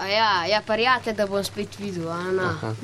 A 0.00 0.08
ja, 0.08 0.30
ja, 0.48 0.62
prijatelj, 0.66 1.14
da 1.14 1.28
bom 1.28 1.44
spet 1.44 1.76
videl, 1.78 2.08
a 2.08 2.32
na. 2.32 2.74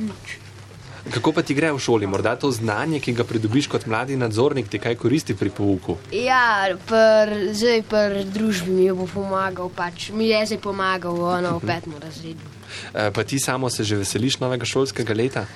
Kako 1.06 1.32
pa 1.32 1.42
ti 1.42 1.54
gre 1.54 1.70
v 1.70 1.78
šoli? 1.78 2.06
Morda 2.06 2.36
to 2.36 2.50
znanje, 2.50 3.00
ki 3.00 3.12
ga 3.12 3.24
pridobiš 3.24 3.66
kot 3.66 3.86
mladi 3.86 4.16
nadzornik, 4.16 4.68
ti 4.68 4.78
kaj 4.78 4.94
koristi 4.94 5.34
pri 5.34 5.50
pouku? 5.50 5.96
Ja, 6.10 6.66
pr, 6.80 7.32
zdaj 7.52 7.82
pri 7.82 8.24
družbi 8.26 8.70
mi 8.72 8.88
bo 8.90 9.06
pomagal, 9.06 9.70
pač 9.70 10.10
mi 10.10 10.28
je 10.28 10.42
zdaj 10.46 10.60
pomagal, 10.60 11.14
ono 11.14 11.56
v 11.56 11.64
petem 11.64 11.94
razredu. 11.96 12.44
Uh, 12.88 13.08
pa 13.08 13.24
ti 13.24 13.38
samo 13.38 13.70
se 13.70 13.84
že 13.84 13.96
veseliš 13.96 14.38
novega 14.38 14.64
šolskega 14.64 15.14
leta? 15.14 15.46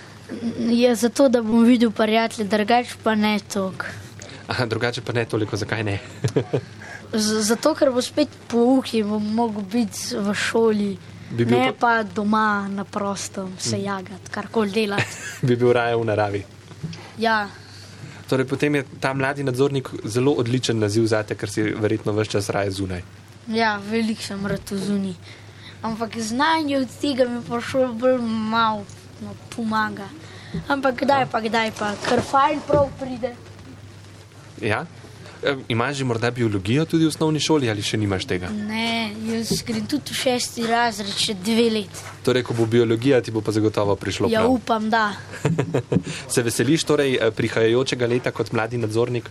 Je 0.58 0.94
zato, 0.94 1.28
da 1.28 1.42
bom 1.42 1.64
videl 1.64 1.90
prijatelje, 1.90 2.48
drugače 2.48 2.96
pa 3.02 3.14
ne 3.14 3.36
tok. 3.44 3.84
Aha, 4.48 4.66
drugače 4.66 5.00
pa 5.00 5.12
ne 5.12 5.24
toliko, 5.24 5.56
zakaj 5.56 5.84
ne? 5.84 5.98
Z- 7.12 7.42
Zato, 7.44 7.74
ker 7.74 7.90
bo 7.90 8.00
spet 8.00 8.28
pouk 8.48 8.94
in 8.94 9.04
bom 9.06 9.20
mogel 9.34 9.62
biti 9.62 10.16
v 10.16 10.32
šoli. 10.34 10.96
Bi 11.32 11.44
bil 11.44 11.58
ne 11.58 11.72
pa- 11.72 11.78
pa 11.80 12.02
doma 12.04 12.44
na 12.68 12.84
prostem, 12.84 13.54
se 13.58 13.80
jagati, 13.80 14.30
karkoli 14.30 14.70
delati. 14.70 15.16
Bi 15.46 15.56
bil 15.56 15.72
raje 15.72 15.96
v 15.96 16.04
naravi. 16.04 16.42
Ja, 17.18 17.48
Torej, 18.28 18.46
potem 18.48 18.74
je 18.74 18.84
ta 19.00 19.12
mladi 19.12 19.44
nadzornik 19.44 19.90
zelo 20.04 20.32
odličen 20.32 20.78
naziv 20.78 21.04
za 21.06 21.22
te, 21.22 21.34
ker 21.34 21.50
si 21.50 21.62
verjetno 21.62 22.12
vse 22.12 22.30
čas 22.30 22.48
raje 22.48 22.70
zunaj. 22.70 23.02
ja 23.48 23.76
veliko 23.76 24.22
sem 24.22 24.46
rad 24.46 24.70
v 24.70 24.78
zuni. 24.78 25.14
Ampak 25.82 26.16
znanje 26.16 26.78
od 26.78 26.88
tega 27.00 27.26
mi 27.28 27.42
pa 27.44 27.60
šlo 27.60 27.92
bolj 27.92 28.18
malo 28.22 28.84
no, 29.20 29.34
pomaga. 29.50 30.08
Ampak 30.68 31.02
kdaj 31.02 31.26
pa, 31.26 31.40
kdaj 31.40 31.72
pa, 31.78 31.92
ker 32.08 32.22
fajn 32.22 32.60
prav 32.66 32.88
pride. 33.00 33.34
Ja? 34.60 34.86
E, 35.42 35.56
Imaš 35.68 35.96
že 35.96 36.04
morda 36.04 36.30
biologijo 36.30 36.84
tudi 36.84 37.04
v 37.04 37.08
osnovni 37.08 37.40
šoli 37.40 37.70
ali 37.70 37.82
še 37.82 37.96
nimaš 37.98 38.24
tega? 38.30 38.48
Ne, 38.50 39.10
jaz 39.26 39.62
grem 39.66 39.86
tudi 39.86 40.14
v 40.14 40.18
šesti 40.18 40.66
razred, 40.66 41.14
še 41.18 41.34
dve 41.34 41.68
leti. 41.70 42.04
Torej, 42.22 42.44
ko 42.46 42.54
bo 42.54 42.66
biologija, 42.66 43.20
ti 43.20 43.30
bo 43.30 43.40
pa 43.42 43.50
zagotovo 43.52 43.96
prišlo. 43.96 44.30
Ja, 44.30 44.44
prav. 44.46 44.52
upam, 44.54 44.90
da. 44.90 45.12
Se 46.32 46.42
veseliš 46.42 46.84
torej 46.84 47.16
eh, 47.18 47.30
prihajajočega 47.34 48.06
leta 48.06 48.30
kot 48.30 48.52
mladi 48.52 48.78
nadzornik, 48.78 49.30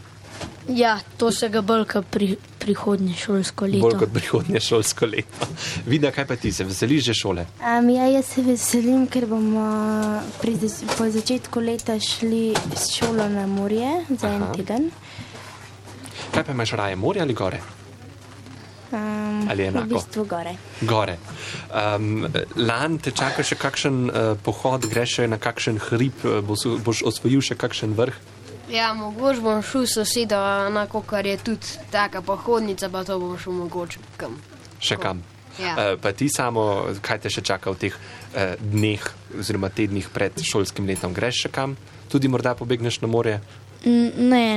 Ja, 0.70 1.00
to 1.18 1.32
se 1.32 1.50
ga 1.50 1.62
bolj 1.66 1.86
kot 1.90 2.06
pri, 2.14 2.36
prihodnje 2.62 3.16
šolsko 3.18 3.66
leto. 3.66 3.82
bolj 3.82 3.98
kot 4.00 4.12
prihodnje 4.14 4.60
šolsko 4.62 5.06
leto. 5.10 5.48
Vida, 5.92 6.12
kaj 6.12 6.26
pa 6.30 6.36
ti 6.36 6.52
se 6.54 6.64
veseliš 6.64 7.04
že 7.10 7.14
šole? 7.14 7.46
Um, 7.60 7.90
ja, 7.90 8.06
jaz 8.08 8.30
se 8.36 8.44
veselim, 8.46 9.08
ker 9.08 9.26
bomo 9.26 9.66
pri, 10.42 10.54
po 10.98 11.10
začetku 11.10 11.60
leta 11.60 11.98
šli 12.00 12.54
s 12.78 12.94
šolo 12.94 13.26
na 13.30 13.48
morje 13.48 13.90
za 14.10 14.30
en 14.30 14.44
Aha. 14.44 14.54
teden. 14.54 14.92
Kaj 16.32 16.44
pa 16.44 16.52
imaš 16.52 16.72
raje, 16.72 16.96
morje 16.96 17.22
ali 17.22 17.34
gore? 17.34 17.60
Um, 18.92 19.48
Ali 19.50 19.64
enako? 19.64 19.86
V 19.86 19.94
bistvu 19.94 20.26
gore. 20.26 20.56
Gore. 20.82 21.18
Um, 21.96 22.28
lan 22.56 22.98
te 22.98 23.12
čaka 23.12 23.44
še 23.44 23.56
kakšen 23.56 23.98
uh, 24.10 24.36
pohod, 24.44 24.88
greš 24.92 25.16
še 25.20 25.28
na 25.32 25.40
kakšen 25.40 25.80
hrib, 25.90 26.26
eh, 26.28 26.42
boš, 26.44 26.66
boš 26.84 27.04
osvojil 27.08 27.40
še 27.44 27.56
kakšen 27.56 27.96
vrh. 27.96 28.16
Ja, 28.72 28.94
mogoče 28.96 29.44
bom 29.44 29.64
šel 29.64 29.88
s 29.88 29.96
sosedo, 30.00 30.40
na 30.72 30.86
kar 30.88 31.26
je 31.28 31.38
tudi 31.40 31.80
taka 31.92 32.22
pohodnica, 32.22 32.90
pa 32.90 33.04
to 33.04 33.20
bom 33.20 33.40
šel 33.40 33.54
mogoče 33.64 34.00
kam. 34.20 34.36
Še 34.80 35.00
kam. 35.00 35.24
Ja. 35.60 35.76
Uh, 35.76 35.96
pa 36.00 36.12
ti 36.12 36.28
samo, 36.32 36.92
kaj 37.04 37.24
te 37.24 37.32
še 37.32 37.44
čaka 37.44 37.72
v 37.72 37.80
teh 37.88 37.96
uh, 37.96 38.56
dneh 38.60 39.04
oziroma 39.40 39.72
tednih 39.72 40.08
pred 40.12 40.36
šolskim 40.36 40.88
letom? 40.88 41.16
Greš 41.16 41.48
še 41.48 41.52
kam? 41.52 41.76
Tudi 42.12 42.28
morda 42.28 42.56
pobegneš 42.60 43.00
na 43.04 43.08
morje? 43.08 43.40
N- 43.88 44.32
Ne, 44.32 44.48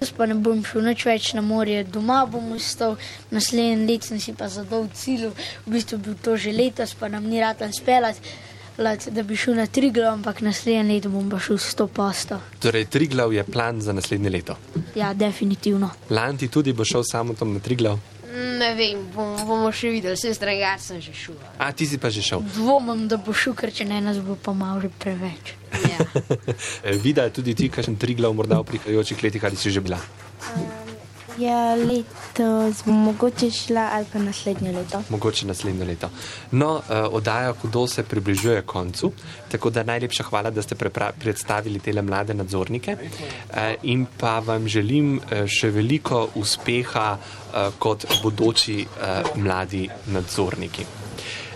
jaz 0.00 0.12
pa 0.16 0.26
ne 0.26 0.34
bom 0.34 0.60
šel 0.64 0.84
nič 0.86 1.04
več 1.06 1.32
na 1.34 1.42
morje, 1.42 1.84
doma 1.84 2.24
bom 2.30 2.52
ostal, 2.56 2.96
naslednji 3.34 3.86
let 3.88 4.06
sem 4.06 4.20
si 4.22 4.34
pa 4.36 4.48
zadal 4.52 4.86
cilj, 4.94 5.30
v 5.66 5.72
bistvu 5.74 5.98
bil 6.04 6.18
to 6.22 6.36
že 6.36 6.52
letos, 6.54 6.94
pa 6.94 7.08
nam 7.08 7.26
ni 7.26 7.40
rad 7.42 7.62
speljati, 7.74 8.36
da 8.78 9.22
bi 9.26 9.36
šel 9.36 9.56
na 9.58 9.66
Triglav, 9.66 10.12
ampak 10.20 10.40
naslednji 10.46 11.00
let 11.00 11.08
bom 11.10 11.30
pa 11.30 11.40
šel 11.42 11.58
100 11.58 11.88
posto. 11.88 12.38
Torej, 12.62 12.86
Triglav 12.86 13.32
je 13.34 13.44
plan 13.44 13.80
za 13.80 13.92
naslednje 13.92 14.30
leto. 14.30 14.56
Ja, 14.94 15.14
definitivno. 15.14 15.90
Lan 16.10 16.38
ti 16.38 16.48
tudi 16.48 16.72
bo 16.72 16.86
šel 16.86 17.02
samo 17.02 17.34
tam 17.34 17.52
na 17.54 17.60
Triglav. 17.60 17.98
Ne 18.58 18.70
vem, 18.78 19.00
bom, 19.14 19.34
bomo 19.46 19.70
še 19.74 19.92
videli, 19.92 20.16
vse 20.18 20.32
strangar 20.36 20.80
sem 20.82 21.00
že 21.02 21.14
šel. 21.16 21.38
A 21.58 21.70
ti 21.72 21.86
si 21.88 21.98
pa 22.00 22.10
že 22.12 22.22
šel. 22.24 22.44
Dvomim, 22.54 23.06
da 23.10 23.18
bo 23.20 23.34
šel, 23.34 23.56
ker 23.58 23.72
če 23.74 23.88
ne 23.88 24.00
nas 24.04 24.20
bo 24.22 24.38
pa 24.38 24.54
malo 24.56 24.82
že 24.84 24.90
preveč. 24.94 25.54
Ja. 25.74 25.98
Vida, 27.04 27.28
tudi 27.34 27.54
ti, 27.58 27.70
kakšen 27.72 27.98
Triglav 28.00 28.34
morda 28.34 28.60
v 28.62 28.74
prihajajočih 28.74 29.24
letih 29.26 29.44
ali 29.44 29.58
si 29.58 29.74
že 29.74 29.84
bila? 29.84 30.00
Ja, 31.38 31.74
letos 31.74 32.86
mogoče 32.86 33.50
šla 33.50 33.88
ali 33.92 34.06
pa 34.12 34.18
naslednje 34.18 34.72
leto. 34.72 35.02
Mogoče 35.08 35.46
naslednje 35.46 35.84
leto. 35.84 36.10
No, 36.50 36.74
uh, 36.74 36.82
oddaja 37.10 37.52
Hudo 37.52 37.86
se 37.86 38.02
približuje 38.02 38.62
koncu, 38.62 39.12
tako 39.50 39.70
da 39.70 39.82
najlepša 39.82 40.22
hvala, 40.22 40.50
da 40.50 40.62
ste 40.62 40.74
predstavili 41.18 41.78
te 41.78 42.02
mlade 42.02 42.34
nadzornike 42.34 42.96
uh, 42.96 43.56
in 43.82 44.06
pa 44.20 44.38
vam 44.38 44.68
želim 44.68 45.16
uh, 45.16 45.46
še 45.46 45.70
veliko 45.70 46.28
uspeha 46.34 47.16
uh, 47.18 47.74
kot 47.78 48.06
bodoči 48.22 48.86
uh, 48.86 49.36
mladi 49.36 49.88
nadzorniki. 50.06 51.07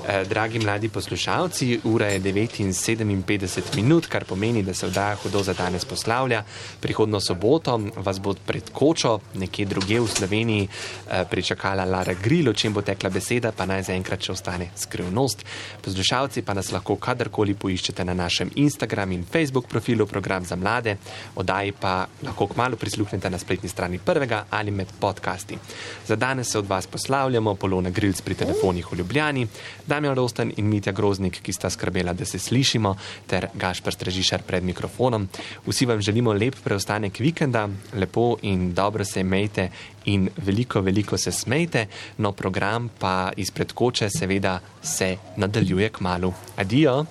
Eh, 0.09 0.25
dragi 0.25 0.59
mladi 0.59 0.89
poslušalci, 0.89 1.81
ura 1.85 2.07
je 2.07 2.21
9:57 2.21 3.77
minut, 3.77 4.07
kar 4.07 4.25
pomeni, 4.25 4.63
da 4.63 4.75
se 4.75 4.87
vdaja 4.87 5.15
hudo 5.15 5.43
za 5.43 5.53
danes 5.53 5.85
poslavlja. 5.85 6.43
Prihodno 6.81 7.21
soboto 7.21 7.81
vas 7.97 8.21
bo 8.21 8.35
pred 8.47 8.71
kočo, 8.73 9.19
nekje 9.35 9.67
druge 9.67 10.01
v 10.01 10.07
Sloveniji, 10.07 10.69
eh, 11.11 11.25
pričakala 11.31 11.85
Lara 11.85 12.15
Grill, 12.15 12.49
o 12.49 12.53
čem 12.53 12.73
bo 12.73 12.83
tekla 12.83 13.11
beseda, 13.11 13.53
pa 13.53 13.67
naj 13.67 13.83
zaenkrat 13.83 14.23
še 14.23 14.33
ostane 14.33 14.71
skrivnost. 14.77 15.45
Poslušalci 15.83 16.43
pa 16.43 16.55
nas 16.55 16.73
lahko 16.73 16.97
kadarkoli 16.97 17.55
poiščete 17.55 18.05
na 18.05 18.15
našem 18.15 18.51
Instagram 18.55 19.13
in 19.13 19.25
Facebook 19.33 19.67
profilu 19.69 20.07
Program 20.07 20.45
za 20.45 20.57
mlade, 20.57 20.97
oddaji 21.35 21.73
pa 21.73 22.07
lahko 22.23 22.47
kmalo 22.47 22.77
prisluhnete 22.77 23.31
na 23.31 23.39
spletni 23.39 23.69
strani 23.69 23.99
prvega 23.99 24.45
ali 24.51 24.71
med 24.71 24.89
podcasti. 25.01 25.59
Za 26.07 26.17
danes 26.17 26.51
se 26.51 26.59
od 26.59 26.67
vas 26.67 26.87
poslavljamo, 26.87 27.55
Polona 27.55 27.91
Grilc 27.91 28.21
pri 28.21 28.35
telefonih 28.35 28.93
v 28.93 28.97
Ljubljani. 28.97 29.47
Damjan 29.93 30.16
Rosten 30.16 30.53
in 30.57 30.70
Mitja 30.72 30.93
Groznik, 30.93 31.43
ki 31.45 31.53
sta 31.53 31.68
skrbela, 31.70 32.14
da 32.16 32.24
se 32.24 32.38
slišimo, 32.38 32.95
ter 33.28 33.49
Gašpr 33.55 33.93
Strežišar 33.93 34.43
pred 34.49 34.64
mikrofonom. 34.64 35.28
Vsi 35.66 35.86
vam 35.86 36.01
želimo 36.01 36.32
lep 36.32 36.57
preostanek 36.64 37.20
vikenda, 37.20 37.68
lepo 37.95 38.36
in 38.43 38.72
dobro 38.74 39.05
se 39.05 39.20
imejte 39.20 39.68
in 40.05 40.30
veliko, 40.36 40.80
veliko 40.80 41.18
se 41.18 41.32
smejte, 41.32 41.86
no 42.18 42.32
program 42.32 42.88
pa 42.99 43.32
izpred 43.36 43.72
koče 43.72 44.09
seveda 44.11 44.61
se 44.82 45.16
nadaljuje 45.36 45.88
k 45.88 46.01
malu. 46.01 46.32
Adijo! 46.57 47.05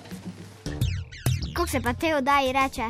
Kako 1.54 1.68
se 1.68 1.80
pa 1.80 1.94
te 1.94 2.16
oddaji 2.16 2.52
reče? 2.52 2.82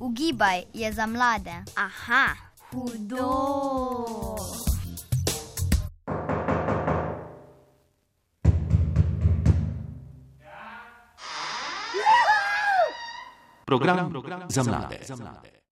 Ugibaj 0.00 0.62
je 0.74 0.92
za 0.92 1.06
mlade. 1.06 1.54
Aha, 1.74 2.26
hudo. 2.70 4.77
Program, 13.68 14.10
program 14.10 14.40
za 14.48 14.62
mlade. 14.62 15.57